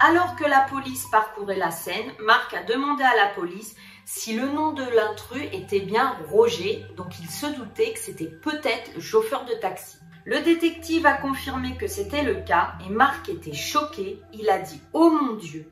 Alors 0.00 0.36
que 0.36 0.44
la 0.44 0.60
police 0.60 1.06
parcourait 1.06 1.56
la 1.56 1.70
scène, 1.70 2.12
Mark 2.20 2.54
a 2.54 2.62
demandé 2.62 3.02
à 3.02 3.16
la 3.16 3.28
police 3.28 3.76
si 4.10 4.32
le 4.32 4.48
nom 4.48 4.72
de 4.72 4.84
l'intrus 4.84 5.50
était 5.52 5.80
bien 5.80 6.16
Roger, 6.30 6.86
donc 6.96 7.20
il 7.20 7.28
se 7.28 7.44
doutait 7.44 7.92
que 7.92 7.98
c'était 7.98 8.24
peut-être 8.24 8.94
le 8.94 9.02
chauffeur 9.02 9.44
de 9.44 9.52
taxi. 9.52 9.98
Le 10.24 10.40
détective 10.40 11.04
a 11.04 11.12
confirmé 11.12 11.76
que 11.76 11.86
c'était 11.86 12.22
le 12.22 12.36
cas 12.36 12.72
et 12.86 12.88
Marc 12.88 13.28
était 13.28 13.52
choqué. 13.52 14.22
Il 14.32 14.48
a 14.48 14.60
dit 14.60 14.80
Oh 14.94 15.10
mon 15.10 15.34
Dieu, 15.34 15.70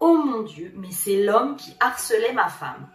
oh 0.00 0.18
mon 0.18 0.42
Dieu, 0.42 0.70
mais 0.76 0.90
c'est 0.90 1.24
l'homme 1.24 1.56
qui 1.56 1.74
harcelait 1.80 2.34
ma 2.34 2.50
femme. 2.50 2.90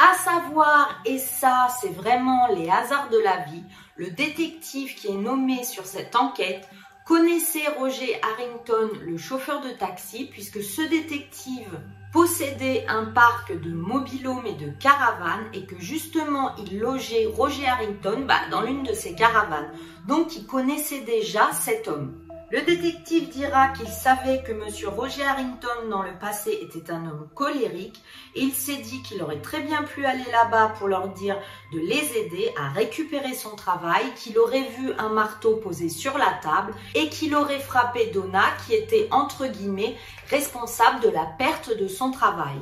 À 0.00 0.12
savoir, 0.14 1.00
et 1.04 1.18
ça 1.18 1.68
c'est 1.80 1.92
vraiment 1.92 2.48
les 2.48 2.68
hasards 2.68 3.10
de 3.10 3.18
la 3.18 3.44
vie, 3.44 3.62
le 3.94 4.10
détective 4.10 4.96
qui 4.96 5.06
est 5.06 5.18
nommé 5.18 5.62
sur 5.62 5.86
cette 5.86 6.16
enquête 6.16 6.68
connaissait 7.06 7.68
Roger 7.78 8.20
Harrington, 8.22 8.90
le 9.02 9.16
chauffeur 9.18 9.60
de 9.60 9.70
taxi, 9.70 10.24
puisque 10.24 10.64
ce 10.64 10.82
détective 10.82 11.80
possédait 12.12 12.84
un 12.88 13.06
parc 13.06 13.58
de 13.58 13.72
mobilhomes 13.72 14.46
et 14.46 14.64
de 14.64 14.70
caravanes 14.70 15.46
et 15.54 15.64
que 15.64 15.78
justement 15.80 16.54
il 16.56 16.78
logeait 16.78 17.26
Roger 17.26 17.66
Harrington 17.66 18.24
bah, 18.28 18.40
dans 18.50 18.60
l'une 18.60 18.82
de 18.82 18.92
ces 18.92 19.14
caravanes. 19.14 19.70
Donc 20.06 20.36
il 20.36 20.46
connaissait 20.46 21.00
déjà 21.00 21.50
cet 21.52 21.88
homme. 21.88 22.21
Le 22.52 22.60
détective 22.60 23.30
dira 23.30 23.68
qu'il 23.68 23.88
savait 23.88 24.42
que 24.42 24.52
M. 24.52 24.64
Roger 24.94 25.22
Harrington 25.22 25.88
dans 25.88 26.02
le 26.02 26.12
passé 26.18 26.58
était 26.60 26.90
un 26.90 27.06
homme 27.06 27.30
colérique 27.34 28.02
et 28.34 28.42
il 28.42 28.52
s'est 28.52 28.76
dit 28.76 29.00
qu'il 29.00 29.22
aurait 29.22 29.40
très 29.40 29.62
bien 29.62 29.82
pu 29.84 30.04
aller 30.04 30.30
là-bas 30.30 30.74
pour 30.78 30.88
leur 30.88 31.08
dire 31.08 31.40
de 31.72 31.78
les 31.78 32.18
aider 32.18 32.52
à 32.60 32.68
récupérer 32.68 33.32
son 33.32 33.56
travail, 33.56 34.04
qu'il 34.16 34.38
aurait 34.38 34.68
vu 34.68 34.92
un 34.98 35.08
marteau 35.08 35.56
posé 35.56 35.88
sur 35.88 36.18
la 36.18 36.38
table 36.42 36.74
et 36.94 37.08
qu'il 37.08 37.34
aurait 37.34 37.58
frappé 37.58 38.10
Donna 38.12 38.44
qui 38.66 38.74
était 38.74 39.08
entre 39.12 39.46
guillemets 39.46 39.96
responsable 40.28 41.00
de 41.00 41.08
la 41.08 41.24
perte 41.38 41.74
de 41.74 41.88
son 41.88 42.10
travail. 42.10 42.58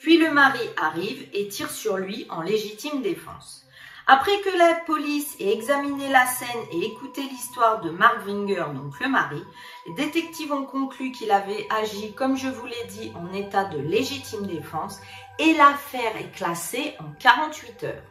Puis 0.00 0.18
le 0.18 0.32
mari 0.32 0.68
arrive 0.76 1.28
et 1.32 1.46
tire 1.46 1.70
sur 1.70 1.96
lui 1.96 2.26
en 2.28 2.42
légitime 2.42 3.02
défense. 3.02 3.62
Après 4.08 4.40
que 4.40 4.58
la 4.58 4.74
police 4.84 5.36
ait 5.38 5.52
examiné 5.52 6.08
la 6.08 6.26
scène 6.26 6.48
et 6.72 6.86
écouté 6.86 7.22
l'histoire 7.22 7.80
de 7.80 7.90
Mark 7.90 8.26
Winger, 8.26 8.64
donc 8.74 8.98
le 8.98 9.08
mari, 9.08 9.40
les 9.86 9.94
détectives 9.94 10.52
ont 10.52 10.64
conclu 10.64 11.12
qu'il 11.12 11.30
avait 11.30 11.66
agi, 11.70 12.12
comme 12.12 12.36
je 12.36 12.48
vous 12.48 12.66
l'ai 12.66 12.84
dit, 12.88 13.12
en 13.14 13.32
état 13.32 13.64
de 13.64 13.78
légitime 13.78 14.46
défense 14.46 14.98
et 15.38 15.54
l'affaire 15.54 16.16
est 16.18 16.34
classée 16.34 16.94
en 16.98 17.12
48 17.20 17.84
heures. 17.84 18.02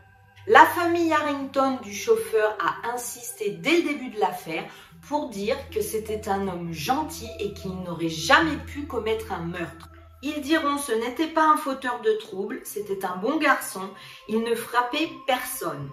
La 0.47 0.65
famille 0.65 1.11
Harrington 1.11 1.77
du 1.83 1.93
chauffeur 1.93 2.57
a 2.59 2.93
insisté 2.93 3.51
dès 3.51 3.81
le 3.81 3.89
début 3.89 4.09
de 4.11 4.19
l'affaire 4.19 4.63
pour 5.07 5.29
dire 5.29 5.57
que 5.69 5.81
c'était 5.81 6.29
un 6.29 6.47
homme 6.47 6.71
gentil 6.71 7.29
et 7.39 7.53
qu'il 7.53 7.75
n'aurait 7.81 8.07
jamais 8.07 8.57
pu 8.65 8.87
commettre 8.87 9.33
un 9.33 9.45
meurtre. 9.45 9.90
Ils 10.23 10.41
diront 10.41 10.77
ce 10.77 10.91
n'était 10.91 11.27
pas 11.27 11.45
un 11.45 11.57
fauteur 11.57 12.01
de 12.01 12.13
troubles, 12.13 12.61
c'était 12.63 13.05
un 13.05 13.15
bon 13.15 13.37
garçon, 13.37 13.89
il 14.27 14.43
ne 14.43 14.53
frappait 14.53 15.09
personne. 15.25 15.89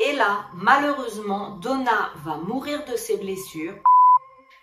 Et 0.00 0.12
là, 0.14 0.46
malheureusement, 0.54 1.56
Donna 1.56 2.10
va 2.24 2.36
mourir 2.36 2.84
de 2.86 2.96
ses 2.96 3.16
blessures. 3.18 3.74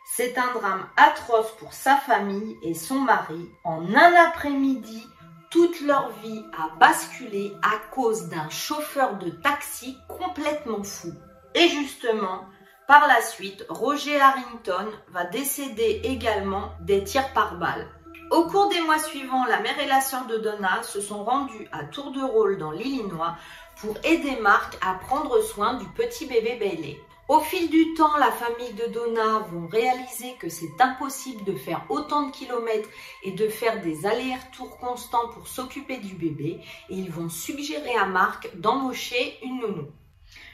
C'est 0.03 0.37
un 0.37 0.51
drame 0.53 0.87
atroce 0.97 1.51
pour 1.59 1.73
sa 1.73 1.95
famille 1.95 2.57
et 2.61 2.73
son 2.73 2.99
mari. 2.99 3.49
En 3.63 3.93
un 3.93 4.13
après-midi, 4.13 5.07
toute 5.51 5.79
leur 5.81 6.09
vie 6.23 6.43
a 6.57 6.75
basculé 6.77 7.53
à 7.61 7.77
cause 7.93 8.29
d'un 8.29 8.49
chauffeur 8.49 9.17
de 9.17 9.29
taxi 9.29 9.97
complètement 10.07 10.83
fou. 10.83 11.13
Et 11.55 11.69
justement, 11.69 12.45
par 12.87 13.07
la 13.07 13.21
suite, 13.21 13.65
Roger 13.69 14.19
Harrington 14.19 14.87
va 15.09 15.25
décéder 15.25 16.01
également 16.03 16.71
des 16.81 17.03
tirs 17.03 17.31
par 17.33 17.57
balle. 17.57 17.87
Au 18.29 18.43
cours 18.43 18.67
des 18.67 18.81
mois 18.81 18.99
suivants, 18.99 19.45
la 19.45 19.61
mère 19.61 19.79
et 19.79 19.85
la 19.85 20.01
sœur 20.01 20.25
de 20.27 20.37
Donna 20.37 20.83
se 20.83 20.99
sont 20.99 21.23
rendues 21.23 21.69
à 21.71 21.85
tour 21.85 22.11
de 22.11 22.21
rôle 22.21 22.57
dans 22.57 22.71
l'Illinois 22.71 23.37
pour 23.77 23.95
aider 24.03 24.35
Mark 24.41 24.77
à 24.81 24.95
prendre 24.95 25.41
soin 25.41 25.75
du 25.75 25.85
petit 25.85 26.25
bébé 26.25 26.57
Bailey. 26.59 26.99
Au 27.29 27.39
fil 27.39 27.69
du 27.69 27.93
temps, 27.93 28.17
la 28.17 28.31
famille 28.31 28.73
de 28.73 28.91
Donna 28.91 29.39
vont 29.49 29.67
réaliser 29.67 30.35
que 30.39 30.49
c'est 30.49 30.81
impossible 30.81 31.45
de 31.45 31.55
faire 31.55 31.85
autant 31.89 32.23
de 32.23 32.31
kilomètres 32.31 32.89
et 33.23 33.31
de 33.31 33.47
faire 33.47 33.81
des 33.81 34.05
allers-retours 34.05 34.77
constants 34.77 35.29
pour 35.29 35.47
s'occuper 35.47 35.97
du 35.97 36.15
bébé 36.15 36.59
et 36.89 36.95
ils 36.95 37.11
vont 37.11 37.29
suggérer 37.29 37.95
à 37.95 38.05
Mark 38.05 38.49
d'embaucher 38.57 39.37
une 39.41 39.61
nounou. 39.61 39.87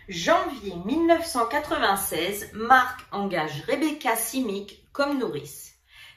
Janvier 0.09 0.75
1996, 0.85 2.51
Mark 2.53 2.99
engage 3.11 3.63
Rebecca 3.67 4.15
Simic 4.15 4.83
comme 4.91 5.17
nourrice. 5.17 5.72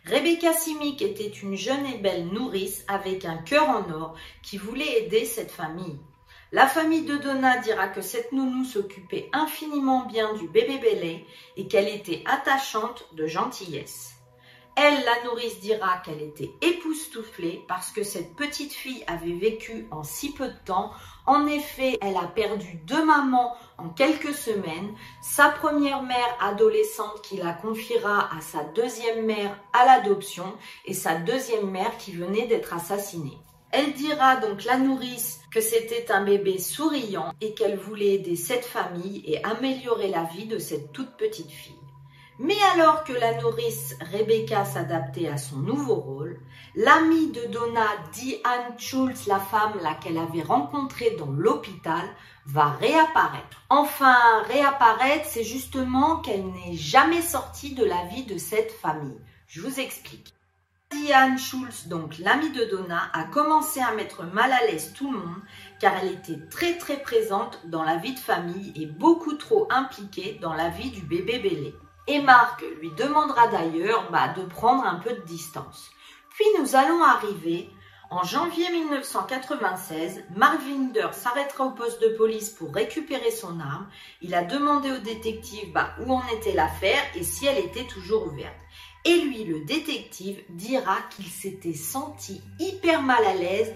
Rebecca 0.09 0.53
Simic 0.53 1.03
était 1.03 1.27
une 1.27 1.57
jeune 1.57 1.85
et 1.85 1.99
belle 1.99 2.29
nourrice 2.29 2.85
avec 2.87 3.25
un 3.25 3.39
cœur 3.39 3.69
en 3.69 3.91
or 3.91 4.15
qui 4.41 4.57
voulait 4.57 5.03
aider 5.03 5.25
cette 5.25 5.51
famille. 5.51 5.99
La 6.53 6.69
famille 6.69 7.05
de 7.05 7.17
Donna 7.17 7.59
dira 7.59 7.89
que 7.89 8.01
cette 8.01 8.31
nounou 8.31 8.65
s'occupait 8.65 9.29
infiniment 9.33 10.07
bien 10.07 10.33
du 10.35 10.47
bébé 10.47 10.79
Bélé 10.79 11.27
et 11.57 11.67
qu'elle 11.67 11.89
était 11.89 12.23
attachante 12.27 13.05
de 13.15 13.27
gentillesse. 13.27 14.13
Elle, 14.77 15.05
la 15.05 15.25
nourrice, 15.25 15.59
dira 15.59 15.99
qu'elle 16.05 16.23
était 16.23 16.53
époustouflée 16.61 17.65
parce 17.67 17.91
que 17.91 18.05
cette 18.05 18.37
petite 18.37 18.75
fille 18.75 19.03
avait 19.09 19.33
vécu 19.33 19.89
en 19.91 20.05
si 20.05 20.33
peu 20.33 20.47
de 20.47 20.65
temps. 20.65 20.93
En 21.27 21.47
effet, 21.47 21.99
elle 22.01 22.17
a 22.17 22.29
perdu 22.29 22.79
deux 22.87 23.05
mamans 23.05 23.57
en 23.79 23.89
quelques 23.89 24.35
semaines, 24.35 24.95
sa 25.21 25.49
première 25.49 26.03
mère 26.03 26.37
adolescente 26.41 27.21
qui 27.23 27.37
la 27.37 27.53
confiera 27.53 28.29
à 28.37 28.41
sa 28.41 28.63
deuxième 28.63 29.27
mère 29.27 29.59
à 29.73 29.85
l'adoption 29.87 30.55
et 30.85 30.95
sa 30.95 31.17
deuxième 31.17 31.69
mère 31.69 31.97
qui 31.99 32.13
venait 32.13 32.47
d'être 32.47 32.73
assassinée. 32.73 33.39
Elle 33.73 33.93
dira 33.93 34.37
donc 34.37 34.65
la 34.65 34.79
nourrice 34.79 35.41
que 35.51 35.61
c'était 35.61 36.13
un 36.13 36.25
bébé 36.25 36.59
souriant 36.59 37.33
et 37.41 37.55
qu'elle 37.55 37.77
voulait 37.77 38.15
aider 38.15 38.37
cette 38.37 38.65
famille 38.65 39.23
et 39.27 39.43
améliorer 39.45 40.09
la 40.09 40.23
vie 40.23 40.47
de 40.47 40.59
cette 40.59 40.93
toute 40.93 41.17
petite 41.17 41.51
fille. 41.51 41.75
Mais 42.39 42.57
alors 42.75 43.05
que 43.05 43.15
la 43.15 43.41
nourrice 43.41 43.97
Rebecca 44.13 44.67
s'adaptait 44.67 45.29
à 45.29 45.39
son 45.39 45.57
nouveau 45.57 45.95
rôle, 45.95 46.39
l'amie 46.75 47.29
de 47.29 47.47
Donna, 47.47 47.87
Diane 48.13 48.79
Schultz, 48.79 49.27
la 49.27 49.41
femme 49.41 49.81
qu'elle 50.03 50.19
avait 50.19 50.43
rencontrée 50.43 51.17
dans 51.19 51.31
l'hôpital, 51.31 52.05
va 52.45 52.73
réapparaître. 52.73 53.63
Enfin, 53.71 54.43
réapparaître, 54.49 55.25
c'est 55.27 55.45
justement 55.45 56.17
qu'elle 56.17 56.45
n'est 56.45 56.77
jamais 56.77 57.23
sortie 57.23 57.75
de 57.75 57.85
la 57.85 58.05
vie 58.05 58.25
de 58.25 58.37
cette 58.37 58.73
famille. 58.73 59.19
Je 59.47 59.63
vous 59.63 59.81
explique. 59.81 60.35
Diane 60.91 61.39
Schultz, 61.39 61.89
donc 61.89 62.19
l'amie 62.19 62.51
de 62.51 62.65
Donna, 62.67 63.11
a 63.15 63.25
commencé 63.25 63.81
à 63.81 63.95
mettre 63.95 64.25
mal 64.25 64.53
à 64.53 64.67
l'aise 64.67 64.93
tout 64.93 65.11
le 65.11 65.19
monde 65.19 65.43
car 65.81 65.95
elle 65.97 66.13
était 66.13 66.47
très 66.51 66.77
très 66.77 66.99
présente 66.99 67.61
dans 67.65 67.83
la 67.83 67.97
vie 67.97 68.15
de 68.15 68.19
famille 68.19 68.73
et 68.77 68.87
beaucoup 68.87 69.35
trop 69.35 69.67
impliquée 69.71 70.39
dans 70.43 70.53
la 70.53 70.69
vie 70.69 70.91
du 70.91 71.01
bébé 71.01 71.39
Bélé. 71.39 71.75
Et 72.09 72.21
Marc 72.21 72.63
lui 72.81 72.91
demandera 72.93 73.49
d'ailleurs 73.49 74.11
bah, 74.11 74.29
de 74.29 74.43
prendre 74.43 74.85
un 74.85 74.97
peu 74.97 75.13
de 75.13 75.23
distance. 75.23 75.91
Puis 76.31 76.47
nous 76.61 76.77
allons 76.77 77.03
arriver 77.03 77.71
en 78.11 78.23
janvier 78.23 78.71
1996. 78.71 80.23
Mark 80.37 80.61
Winder 80.67 81.09
s'arrêtera 81.13 81.65
au 81.65 81.71
poste 81.73 82.01
de 82.01 82.17
police 82.17 82.51
pour 82.51 82.73
récupérer 82.73 83.31
son 83.31 83.59
arme. 83.59 83.89
Il 84.23 84.35
a 84.35 84.45
demandé 84.45 84.91
au 84.93 84.99
détective 84.99 85.73
bah, 85.73 85.91
où 86.01 86.13
en 86.13 86.23
était 86.29 86.53
l'affaire 86.55 87.03
et 87.15 87.25
si 87.25 87.47
elle 87.47 87.59
était 87.59 87.87
toujours 87.87 88.27
ouverte. 88.27 88.55
Et 89.05 89.21
lui, 89.21 89.45
le 89.45 89.65
détective, 89.65 90.43
dira 90.51 90.97
qu'il 91.11 91.27
s'était 91.27 91.75
senti 91.75 92.41
hyper 92.59 93.03
mal 93.03 93.25
à 93.25 93.35
l'aise 93.35 93.73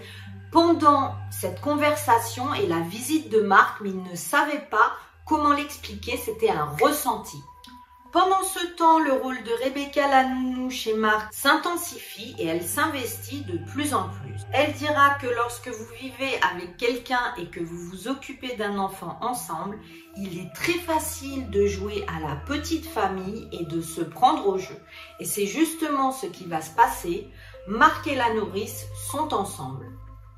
pendant 0.51 1.15
cette 1.31 1.61
conversation 1.61 2.53
et 2.53 2.67
la 2.67 2.81
visite 2.81 3.29
de 3.29 3.39
Marc, 3.39 3.79
mais 3.81 3.89
il 3.89 4.03
ne 4.03 4.15
savait 4.15 4.67
pas 4.69 4.91
comment 5.25 5.53
l'expliquer, 5.53 6.17
c'était 6.17 6.49
un 6.49 6.65
ressenti. 6.81 7.37
Pendant 8.11 8.43
ce 8.43 8.65
temps, 8.75 8.99
le 8.99 9.13
rôle 9.13 9.41
de 9.43 9.63
Rebecca 9.63 10.05
Lanounou 10.05 10.69
chez 10.69 10.93
Marc 10.93 11.33
s'intensifie 11.33 12.35
et 12.37 12.45
elle 12.45 12.61
s'investit 12.61 13.45
de 13.45 13.57
plus 13.71 13.93
en 13.93 14.09
plus. 14.09 14.35
Elle 14.51 14.73
dira 14.73 15.11
que 15.11 15.27
lorsque 15.27 15.69
vous 15.69 15.85
vivez 15.97 16.37
avec 16.53 16.75
quelqu'un 16.75 17.33
et 17.37 17.45
que 17.45 17.61
vous 17.61 17.77
vous 17.77 18.09
occupez 18.09 18.57
d'un 18.57 18.77
enfant 18.79 19.17
ensemble, 19.21 19.79
il 20.17 20.39
est 20.39 20.53
très 20.53 20.73
facile 20.73 21.49
de 21.51 21.65
jouer 21.67 22.03
à 22.13 22.19
la 22.19 22.35
petite 22.35 22.85
famille 22.85 23.47
et 23.53 23.63
de 23.63 23.79
se 23.79 24.01
prendre 24.01 24.45
au 24.45 24.57
jeu. 24.57 24.77
Et 25.21 25.25
c'est 25.25 25.45
justement 25.45 26.11
ce 26.11 26.25
qui 26.25 26.43
va 26.45 26.61
se 26.61 26.71
passer. 26.71 27.29
Marc 27.67 28.07
et 28.07 28.15
la 28.15 28.33
nourrice 28.33 28.87
sont 29.09 29.33
ensemble. 29.33 29.90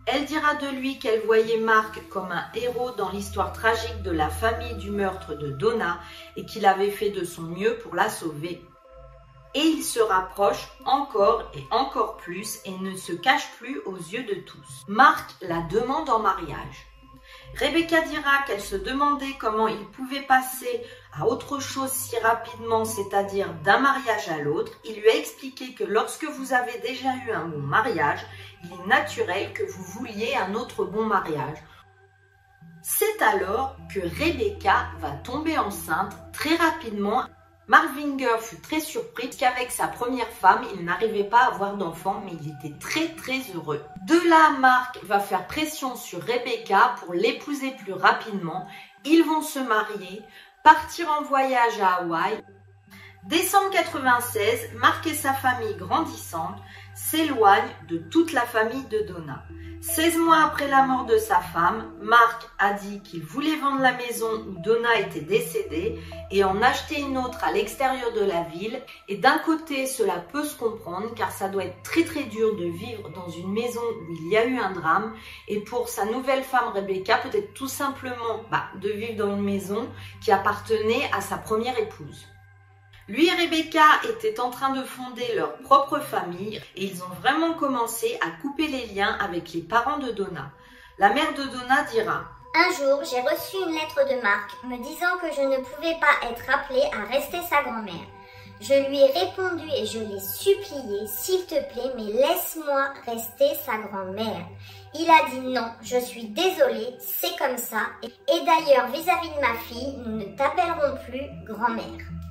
Elle 0.06 0.26
dira 0.26 0.56
de 0.56 0.68
lui 0.68 0.99
qu'elle 0.99 1.22
voyait 1.26 1.60
Marc 1.60 2.10
comme 2.10 2.32
un 2.32 2.45
héros 2.56 2.91
dans 2.91 3.10
l'histoire 3.10 3.54
tragique 3.54 4.01
de 4.04 4.12
la 4.12 4.30
famille 4.30 4.76
du 4.76 4.91
meurtre 4.91 5.34
de 5.34 5.49
Donna 5.49 5.99
et 6.36 6.45
qu'il 6.45 6.66
avait 6.66 6.91
fait 6.91 7.10
de 7.10 7.24
son 7.24 7.43
mieux 7.43 7.78
pour 7.78 7.95
la 7.95 8.10
sauver. 8.10 8.62
Et 9.56 9.62
il 9.62 9.82
se 9.82 10.01
rapproche 10.01 10.68
encore 10.84 11.49
et 11.54 11.64
encore 11.72 12.18
plus 12.18 12.60
et 12.66 12.78
ne 12.80 12.97
se 12.97 13.14
cache 13.14 13.49
plus 13.58 13.80
aux 13.86 13.95
yeux 13.95 14.24
de 14.24 14.41
tous. 14.41 14.84
Marc 14.89 15.36
la 15.41 15.62
demande 15.62 16.10
en 16.10 16.20
mariage. 16.20 16.88
Rebecca 17.60 18.01
dira 18.01 18.43
qu'elle 18.47 18.62
se 18.62 18.76
demandait 18.76 19.36
comment 19.39 19.68
il 19.68 19.86
pouvait 19.91 20.24
passer 20.24 20.82
à 21.14 21.28
autre 21.28 21.60
chose 21.60 21.91
si 21.91 22.18
rapidement, 22.18 22.84
c'est-à-dire 22.84 23.54
d'un 23.64 23.80
mariage 23.80 24.28
à 24.30 24.39
l'autre. 24.39 24.72
Il 24.86 24.99
lui 24.99 25.10
a 25.10 25.16
expliqué 25.16 25.74
que 25.76 25.84
lorsque 25.84 26.26
vous 26.26 26.54
avez 26.54 26.80
déjà 26.80 27.10
eu 27.28 27.32
un 27.32 27.45
bon 27.45 27.62
mariage, 27.62 28.26
il 28.64 28.72
est 28.72 28.88
naturel 28.88 29.54
que 29.54 29.64
vous 29.64 29.84
vouliez 29.84 30.36
un 30.36 30.56
autre 30.56 30.84
bon 30.86 31.06
mariage. 31.06 31.58
C'est 32.82 33.22
alors 33.22 33.78
que 33.93 33.99
Rebecca 33.99 34.88
va 34.99 35.12
tomber 35.12 35.58
enceinte 35.58 36.14
très 36.34 36.56
rapidement 36.56 37.24
Marvinger 37.68 38.38
fut 38.41 38.59
très 38.59 38.82
surpris 38.82 39.30
qu'avec 39.30 39.72
sa 39.72 39.88
première 39.88 40.28
femme, 40.28 40.66
il 40.76 40.84
n'arrivait 40.84 41.24
pas 41.24 41.43
à 41.43 41.53
avoir 41.53 41.78
d'enfant, 41.78 42.22
mais 42.26 42.34
il 42.41 42.49
était 42.49 42.78
très 42.78 43.07
très 43.16 43.39
heureux. 43.55 43.82
De 44.05 44.30
là, 44.30 44.51
Marc 44.59 45.01
va 45.03 45.20
faire 45.20 45.47
pression 45.47 45.95
sur 45.95 46.22
Rebecca 46.22 46.95
pour 46.99 47.14
l'épouser 47.14 47.72
plus 47.72 47.93
rapidement. 47.93 48.68
Ils 49.05 49.24
vont 49.24 49.41
se 49.41 49.59
marier, 49.59 50.22
partir 50.64 51.09
en 51.09 51.24
voyage 51.24 51.80
à 51.80 52.01
Hawaï. 52.01 52.43
Décembre 53.24 53.72
96, 53.72 54.72
Marc 54.76 55.07
et 55.07 55.14
sa 55.14 55.34
famille 55.34 55.76
grandissante 55.76 56.57
s'éloigne 56.96 57.70
de 57.88 57.98
toute 57.98 58.34
la 58.34 58.41
famille 58.41 58.86
de 58.89 59.00
Donna. 59.00 59.44
16 59.84 60.18
mois 60.18 60.41
après 60.46 60.70
la 60.70 60.84
mort 60.84 61.06
de 61.06 61.18
sa 61.18 61.41
femme, 61.41 61.91
Mark 62.02 62.50
a 62.58 62.72
dit 62.72 63.02
qu'il 63.02 63.22
voulait 63.22 63.58
vendre 63.58 63.82
la 63.82 63.91
maison 63.91 64.30
où 64.48 64.58
Donna 64.62 64.98
était 64.98 65.20
décédée 65.20 66.00
et 66.32 66.41
en 66.46 66.62
acheter 66.62 67.02
une 67.02 67.18
autre 67.18 67.44
à 67.44 67.52
l'extérieur 67.52 68.14
de 68.14 68.22
la 68.22 68.44
ville. 68.44 68.82
Et 69.10 69.18
d'un 69.18 69.39
côté, 69.39 69.86
cela 69.86 70.24
peut 70.32 70.46
se 70.46 70.58
comprendre 70.58 71.14
car 71.16 71.34
ça 71.34 71.50
doit 71.50 71.66
être 71.66 71.84
très 71.84 72.06
très 72.06 72.24
dur 72.24 72.56
de 72.56 72.64
vivre 72.64 73.10
dans 73.10 73.28
une 73.28 73.52
maison 73.52 73.82
où 73.82 74.14
il 74.14 74.32
y 74.32 74.38
a 74.38 74.46
eu 74.46 74.58
un 74.58 74.72
drame. 74.72 75.14
Et 75.50 75.60
pour 75.60 75.89
sa 75.89 76.06
nouvelle 76.06 76.44
femme 76.44 76.72
Rebecca, 76.74 77.18
peut-être 77.18 77.54
tout 77.54 77.68
simplement 77.68 78.46
bah, 78.50 78.68
de 78.82 78.89
vivre 78.89 79.18
dans 79.18 79.36
une 79.36 79.44
maison 79.44 79.89
qui 80.22 80.32
appartenait 80.32 81.12
à 81.12 81.20
sa 81.20 81.36
première 81.36 81.78
épouse. 81.78 82.26
Lui 83.10 83.28
et 83.28 83.32
Rebecca 83.32 83.84
étaient 84.08 84.39
en 84.39 84.49
train 84.49 84.70
de 84.70 84.84
fonder 84.84 85.36
leur 85.36 85.58
propre 85.58 85.99
famille 85.99 86.62
et 86.78 86.86
ils 86.86 87.04
ont 87.04 87.14
vraiment 87.22 87.54
commencé 87.54 88.18
à 88.22 88.41
couper 88.41 88.68
les 88.68 88.86
liens 88.88 89.18
avec 89.20 89.51
les 89.51 89.62
parents 89.62 89.97
de 89.97 90.12
Donna. 90.12 90.51
La 90.97 91.10
mère 91.10 91.34
de 91.34 91.43
Donna 91.43 91.84
dira 91.91 92.24
Un 92.56 92.72
jour, 92.72 93.04
j'ai 93.04 93.20
reçu 93.20 93.58
une 93.58 93.74
lettre 93.74 94.08
de 94.10 94.22
Marc 94.22 94.51
me 94.64 94.78
disant 94.78 95.18
que 95.22 95.36
je 95.36 95.41
ne 95.41 95.58
pouvais 95.58 95.99
pas 95.99 96.30
être 96.30 96.49
appelée 96.49 96.88
à 96.93 97.14
rester 97.14 97.39
sa 97.49 97.62
grand-mère. 97.64 98.08
Je 98.62 98.88
lui 98.88 98.99
ai 98.99 99.08
répondu 99.08 99.68
et 99.76 99.86
je 99.86 99.99
l'ai 99.99 100.22
supplié, 100.22 101.06
s'il 101.06 101.45
te 101.45 101.56
plaît, 101.74 101.91
mais 101.97 102.14
laisse-moi 102.14 102.93
rester 103.06 103.54
sa 103.66 103.80
grand-mère. 103.80 104.47
Il 104.95 105.10
a 105.10 105.30
dit 105.30 105.41
non, 105.41 105.74
je 105.82 105.97
suis 105.97 106.30
désolée, 106.30 106.95
c'est 106.99 107.36
comme 107.38 107.58
ça. 107.58 107.88
Et 108.01 108.45
d'ailleurs, 108.45 108.88
vis-à-vis 108.88 109.36
de 109.36 109.41
ma 109.41 109.56
fille, 109.56 109.97
nous 109.97 110.20
ne 110.20 110.38
t'appellerons 110.38 110.97
plus 111.06 111.28
grand-mère. 111.45 112.23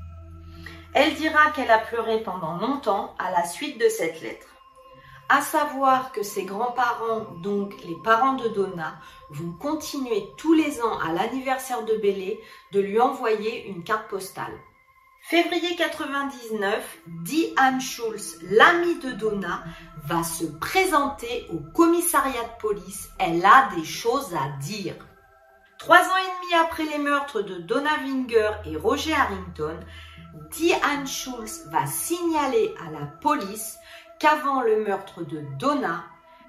Elle 0.95 1.15
dira 1.15 1.51
qu'elle 1.53 1.71
a 1.71 1.79
pleuré 1.79 2.23
pendant 2.23 2.59
longtemps 2.59 3.15
à 3.19 3.31
la 3.31 3.45
suite 3.45 3.79
de 3.79 3.89
cette 3.89 4.21
lettre. 4.21 4.47
À 5.31 5.41
savoir 5.41 6.13
que 6.13 6.23
ses 6.23 6.45
grands-parents, 6.45 7.25
donc 7.43 7.73
les 7.85 7.97
parents 8.05 8.35
de 8.35 8.49
Donna, 8.49 9.01
vont 9.31 9.53
continuer 9.53 10.29
tous 10.37 10.53
les 10.53 10.83
ans 10.83 10.99
à 10.99 11.13
l'anniversaire 11.13 11.85
de 11.85 11.97
Bélé 11.97 12.39
de 12.73 12.81
lui 12.81 13.01
envoyer 13.01 13.67
une 13.69 13.83
carte 13.83 14.09
postale. 14.09 14.53
Février 15.23 15.77
99, 15.77 16.99
Diane 17.07 17.81
Schulz, 17.81 18.41
l'amie 18.43 18.99
de 18.99 19.13
Donna, 19.13 19.65
va 20.05 20.23
se 20.23 20.45
présenter 20.45 21.47
au 21.51 21.61
commissariat 21.75 22.43
de 22.43 22.61
police. 22.61 23.09
Elle 23.19 23.43
a 23.47 23.71
des 23.75 23.85
choses 23.85 24.35
à 24.35 24.59
dire. 24.61 24.97
Trois 25.79 26.01
ans 26.01 26.17
et 26.17 26.43
demi 26.43 26.55
après 26.63 26.85
les 26.85 26.99
meurtres 26.99 27.41
de 27.41 27.55
Donna 27.57 27.91
Winger 28.05 28.51
et 28.67 28.77
Roger 28.77 29.15
Harrington, 29.15 29.79
Diane 30.51 31.07
Schulz 31.07 31.67
va 31.71 31.87
signaler 31.87 32.75
à 32.87 32.91
la 32.91 33.07
police 33.07 33.79
qu'avant 34.19 34.63
le 34.63 34.83
meurtre 34.83 35.23
de 35.23 35.43
Donna, 35.59 36.05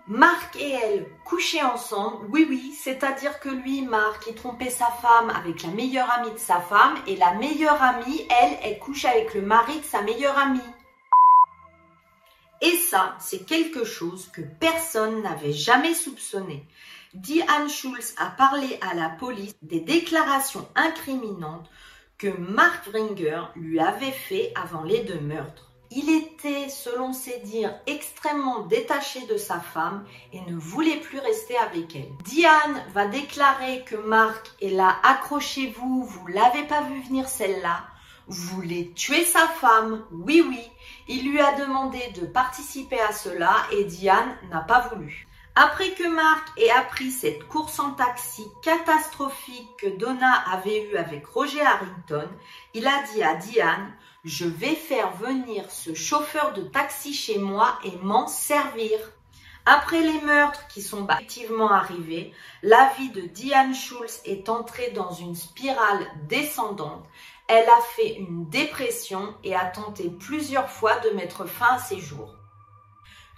Marc 0.07 0.55
et 0.57 0.71
elle 0.71 1.07
couchaient 1.25 1.63
ensemble. 1.63 2.25
Oui, 2.29 2.45
oui, 2.49 2.73
c'est-à-dire 2.81 3.39
que 3.39 3.49
lui, 3.49 3.81
Marc, 3.81 4.25
il 4.27 4.36
trompait 4.36 4.69
sa 4.69 4.88
femme 4.88 5.29
avec 5.29 5.63
la 5.63 5.69
meilleure 5.69 6.09
amie 6.11 6.31
de 6.31 6.38
sa 6.38 6.59
femme 6.59 6.95
et 7.07 7.15
la 7.17 7.34
meilleure 7.34 7.81
amie, 7.81 8.27
elle, 8.41 8.57
elle 8.63 8.79
couche 8.79 9.05
avec 9.05 9.34
le 9.34 9.41
mari 9.41 9.79
de 9.79 9.86
sa 9.86 10.01
meilleure 10.01 10.38
amie. 10.38 10.59
Et 12.61 12.77
ça, 12.77 13.15
c'est 13.19 13.45
quelque 13.45 13.84
chose 13.84 14.29
que 14.31 14.41
personne 14.41 15.21
n'avait 15.21 15.51
jamais 15.51 15.93
soupçonné. 15.93 16.65
Diane 17.13 17.69
Schulz 17.69 18.15
a 18.17 18.27
parlé 18.27 18.79
à 18.81 18.93
la 18.93 19.09
police 19.09 19.55
des 19.61 19.81
déclarations 19.81 20.67
incriminantes 20.75 21.69
que 22.18 22.28
Mark 22.28 22.86
Ringer 22.93 23.41
lui 23.55 23.80
avait 23.80 24.11
fait 24.11 24.51
avant 24.55 24.84
les 24.84 25.03
deux 25.03 25.20
meurtres. 25.20 25.72
Il 25.91 26.09
était, 26.09 26.70
selon 26.70 27.14
ses 27.14 27.38
dires, 27.39 27.76
extrêmement 27.86 28.61
détaché 28.61 29.28
de 29.28 29.38
sa 29.38 29.59
femme 29.59 30.05
et 30.32 30.41
ne 30.41 30.55
voulait 30.55 30.99
plus 30.99 31.20
rester 31.20 31.55
avec 31.57 31.95
elle. 31.95 32.09
Diane 32.24 32.84
va 32.93 33.05
déclarer 33.05 33.84
que 33.84 33.95
Mark 33.95 34.51
est 34.59 34.72
là, 34.72 34.95
accrochez-vous, 35.03 36.03
vous 36.03 36.28
l'avez 36.28 36.64
pas 36.64 36.82
vu 36.82 36.99
venir 37.01 37.30
celle-là. 37.30 37.84
Vous 38.28 38.55
voulez 38.55 38.91
tuer 38.93 39.24
sa 39.26 39.47
femme 39.47 40.03
Oui, 40.11 40.43
oui. 40.47 40.61
Il 41.07 41.30
lui 41.30 41.39
a 41.39 41.59
demandé 41.59 41.99
de 42.20 42.26
participer 42.26 42.99
à 42.99 43.11
cela 43.11 43.53
et 43.72 43.84
Diane 43.84 44.36
n'a 44.49 44.61
pas 44.61 44.88
voulu. 44.88 45.28
Après 45.56 45.91
que 45.91 46.08
Marc 46.08 46.47
ait 46.58 46.72
appris 46.72 47.12
cette 47.12 47.47
course 47.47 47.78
en 47.78 47.91
taxi 47.91 48.47
catastrophique 48.64 49.70
que 49.78 49.88
Donna 49.88 50.34
avait 50.51 50.89
eue 50.89 50.97
avec 50.97 51.28
Roger 51.28 51.62
Harrington, 51.62 52.28
il 52.74 52.88
a 52.88 53.04
dit 53.14 53.22
à 53.22 53.36
Diane 53.36 53.93
Je 54.24 54.45
vais 54.45 54.74
faire 54.74 55.12
venir 55.18 55.70
ce 55.70 55.93
chauffeur 55.93 56.54
de 56.54 56.64
taxi 56.64 57.14
chez 57.14 57.38
moi 57.38 57.78
et 57.84 57.95
m'en 58.01 58.26
servir. 58.26 58.97
Après 59.68 60.01
les 60.01 60.22
meurtres 60.22 60.66
qui 60.70 60.82
sont 60.82 61.08
effectivement 61.08 61.72
arrivés, 61.72 62.34
la 62.64 62.91
vie 62.97 63.12
de 63.12 63.22
Diane 63.22 63.76
Schulz 63.76 64.22
est 64.26 64.49
entrée 64.49 64.89
dans 64.89 65.12
une 65.12 65.36
spirale 65.36 66.08
descendante. 66.28 67.06
Elle 67.47 67.70
a 67.70 67.82
fait 67.95 68.16
une 68.16 68.49
dépression 68.49 69.36
et 69.43 69.54
a 69.54 69.66
tenté 69.66 70.10
plusieurs 70.10 70.72
fois 70.72 70.97
de 71.01 71.12
mettre 71.12 71.45
fin 71.45 71.76
à 71.76 71.80
ses 71.80 71.99
jours. 71.99 72.34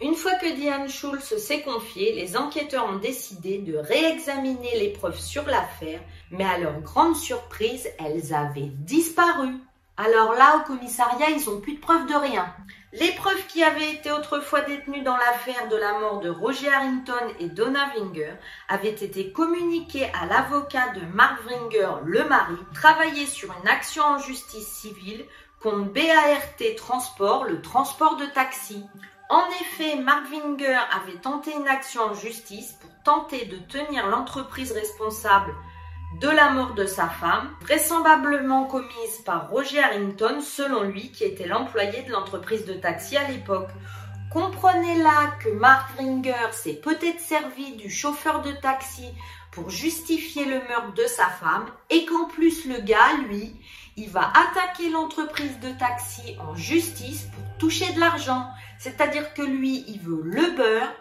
Une 0.02 0.16
fois 0.16 0.34
que 0.34 0.54
Diane 0.54 0.90
Schulz 0.90 1.38
s'est 1.38 1.62
confiée, 1.62 2.12
les 2.12 2.36
enquêteurs 2.36 2.86
ont 2.86 2.98
décidé 2.98 3.60
de 3.60 3.78
réexaminer 3.78 4.78
les 4.78 4.90
preuves 4.90 5.20
sur 5.20 5.46
l'affaire, 5.46 6.02
mais 6.32 6.44
à 6.44 6.58
leur 6.58 6.82
grande 6.82 7.16
surprise, 7.16 7.90
elles 7.98 8.34
avaient 8.34 8.72
disparu. 8.74 9.54
Alors 9.96 10.34
là, 10.34 10.58
au 10.58 10.68
commissariat, 10.68 11.30
ils 11.30 11.50
n'ont 11.50 11.62
plus 11.62 11.76
de 11.76 11.80
preuves 11.80 12.08
de 12.08 12.14
rien. 12.14 12.54
Les 12.92 13.14
preuves 13.14 13.48
qui 13.48 13.64
avaient 13.64 13.94
été 13.94 14.12
autrefois 14.12 14.62
détenues 14.62 15.02
dans 15.02 15.16
l'affaire 15.16 15.70
de 15.70 15.78
la 15.78 15.98
mort 16.00 16.20
de 16.20 16.30
Roger 16.30 16.68
Harrington 16.68 17.14
et 17.40 17.48
Donna 17.48 17.90
Winger 17.96 18.34
avaient 18.68 18.90
été 18.90 19.32
communiquées 19.32 20.12
à 20.22 20.26
l'avocat 20.26 20.90
de 20.90 21.06
Mark 21.14 21.40
Winger, 21.48 22.02
le 22.04 22.26
mari, 22.26 22.58
travaillé 22.74 23.26
sur 23.26 23.50
une 23.62 23.70
action 23.70 24.04
en 24.04 24.18
justice 24.20 24.68
civile 24.68 25.24
contre 25.62 25.94
BART 25.94 26.76
Transport, 26.76 27.46
le 27.46 27.62
transport 27.62 28.18
de 28.18 28.26
taxi. 28.26 28.84
En 29.30 29.48
effet, 29.62 29.96
Mark 29.96 30.26
Winger 30.32 30.80
avait 30.92 31.20
tenté 31.20 31.52
une 31.56 31.68
action 31.68 32.02
en 32.04 32.14
justice 32.14 32.74
pour 32.74 32.92
tenter 33.04 33.46
de 33.46 33.58
tenir 33.58 34.08
l'entreprise 34.08 34.72
responsable 34.72 35.52
de 36.22 36.30
la 36.30 36.52
mort 36.52 36.76
de 36.76 36.86
sa 36.86 37.10
femme, 37.10 37.50
vraisemblablement 37.62 38.66
commise 38.66 39.18
par 39.26 39.50
Roger 39.50 39.84
Harrington, 39.84 40.42
selon 40.42 40.84
lui, 40.84 41.12
qui 41.12 41.24
était 41.24 41.48
l'employé 41.48 42.04
de 42.04 42.12
l'entreprise 42.12 42.66
de 42.66 42.74
taxi 42.74 43.18
à 43.18 43.28
l'époque. 43.28 43.70
Comprenez 44.32 45.02
là 45.02 45.34
que 45.44 45.50
Mark 45.50 45.98
Winger 45.98 46.52
s'est 46.52 46.80
peut-être 46.82 47.20
servi 47.20 47.76
du 47.78 47.90
chauffeur 47.90 48.42
de 48.44 48.52
taxi 48.52 49.10
pour 49.52 49.70
justifier 49.70 50.46
le 50.46 50.60
meurtre 50.68 50.94
de 50.94 51.06
sa 51.08 51.28
femme 51.28 51.66
et 51.90 52.06
qu'en 52.06 52.26
plus 52.26 52.66
le 52.66 52.82
gars, 52.82 53.14
lui, 53.28 53.56
il 53.98 54.10
va 54.10 54.30
attaquer 54.30 54.90
l'entreprise 54.90 55.60
de 55.62 55.72
taxi 55.80 56.38
en 56.40 56.54
justice 56.56 57.28
pour 57.34 57.58
toucher 57.58 57.92
de 57.94 58.00
l'argent. 58.00 58.46
C'est-à-dire 58.86 59.34
que 59.34 59.42
lui, 59.42 59.84
il 59.88 60.00
veut 60.00 60.22
le 60.24 60.56
beurre, 60.56 60.94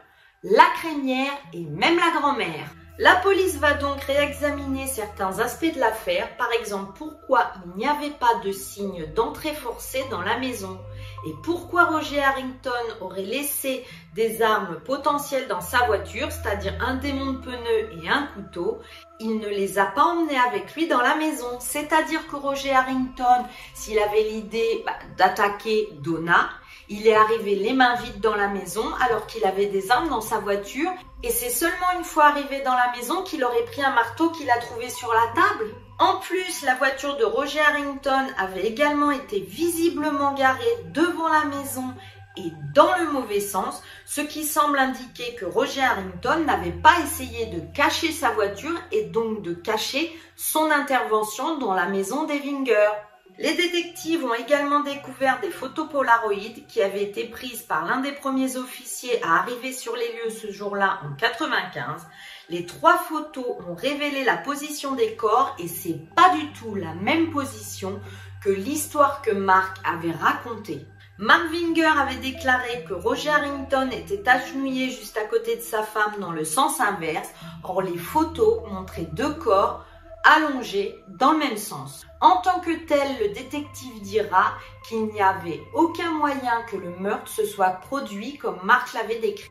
la 0.43 0.65
crémière 0.79 1.35
et 1.53 1.67
même 1.67 1.99
la 1.99 2.19
grand-mère. 2.19 2.75
La 2.99 3.17
police 3.17 3.59
va 3.59 3.75
donc 3.75 4.01
réexaminer 4.01 4.87
certains 4.87 5.39
aspects 5.39 5.75
de 5.75 5.79
l'affaire, 5.79 6.35
par 6.39 6.51
exemple 6.53 6.95
pourquoi 6.97 7.53
il 7.67 7.77
n'y 7.77 7.87
avait 7.87 8.17
pas 8.19 8.37
de 8.43 8.53
signe 8.53 9.05
d'entrée 9.15 9.53
forcée 9.53 10.03
dans 10.11 10.23
la 10.23 10.39
maison 10.39 10.81
et 11.27 11.35
pourquoi 11.43 11.85
Roger 11.85 12.23
Harrington 12.23 12.71
aurait 13.01 13.23
laissé 13.23 13.85
des 14.15 14.43
armes 14.43 14.81
potentielles 14.85 15.49
dans 15.49 15.61
sa 15.61 15.87
voiture, 15.87 16.29
c'est-à-dire 16.31 16.75
un 16.81 16.95
démon 16.95 17.33
de 17.33 17.39
pneus 17.39 18.03
et 18.03 18.09
un 18.09 18.29
couteau. 18.35 18.81
Il 19.21 19.39
ne 19.39 19.49
les 19.49 19.79
a 19.79 19.87
pas 19.87 20.05
emmenés 20.05 20.39
avec 20.39 20.75
lui 20.75 20.87
dans 20.87 21.01
la 21.01 21.15
maison, 21.17 21.59
c'est-à-dire 21.61 22.27
que 22.27 22.37
Roger 22.37 22.73
Harrington, 22.73 23.45
s'il 23.73 23.99
avait 23.99 24.25
l'idée 24.25 24.83
bah, 24.85 24.93
d'attaquer 25.17 25.89
Donna, 26.03 26.51
il 26.89 27.07
est 27.07 27.15
arrivé 27.15 27.55
les 27.55 27.73
mains 27.73 27.95
vides 27.95 28.21
dans 28.21 28.35
la 28.35 28.49
maison 28.49 28.85
alors 29.01 29.27
qu'il 29.27 29.45
avait 29.45 29.67
des 29.67 29.91
armes 29.91 30.11
dans 30.11 30.21
sa 30.21 30.39
voiture 30.39 30.91
et 31.23 31.31
c'est 31.31 31.49
seulement 31.49 31.93
une 31.97 32.05
fois 32.05 32.27
arrivé 32.27 32.61
dans 32.61 32.75
la 32.75 32.93
maison 32.95 33.23
qu'il 33.23 33.43
aurait 33.43 33.65
pris 33.65 33.83
un 33.83 33.95
marteau 33.95 34.29
qu'il 34.31 34.51
a 34.51 34.59
trouvé 34.59 34.91
sur 34.91 35.11
la 35.13 35.27
table. 35.35 35.75
En 35.99 36.17
plus, 36.17 36.63
la 36.65 36.75
voiture 36.75 37.17
de 37.17 37.25
Roger 37.25 37.61
Harrington 37.61 38.27
avait 38.37 38.67
également 38.67 39.13
été 39.13 39.41
visiblement 39.41 40.35
garée 40.35 40.65
devant 40.93 41.29
la 41.29 41.45
maison 41.45 41.95
et 42.37 42.51
dans 42.75 42.97
le 42.99 43.13
mauvais 43.13 43.41
sens, 43.41 43.81
ce 44.05 44.21
qui 44.21 44.45
semble 44.45 44.79
indiquer 44.79 45.37
que 45.37 45.45
Roger 45.45 45.83
Harrington 45.83 46.41
n'avait 46.45 46.73
pas 46.73 46.95
essayé 47.05 47.47
de 47.47 47.61
cacher 47.73 48.11
sa 48.11 48.31
voiture 48.31 48.77
et 48.91 49.05
donc 49.05 49.43
de 49.43 49.55
cacher 49.55 50.13
son 50.35 50.69
intervention 50.71 51.59
dans 51.59 51.75
la 51.75 51.87
maison 51.87 52.25
des 52.25 52.41
Winger. 52.41 52.91
Les 53.39 53.55
détectives 53.55 54.25
ont 54.25 54.35
également 54.35 54.81
découvert 54.81 55.41
des 55.41 55.51
photos 55.51 55.89
Polaroid 55.89 56.65
qui 56.69 56.83
avaient 56.83 57.05
été 57.05 57.25
prises 57.25 57.63
par 57.63 57.85
l'un 57.85 58.01
des 58.01 58.13
premiers 58.13 58.57
officiers 58.57 59.23
à 59.23 59.39
arriver 59.39 59.73
sur 59.73 59.95
les 59.95 60.13
lieux 60.13 60.31
ce 60.31 60.51
jour-là 60.51 61.01
en 61.05 61.15
95. 61.15 62.07
Les 62.51 62.67
trois 62.67 62.99
photos 62.99 63.57
ont 63.67 63.75
révélé 63.75 64.23
la 64.23 64.37
position 64.37 64.95
des 64.95 65.17
corps 65.17 65.57
et 65.59 65.67
c'est 65.67 65.99
pas 66.15 66.35
du 66.35 66.53
tout 66.53 66.75
la 66.75 66.93
même 66.95 67.31
position 67.31 68.01
que 68.43 68.51
l'histoire 68.51 69.23
que 69.23 69.31
Marc 69.31 69.79
avait 69.83 70.13
racontée. 70.13 70.87
Mark 71.17 71.51
Winger 71.51 71.87
avait 71.87 72.17
déclaré 72.17 72.85
que 72.87 72.93
Roger 72.93 73.31
Harrington 73.31 73.89
était 73.91 74.29
agenouillé 74.29 74.91
juste 74.91 75.17
à 75.17 75.25
côté 75.25 75.57
de 75.57 75.63
sa 75.63 75.83
femme 75.83 76.17
dans 76.21 76.33
le 76.33 76.45
sens 76.45 76.81
inverse. 76.81 77.31
Or, 77.63 77.81
les 77.81 77.97
photos 77.97 78.69
montraient 78.71 79.09
deux 79.13 79.33
corps 79.35 79.87
allongés 80.25 81.03
dans 81.09 81.33
le 81.33 81.39
même 81.39 81.57
sens. 81.57 82.05
En 82.21 82.43
tant 82.43 82.61
que 82.61 82.85
tel, 82.87 83.09
le 83.21 83.33
détective 83.33 84.03
dira 84.03 84.53
qu'il 84.87 85.07
n'y 85.07 85.23
avait 85.23 85.63
aucun 85.73 86.11
moyen 86.11 86.63
que 86.69 86.77
le 86.77 86.91
meurtre 86.99 87.31
se 87.31 87.47
soit 87.47 87.71
produit 87.71 88.37
comme 88.37 88.59
Mark 88.65 88.93
l'avait 88.93 89.21
décrit. 89.21 89.49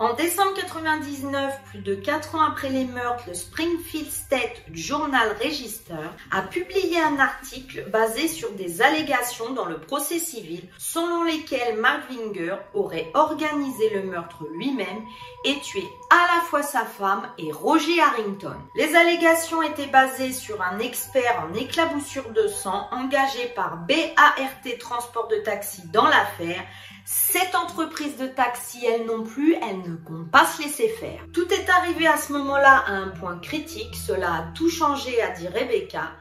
En 0.00 0.14
décembre 0.14 0.54
99, 0.54 1.60
plus 1.68 1.80
de 1.80 1.94
4 1.94 2.34
ans 2.34 2.40
après 2.40 2.70
les 2.70 2.86
meurtres, 2.86 3.24
le 3.26 3.34
Springfield 3.34 4.10
State 4.10 4.62
Journal 4.72 5.36
Register 5.44 5.92
a 6.30 6.40
publié 6.40 6.98
un 6.98 7.18
article 7.18 7.84
basé 7.90 8.26
sur 8.26 8.50
des 8.52 8.80
allégations 8.80 9.52
dans 9.52 9.66
le 9.66 9.78
procès 9.78 10.18
civil 10.18 10.62
selon 10.78 11.24
lesquelles 11.24 11.76
Mark 11.76 12.08
Winger 12.08 12.56
aurait 12.72 13.10
organisé 13.12 13.90
le 13.90 14.04
meurtre 14.04 14.46
lui-même 14.54 15.04
et 15.44 15.60
tué 15.60 15.84
à 16.08 16.34
la 16.34 16.44
fois 16.44 16.62
sa 16.62 16.86
femme 16.86 17.28
et 17.36 17.52
Roger 17.52 18.00
Harrington. 18.00 18.56
Les 18.76 18.94
allégations 18.96 19.60
étaient 19.60 19.86
basées 19.86 20.32
sur 20.32 20.62
un 20.62 20.78
expert 20.78 21.44
en 21.46 21.52
éclaboussure 21.52 22.30
de 22.30 22.48
sang 22.48 22.88
engagé 22.90 23.52
par 23.54 23.76
BART 23.76 24.78
Transport 24.78 25.28
de 25.28 25.36
Taxi 25.44 25.82
dans 25.88 26.06
l'affaire 26.06 26.64
cette 27.12 27.56
entreprise 27.56 28.16
de 28.18 28.28
taxi, 28.28 28.86
elle 28.86 29.04
non 29.04 29.24
plus, 29.24 29.54
elle 29.54 29.78
ne 29.78 29.96
compte 29.96 30.30
pas 30.30 30.46
se 30.46 30.62
laisser 30.62 30.88
faire. 30.88 31.20
Tout 31.34 31.52
est 31.52 31.68
arrivé 31.68 32.06
à 32.06 32.16
ce 32.16 32.32
moment-là 32.34 32.84
à 32.86 32.92
un 32.92 33.08
point 33.08 33.36
critique, 33.40 33.96
cela 33.96 34.32
a 34.32 34.42
tout 34.54 34.70
changé, 34.70 35.20
a 35.20 35.30
dit 35.30 35.48
Rebecca. 35.48 36.12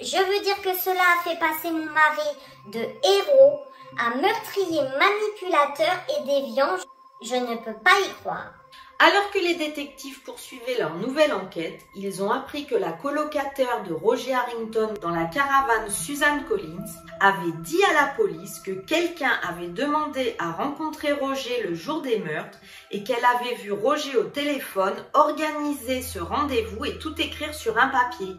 Je 0.00 0.16
veux 0.16 0.42
dire 0.42 0.58
que 0.62 0.74
cela 0.74 1.02
a 1.02 1.22
fait 1.22 1.38
passer 1.38 1.70
mon 1.70 1.84
mari 1.84 2.28
de 2.72 2.80
héros 2.80 3.60
à 3.98 4.16
meurtrier 4.16 4.80
manipulateur 4.98 5.94
et 6.16 6.24
déviant. 6.24 6.76
Je 7.22 7.34
ne 7.34 7.56
peux 7.56 7.78
pas 7.84 8.00
y 8.00 8.10
croire. 8.22 8.57
Alors 9.00 9.30
que 9.30 9.38
les 9.38 9.54
détectives 9.54 10.20
poursuivaient 10.22 10.76
leur 10.76 10.96
nouvelle 10.96 11.32
enquête, 11.32 11.86
ils 11.94 12.20
ont 12.20 12.32
appris 12.32 12.66
que 12.66 12.74
la 12.74 12.90
colocataire 12.90 13.84
de 13.84 13.92
Roger 13.92 14.34
Harrington 14.34 14.92
dans 15.00 15.10
la 15.10 15.26
caravane 15.26 15.88
Suzanne 15.88 16.44
Collins 16.48 16.84
avait 17.20 17.56
dit 17.62 17.80
à 17.84 17.92
la 17.92 18.06
police 18.08 18.58
que 18.58 18.72
quelqu'un 18.72 19.38
avait 19.48 19.68
demandé 19.68 20.34
à 20.40 20.50
rencontrer 20.50 21.12
Roger 21.12 21.62
le 21.62 21.76
jour 21.76 22.02
des 22.02 22.18
meurtres 22.18 22.58
et 22.90 23.04
qu'elle 23.04 23.24
avait 23.24 23.54
vu 23.54 23.70
Roger 23.70 24.16
au 24.16 24.24
téléphone 24.24 24.96
organiser 25.14 26.02
ce 26.02 26.18
rendez-vous 26.18 26.84
et 26.84 26.98
tout 26.98 27.14
écrire 27.20 27.54
sur 27.54 27.78
un 27.78 27.88
papier. 27.88 28.34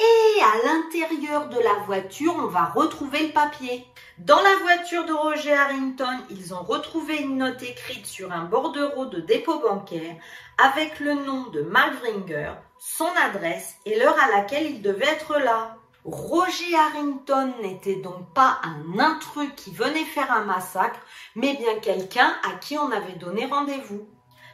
Et 0.00 0.42
à 0.42 0.66
l'intérieur 0.66 1.48
de 1.48 1.58
la 1.58 1.74
voiture, 1.86 2.34
on 2.36 2.48
va 2.48 2.64
retrouver 2.64 3.28
le 3.28 3.32
papier. 3.32 3.86
Dans 4.18 4.40
la 4.42 4.56
voiture 4.56 5.04
de 5.04 5.12
Roger 5.12 5.54
Harrington, 5.54 6.18
ils 6.30 6.52
ont 6.52 6.62
retrouvé 6.62 7.18
une 7.18 7.38
note 7.38 7.62
écrite 7.62 8.06
sur 8.06 8.32
un 8.32 8.44
bordereau 8.44 9.06
de 9.06 9.20
dépôt 9.20 9.60
bancaire 9.60 10.16
avec 10.58 10.98
le 10.98 11.14
nom 11.14 11.48
de 11.50 11.62
Mark 11.62 11.94
Vringer, 12.00 12.54
son 12.78 13.08
adresse 13.24 13.76
et 13.86 13.96
l'heure 13.96 14.18
à 14.20 14.36
laquelle 14.36 14.66
il 14.66 14.82
devait 14.82 15.06
être 15.06 15.38
là. 15.38 15.76
Roger 16.04 16.74
Harrington 16.74 17.54
n'était 17.62 17.96
donc 17.96 18.34
pas 18.34 18.60
un 18.64 18.98
intrus 18.98 19.50
qui 19.56 19.72
venait 19.72 20.04
faire 20.04 20.32
un 20.32 20.44
massacre, 20.44 21.00
mais 21.36 21.54
bien 21.54 21.78
quelqu'un 21.80 22.34
à 22.42 22.56
qui 22.56 22.76
on 22.76 22.90
avait 22.90 23.18
donné 23.18 23.46
rendez-vous. 23.46 24.06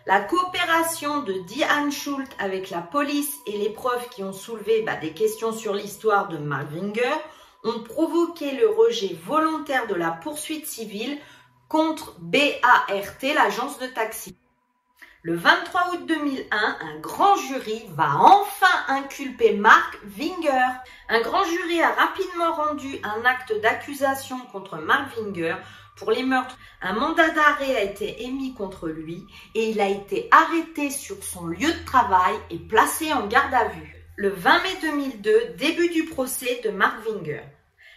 La 0.07 0.21
coopération 0.21 1.23
de 1.23 1.35
Diane 1.47 1.93
Schultz 1.93 2.31
avec 2.39 2.71
la 2.71 2.81
police 2.81 3.37
et 3.47 3.59
les 3.59 3.69
preuves 3.69 4.09
qui 4.09 4.25
ont 4.25 4.33
soulevé 4.33 4.81
bah, 4.81 4.97
des 4.97 5.13
questions 5.13 5.53
sur 5.53 5.75
l'histoire 5.75 6.29
de 6.29 6.39
Malvinger 6.39 7.15
ont 7.65 7.81
provoqué 7.83 8.53
le 8.53 8.69
rejet 8.69 9.15
volontaire 9.27 9.87
de 9.89 9.95
la 9.95 10.11
poursuite 10.11 10.67
civile 10.67 11.19
contre 11.69 12.17
BART, 12.19 12.87
l'agence 13.23 13.79
de 13.79 13.87
taxi. 13.87 14.35
Le 15.23 15.37
23 15.37 15.93
août 15.93 16.07
2001, 16.07 16.79
un 16.81 16.99
grand 17.01 17.37
jury 17.37 17.85
va 17.91 18.09
enfin 18.17 18.67
inculper 18.89 19.53
Mark 19.53 19.99
Winger. 20.19 20.67
Un 21.11 21.21
grand 21.21 21.45
jury 21.45 21.83
a 21.83 21.93
rapidement 21.93 22.55
rendu 22.55 22.99
un 23.05 23.23
acte 23.27 23.53
d'accusation 23.61 24.39
contre 24.51 24.79
Mark 24.79 25.15
Winger 25.19 25.57
pour 25.97 26.11
les 26.11 26.23
meurtres. 26.23 26.59
Un 26.83 26.95
mandat 26.95 27.31
d'arrêt 27.31 27.77
a 27.77 27.83
été 27.83 28.25
émis 28.25 28.55
contre 28.55 28.89
lui 28.89 29.25
et 29.55 29.71
il 29.71 29.81
a 29.81 29.89
été 29.89 30.29
arrêté 30.31 30.91
sur 30.91 31.23
son 31.23 31.47
lieu 31.47 31.73
de 31.73 31.85
travail 31.85 32.35
et 32.51 32.59
placé 32.59 33.13
en 33.13 33.27
garde 33.27 33.55
à 33.55 33.69
vue. 33.69 33.97
Le 34.17 34.31
20 34.31 34.63
mai 34.63 34.77
2002, 34.83 35.55
début 35.59 35.89
du 35.89 36.05
procès 36.05 36.61
de 36.65 36.71
Mark 36.71 37.07
Winger. 37.07 37.43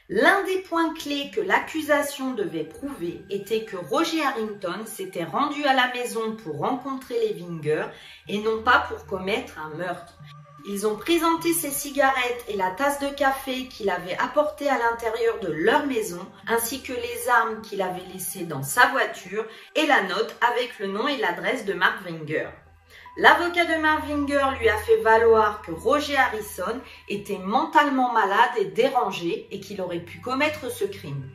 L'un 0.09 0.43
des 0.43 0.59
points 0.59 0.93
clés 0.93 1.31
que 1.33 1.41
l'accusation 1.41 2.33
devait 2.33 2.65
prouver 2.65 3.21
était 3.29 3.63
que 3.63 3.77
Roger 3.77 4.23
Harrington 4.23 4.85
s'était 4.85 5.23
rendu 5.23 5.63
à 5.63 5.73
la 5.73 5.93
maison 5.93 6.35
pour 6.35 6.59
rencontrer 6.59 7.15
les 7.19 7.41
Winger 7.41 7.85
et 8.27 8.39
non 8.39 8.61
pas 8.63 8.85
pour 8.89 9.05
commettre 9.05 9.57
un 9.59 9.75
meurtre. 9.75 10.19
Ils 10.65 10.87
ont 10.87 10.95
présenté 10.95 11.51
ses 11.51 11.71
cigarettes 11.71 12.45
et 12.47 12.55
la 12.55 12.71
tasse 12.71 12.99
de 13.01 13.09
café 13.09 13.67
qu'il 13.67 13.89
avait 13.89 14.17
apportée 14.17 14.69
à 14.69 14.77
l'intérieur 14.77 15.39
de 15.41 15.51
leur 15.51 15.85
maison, 15.85 16.25
ainsi 16.47 16.81
que 16.81 16.93
les 16.93 17.29
armes 17.29 17.61
qu'il 17.61 17.81
avait 17.81 18.05
laissées 18.13 18.45
dans 18.45 18.63
sa 18.63 18.87
voiture 18.87 19.45
et 19.75 19.85
la 19.85 20.03
note 20.03 20.37
avec 20.53 20.79
le 20.79 20.87
nom 20.87 21.05
et 21.09 21.17
l'adresse 21.17 21.65
de 21.65 21.73
Mark 21.73 22.05
Winger. 22.05 22.47
L'avocat 23.17 23.65
de 23.65 23.81
Mark 23.81 24.07
Winger 24.07 24.57
lui 24.57 24.69
a 24.69 24.77
fait 24.77 25.01
valoir 25.01 25.61
que 25.61 25.71
Roger 25.73 26.15
Harrison 26.15 26.79
était 27.09 27.39
mentalement 27.39 28.13
malade 28.13 28.51
et 28.57 28.65
dérangé 28.65 29.47
et 29.51 29.59
qu'il 29.59 29.81
aurait 29.81 29.99
pu 29.99 30.21
commettre 30.21 30.71
ce 30.71 30.85
crime. 30.85 31.29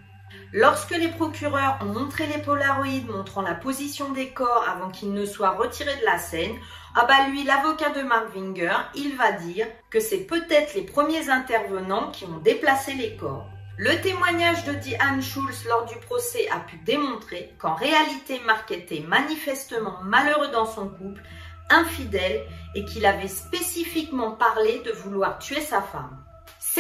Lorsque 0.52 0.96
les 0.96 1.08
procureurs 1.08 1.78
ont 1.82 1.92
montré 1.92 2.26
les 2.26 2.42
polaroïdes 2.42 3.08
montrant 3.08 3.42
la 3.42 3.54
position 3.54 4.12
des 4.12 4.30
corps 4.30 4.64
avant 4.66 4.90
qu'ils 4.90 5.12
ne 5.12 5.26
soient 5.26 5.50
retirés 5.50 5.96
de 5.96 6.04
la 6.06 6.18
scène, 6.18 6.56
ah 7.00 7.06
bah 7.06 7.28
lui, 7.28 7.44
l'avocat 7.44 7.90
de 7.90 8.02
Mark 8.02 8.34
Winger, 8.34 8.74
il 8.96 9.16
va 9.16 9.30
dire 9.30 9.68
que 9.88 10.00
c'est 10.00 10.26
peut-être 10.26 10.74
les 10.74 10.82
premiers 10.82 11.30
intervenants 11.30 12.10
qui 12.10 12.24
ont 12.24 12.38
déplacé 12.38 12.92
les 12.94 13.14
corps. 13.14 13.46
Le 13.76 14.00
témoignage 14.00 14.64
de 14.64 14.72
Diane 14.72 15.22
Schulz 15.22 15.64
lors 15.68 15.84
du 15.84 15.94
procès 15.94 16.48
a 16.50 16.58
pu 16.58 16.76
démontrer 16.78 17.54
qu'en 17.60 17.74
réalité 17.74 18.40
Mark 18.44 18.68
était 18.72 19.04
manifestement 19.06 20.02
malheureux 20.02 20.48
dans 20.48 20.66
son 20.66 20.88
couple, 20.88 21.22
infidèle 21.70 22.42
et 22.74 22.84
qu'il 22.84 23.06
avait 23.06 23.28
spécifiquement 23.28 24.32
parlé 24.32 24.80
de 24.80 24.90
vouloir 24.90 25.38
tuer 25.38 25.60
sa 25.60 25.80
femme. 25.80 26.18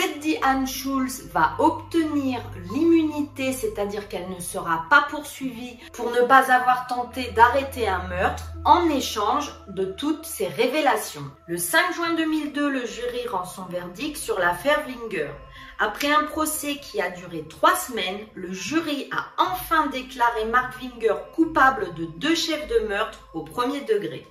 Cette 0.00 0.20
Diane 0.20 0.64
Schulz 0.64 1.24
va 1.32 1.56
obtenir 1.58 2.40
l'immunité, 2.72 3.52
c'est-à-dire 3.52 4.06
qu'elle 4.06 4.30
ne 4.30 4.38
sera 4.38 4.84
pas 4.88 5.08
poursuivie 5.10 5.76
pour 5.92 6.12
ne 6.12 6.20
pas 6.20 6.52
avoir 6.52 6.86
tenté 6.86 7.32
d'arrêter 7.32 7.88
un 7.88 8.06
meurtre 8.06 8.44
en 8.64 8.88
échange 8.90 9.52
de 9.66 9.86
toutes 9.86 10.24
ces 10.24 10.46
révélations. 10.46 11.28
Le 11.48 11.56
5 11.56 11.94
juin 11.96 12.14
2002, 12.14 12.70
le 12.70 12.86
jury 12.86 13.26
rend 13.26 13.44
son 13.44 13.64
verdict 13.64 14.16
sur 14.16 14.38
l'affaire 14.38 14.84
Winger. 14.86 15.32
Après 15.80 16.12
un 16.12 16.26
procès 16.26 16.76
qui 16.76 17.00
a 17.00 17.10
duré 17.10 17.44
trois 17.48 17.74
semaines, 17.74 18.20
le 18.34 18.52
jury 18.52 19.10
a 19.10 19.42
enfin 19.42 19.88
déclaré 19.88 20.44
Mark 20.44 20.80
Winger 20.80 21.16
coupable 21.34 21.92
de 21.94 22.04
deux 22.04 22.36
chefs 22.36 22.68
de 22.68 22.86
meurtre 22.86 23.18
au 23.34 23.42
premier 23.42 23.80
degré. 23.80 24.28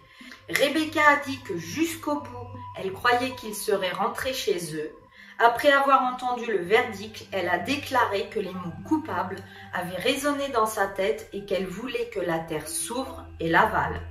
Rebecca 0.47 1.01
a 1.09 1.25
dit 1.25 1.41
que 1.43 1.57
jusqu'au 1.57 2.21
bout, 2.21 2.47
elle 2.77 2.93
croyait 2.93 3.35
qu'ils 3.35 3.55
seraient 3.55 3.91
rentrés 3.91 4.33
chez 4.33 4.77
eux. 4.77 4.93
Après 5.39 5.71
avoir 5.71 6.01
entendu 6.01 6.47
le 6.47 6.63
verdict, 6.63 7.27
elle 7.31 7.47
a 7.47 7.59
déclaré 7.59 8.27
que 8.29 8.39
les 8.39 8.53
mots 8.53 8.73
coupables 8.85 9.37
avaient 9.71 9.97
résonné 9.97 10.49
dans 10.49 10.65
sa 10.65 10.87
tête 10.87 11.29
et 11.31 11.45
qu'elle 11.45 11.67
voulait 11.67 12.09
que 12.11 12.19
la 12.19 12.39
terre 12.39 12.67
s'ouvre 12.67 13.23
et 13.39 13.47
l'avale. 13.47 14.01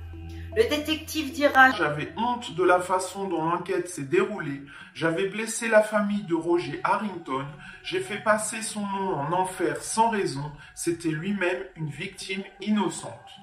Le 0.55 0.63
détective 0.63 1.33
dira 1.33 1.71
J'avais 1.71 2.13
honte 2.15 2.55
de 2.55 2.63
la 2.63 2.79
façon 2.79 3.27
dont 3.27 3.43
l'enquête 3.43 3.89
s'est 3.89 4.03
déroulée. 4.03 4.63
J'avais 4.93 5.27
blessé 5.27 5.67
la 5.67 5.83
famille 5.83 6.23
de 6.23 6.33
Roger 6.33 6.79
Harrington. 6.83 7.45
J'ai 7.83 7.99
fait 7.99 8.23
passer 8.23 8.61
son 8.61 8.87
nom 8.87 9.15
en 9.15 9.33
enfer 9.33 9.83
sans 9.83 10.09
raison. 10.09 10.51
C'était 10.75 11.09
lui-même 11.09 11.61
une 11.75 11.89
victime 11.89 12.43
innocente. 12.61 13.37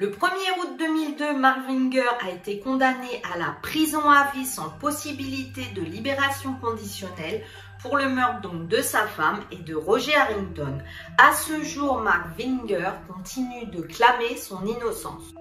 Le 0.00 0.08
1er 0.08 0.58
août 0.62 0.78
2002, 0.78 1.36
Mark 1.36 1.68
Winger 1.68 2.08
a 2.26 2.30
été 2.30 2.58
condamné 2.58 3.20
à 3.34 3.36
la 3.36 3.54
prison 3.60 4.08
à 4.08 4.30
vie 4.34 4.46
sans 4.46 4.70
possibilité 4.70 5.60
de 5.74 5.82
libération 5.82 6.54
conditionnelle 6.54 7.42
pour 7.82 7.98
le 7.98 8.08
meurtre 8.08 8.50
de 8.50 8.80
sa 8.80 9.06
femme 9.06 9.40
et 9.50 9.56
de 9.56 9.74
Roger 9.74 10.16
Harrington. 10.16 10.78
À 11.18 11.34
ce 11.34 11.62
jour, 11.62 11.98
Mark 11.98 12.28
Winger 12.38 12.92
continue 13.08 13.66
de 13.66 13.82
clamer 13.82 14.38
son 14.38 14.64
innocence. 14.64 15.34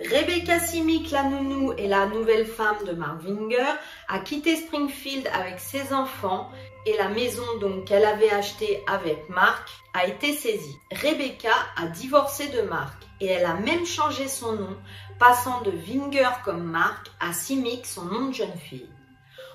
Rebecca 0.00 0.58
Simic, 0.58 1.10
la 1.10 1.24
nounou 1.24 1.74
et 1.76 1.86
la 1.86 2.06
nouvelle 2.06 2.46
femme 2.46 2.82
de 2.86 2.92
Mark 2.92 3.24
Winger, 3.24 3.74
a 4.08 4.18
quitté 4.20 4.56
Springfield 4.56 5.28
avec 5.34 5.60
ses 5.60 5.92
enfants 5.92 6.50
et 6.86 6.96
la 6.96 7.08
maison 7.08 7.44
donc 7.60 7.84
qu'elle 7.84 8.04
avait 8.04 8.30
achetée 8.30 8.82
avec 8.86 9.28
Mark 9.28 9.68
a 9.92 10.06
été 10.06 10.32
saisie. 10.32 10.78
Rebecca 10.92 11.52
a 11.76 11.86
divorcé 11.86 12.48
de 12.48 12.62
Mark 12.62 12.94
et 13.20 13.26
elle 13.26 13.44
a 13.44 13.54
même 13.54 13.84
changé 13.84 14.28
son 14.28 14.52
nom, 14.52 14.76
passant 15.18 15.62
de 15.62 15.72
Winger 15.72 16.30
comme 16.44 16.62
Mark 16.62 17.10
à 17.18 17.32
Simic, 17.32 17.86
son 17.86 18.04
nom 18.04 18.26
de 18.26 18.34
jeune 18.34 18.56
fille. 18.56 18.88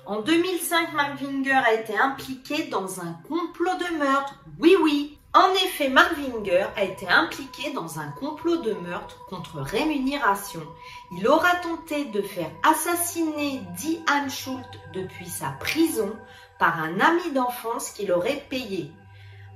En 0.04 0.20
2005, 0.20 0.92
Mark 0.94 1.20
Winger 1.20 1.52
a 1.52 1.74
été 1.74 1.96
impliqué 1.96 2.64
dans 2.64 3.00
un 3.00 3.12
complot 3.28 3.76
de 3.78 3.96
meurtre. 3.98 4.34
Oui, 4.58 4.76
oui. 4.82 5.18
En 5.32 5.50
effet, 5.64 5.88
Mark 5.88 6.14
Winger 6.18 6.66
a 6.76 6.82
été 6.82 7.08
impliqué 7.08 7.72
dans 7.72 7.98
un 7.98 8.08
complot 8.10 8.58
de 8.58 8.72
meurtre 8.74 9.16
contre 9.30 9.60
rémunération. 9.60 10.60
Il 11.16 11.26
aura 11.26 11.54
tenté 11.56 12.04
de 12.06 12.20
faire 12.20 12.50
assassiner 12.64 13.62
Diane 13.76 14.28
Schultz 14.28 14.66
depuis 14.92 15.28
sa 15.28 15.50
prison 15.60 16.12
par 16.62 16.78
un 16.78 17.00
ami 17.00 17.32
d'enfance 17.32 17.90
qu'il 17.90 18.12
aurait 18.12 18.44
payé. 18.48 18.92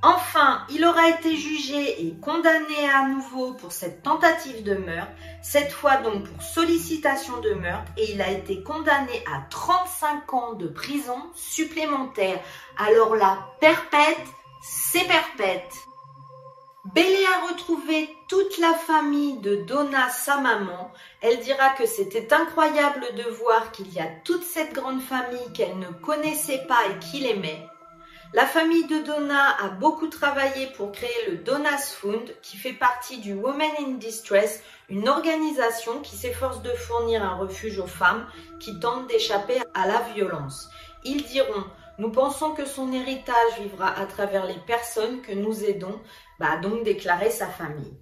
Enfin, 0.02 0.66
il 0.70 0.84
aura 0.84 1.09
été 1.09 1.36
jugé 1.36 2.04
et 2.04 2.16
condamné 2.20 2.90
à 2.92 3.07
nouveau 3.07 3.52
pour 3.52 3.70
cette 3.70 4.02
tentative 4.02 4.64
de 4.64 4.74
meurtre, 4.74 5.12
cette 5.40 5.70
fois 5.70 5.98
donc 5.98 6.24
pour 6.24 6.42
sollicitation 6.42 7.40
de 7.42 7.50
meurtre, 7.50 7.92
et 7.96 8.11
il 8.11 8.20
a 8.20 8.32
été 8.32 8.61
condamné 8.64 9.22
à 9.33 9.42
35 9.50 10.34
ans 10.34 10.53
de 10.54 10.66
prison 10.66 11.18
supplémentaire. 11.33 12.41
Alors 12.76 13.14
la 13.14 13.38
perpète 13.61 14.26
c'est 14.61 15.07
perpète. 15.07 15.86
Bélé 16.95 17.18
a 17.26 17.49
retrouvé 17.49 18.08
toute 18.29 18.58
la 18.58 18.72
famille 18.72 19.38
de 19.38 19.57
Donna, 19.57 20.08
sa 20.08 20.38
maman. 20.38 20.92
Elle 21.21 21.41
dira 21.41 21.71
que 21.71 21.84
c'était 21.84 22.33
incroyable 22.33 23.04
de 23.17 23.29
voir 23.29 23.72
qu'il 23.72 23.92
y 23.92 23.99
a 23.99 24.07
toute 24.25 24.45
cette 24.45 24.72
grande 24.72 25.00
famille 25.00 25.53
qu'elle 25.53 25.79
ne 25.80 25.88
connaissait 25.88 26.64
pas 26.68 26.79
et 26.88 26.99
qu'il 27.00 27.26
aimait. 27.26 27.67
La 28.33 28.46
famille 28.46 28.87
de 28.87 29.00
Donna 29.00 29.57
a 29.61 29.68
beaucoup 29.68 30.07
travaillé 30.07 30.68
pour 30.76 30.92
créer 30.92 31.30
le 31.30 31.38
Donna's 31.38 31.92
Fund, 31.92 32.33
qui 32.41 32.57
fait 32.57 32.72
partie 32.72 33.18
du 33.18 33.34
Women 33.34 33.71
in 33.80 33.92
Distress, 33.95 34.63
une 34.88 35.08
organisation 35.08 36.00
qui 36.03 36.14
s'efforce 36.14 36.63
de 36.63 36.71
fournir 36.71 37.25
un 37.25 37.34
refuge 37.34 37.80
aux 37.80 37.88
femmes 37.88 38.26
qui 38.61 38.79
tentent 38.79 39.08
d'échapper 39.08 39.58
à 39.75 39.88
la 39.88 40.03
violence. 40.14 40.71
Ils 41.04 41.25
diront 41.25 41.64
nous 41.99 42.11
pensons 42.11 42.53
que 42.53 42.67
son 42.67 42.93
héritage 42.93 43.61
vivra 43.61 43.89
à 43.99 44.07
travers 44.07 44.47
les 44.47 44.59
personnes 44.67 45.23
que 45.23 45.33
nous 45.33 45.64
aidons, 45.64 46.01
bah 46.39 46.59
donc 46.59 46.85
déclarer 46.85 47.31
sa 47.31 47.47
famille. 47.47 47.99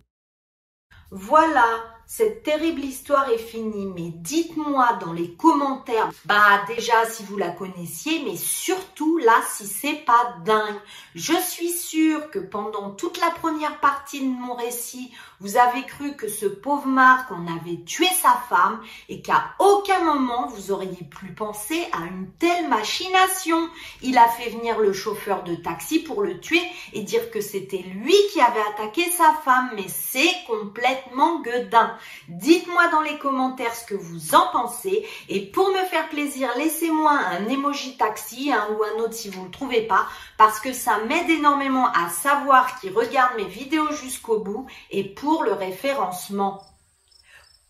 Voilà, 1.11 1.65
cette 2.07 2.43
terrible 2.43 2.81
histoire 2.81 3.29
est 3.31 3.39
finie, 3.39 3.87
mais 3.87 4.11
dites-moi 4.11 4.99
dans 5.01 5.12
les 5.12 5.37
commentaires, 5.37 6.11
bah 6.25 6.65
déjà 6.66 7.07
si 7.07 7.23
vous 7.23 7.37
la 7.37 7.51
connaissiez, 7.51 8.23
mais 8.25 8.37
surtout 8.37 9.19
là 9.19 9.41
si 9.49 9.66
c'est 9.66 10.05
pas 10.05 10.35
dingue. 10.45 10.81
Je 11.15 11.35
suis 11.35 11.71
sûre 11.71 12.31
que 12.31 12.41
pendant 12.41 12.91
toute 12.91 13.21
la 13.21 13.31
première 13.31 13.79
partie 13.81 14.21
de 14.21 14.27
mon 14.27 14.55
récit, 14.55 15.12
vous 15.45 15.59
avez 15.59 15.83
cru 15.83 16.16
que 16.16 16.27
ce 16.27 16.47
pauvre 16.47 16.87
Marc, 16.87 17.31
on 17.31 17.47
avait 17.47 17.85
tué 17.85 18.07
sa 18.07 18.33
femme 18.49 18.81
et 19.11 19.21
qu'à 19.21 19.51
aucun 19.59 20.03
moment 20.03 20.47
vous 20.47 20.73
auriez 20.73 21.05
pu 21.05 21.27
penser 21.33 21.87
à 21.93 22.07
une 22.07 22.31
telle 22.39 22.66
machination. 22.71 23.69
Il 24.01 24.16
a 24.16 24.27
fait 24.27 24.49
venir 24.49 24.79
le 24.79 24.95
chauffeur 24.95 25.43
de 25.43 25.55
taxi 25.55 25.99
pour 25.99 26.23
le 26.23 26.41
tuer 26.41 26.62
et 26.95 27.03
dire 27.03 27.31
que 27.31 27.43
c'était 27.43 27.85
lui 27.95 28.15
qui 28.33 28.41
avait 28.41 28.62
attaqué 28.73 29.05
sa 29.11 29.35
femme, 29.45 29.69
mais 29.77 29.85
c'est 29.87 30.33
complètement 30.47 31.43
gueudin. 31.43 31.95
Dites-moi 32.29 32.89
dans 32.89 33.03
les 33.03 33.19
commentaires 33.19 33.75
ce 33.75 33.85
que 33.85 33.95
vous 33.95 34.35
en 34.35 34.47
pensez 34.51 35.07
et 35.29 35.45
pour 35.45 35.69
me 35.69 35.85
faire 35.91 36.09
plaisir, 36.09 36.49
laissez-moi 36.57 37.12
un 37.12 37.47
emoji 37.49 37.99
taxi, 37.99 38.51
un 38.51 38.73
ou 38.73 38.83
un 38.83 39.03
autre 39.03 39.12
si 39.12 39.29
vous 39.29 39.41
ne 39.41 39.45
le 39.45 39.51
trouvez 39.51 39.83
pas, 39.83 40.07
parce 40.39 40.61
que 40.61 40.73
ça 40.73 40.98
m'aide 40.98 41.31
énormément 41.31 41.89
à 41.93 42.09
savoir 42.09 42.81
qui 42.81 42.90
regarde 42.90 43.36
mes 43.36 43.44
vidéos 43.44 43.93
jusqu'au 43.93 44.40
bout 44.40 44.66
et 44.90 45.05
pour 45.05 45.44
le 45.44 45.52
référencement. 45.52 46.62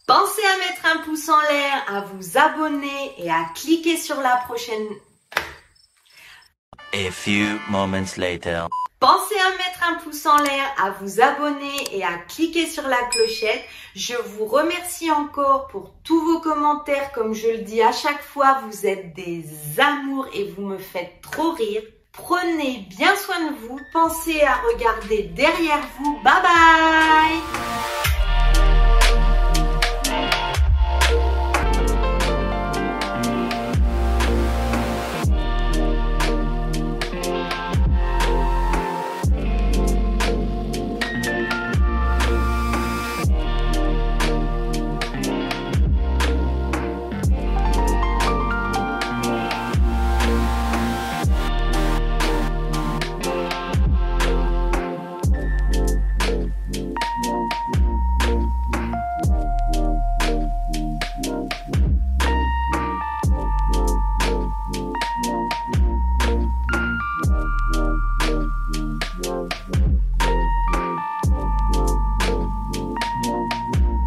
Pensez 0.06 0.42
à 0.44 0.58
mettre 0.58 0.86
un 0.94 0.98
pouce 1.02 1.28
en 1.28 1.40
l'air, 1.40 1.84
à 1.88 2.00
vous 2.02 2.36
abonner 2.36 3.14
et 3.18 3.30
à 3.30 3.44
cliquer 3.54 3.96
sur 3.96 4.20
la 4.20 4.36
prochaine. 4.46 4.86
A 6.92 7.10
few 7.10 7.58
moments 7.70 8.16
later. 8.18 8.68
Pensez 9.00 9.34
à 9.34 9.50
mettre 9.50 9.82
un 9.82 9.94
pouce 9.94 10.24
en 10.24 10.38
l'air, 10.38 10.64
à 10.82 10.90
vous 10.90 11.20
abonner 11.20 11.76
et 11.92 12.04
à 12.04 12.16
cliquer 12.28 12.66
sur 12.66 12.86
la 12.88 13.02
clochette. 13.10 13.64
Je 13.94 14.14
vous 14.14 14.46
remercie 14.46 15.10
encore 15.10 15.66
pour 15.68 15.92
tous 16.04 16.20
vos 16.24 16.40
commentaires. 16.40 17.12
Comme 17.12 17.34
je 17.34 17.48
le 17.48 17.58
dis 17.58 17.82
à 17.82 17.92
chaque 17.92 18.22
fois, 18.22 18.60
vous 18.66 18.86
êtes 18.86 19.14
des 19.14 19.44
amours 19.78 20.26
et 20.32 20.50
vous 20.52 20.62
me 20.62 20.78
faites 20.78 21.20
trop 21.20 21.52
rire. 21.52 21.82
Prenez 22.16 22.86
bien 22.96 23.14
soin 23.16 23.50
de 23.50 23.56
vous. 23.56 23.80
Pensez 23.92 24.42
à 24.42 24.54
regarder 24.72 25.24
derrière 25.34 25.82
vous. 25.98 26.18
Bye 26.22 26.42
bye 26.42 28.23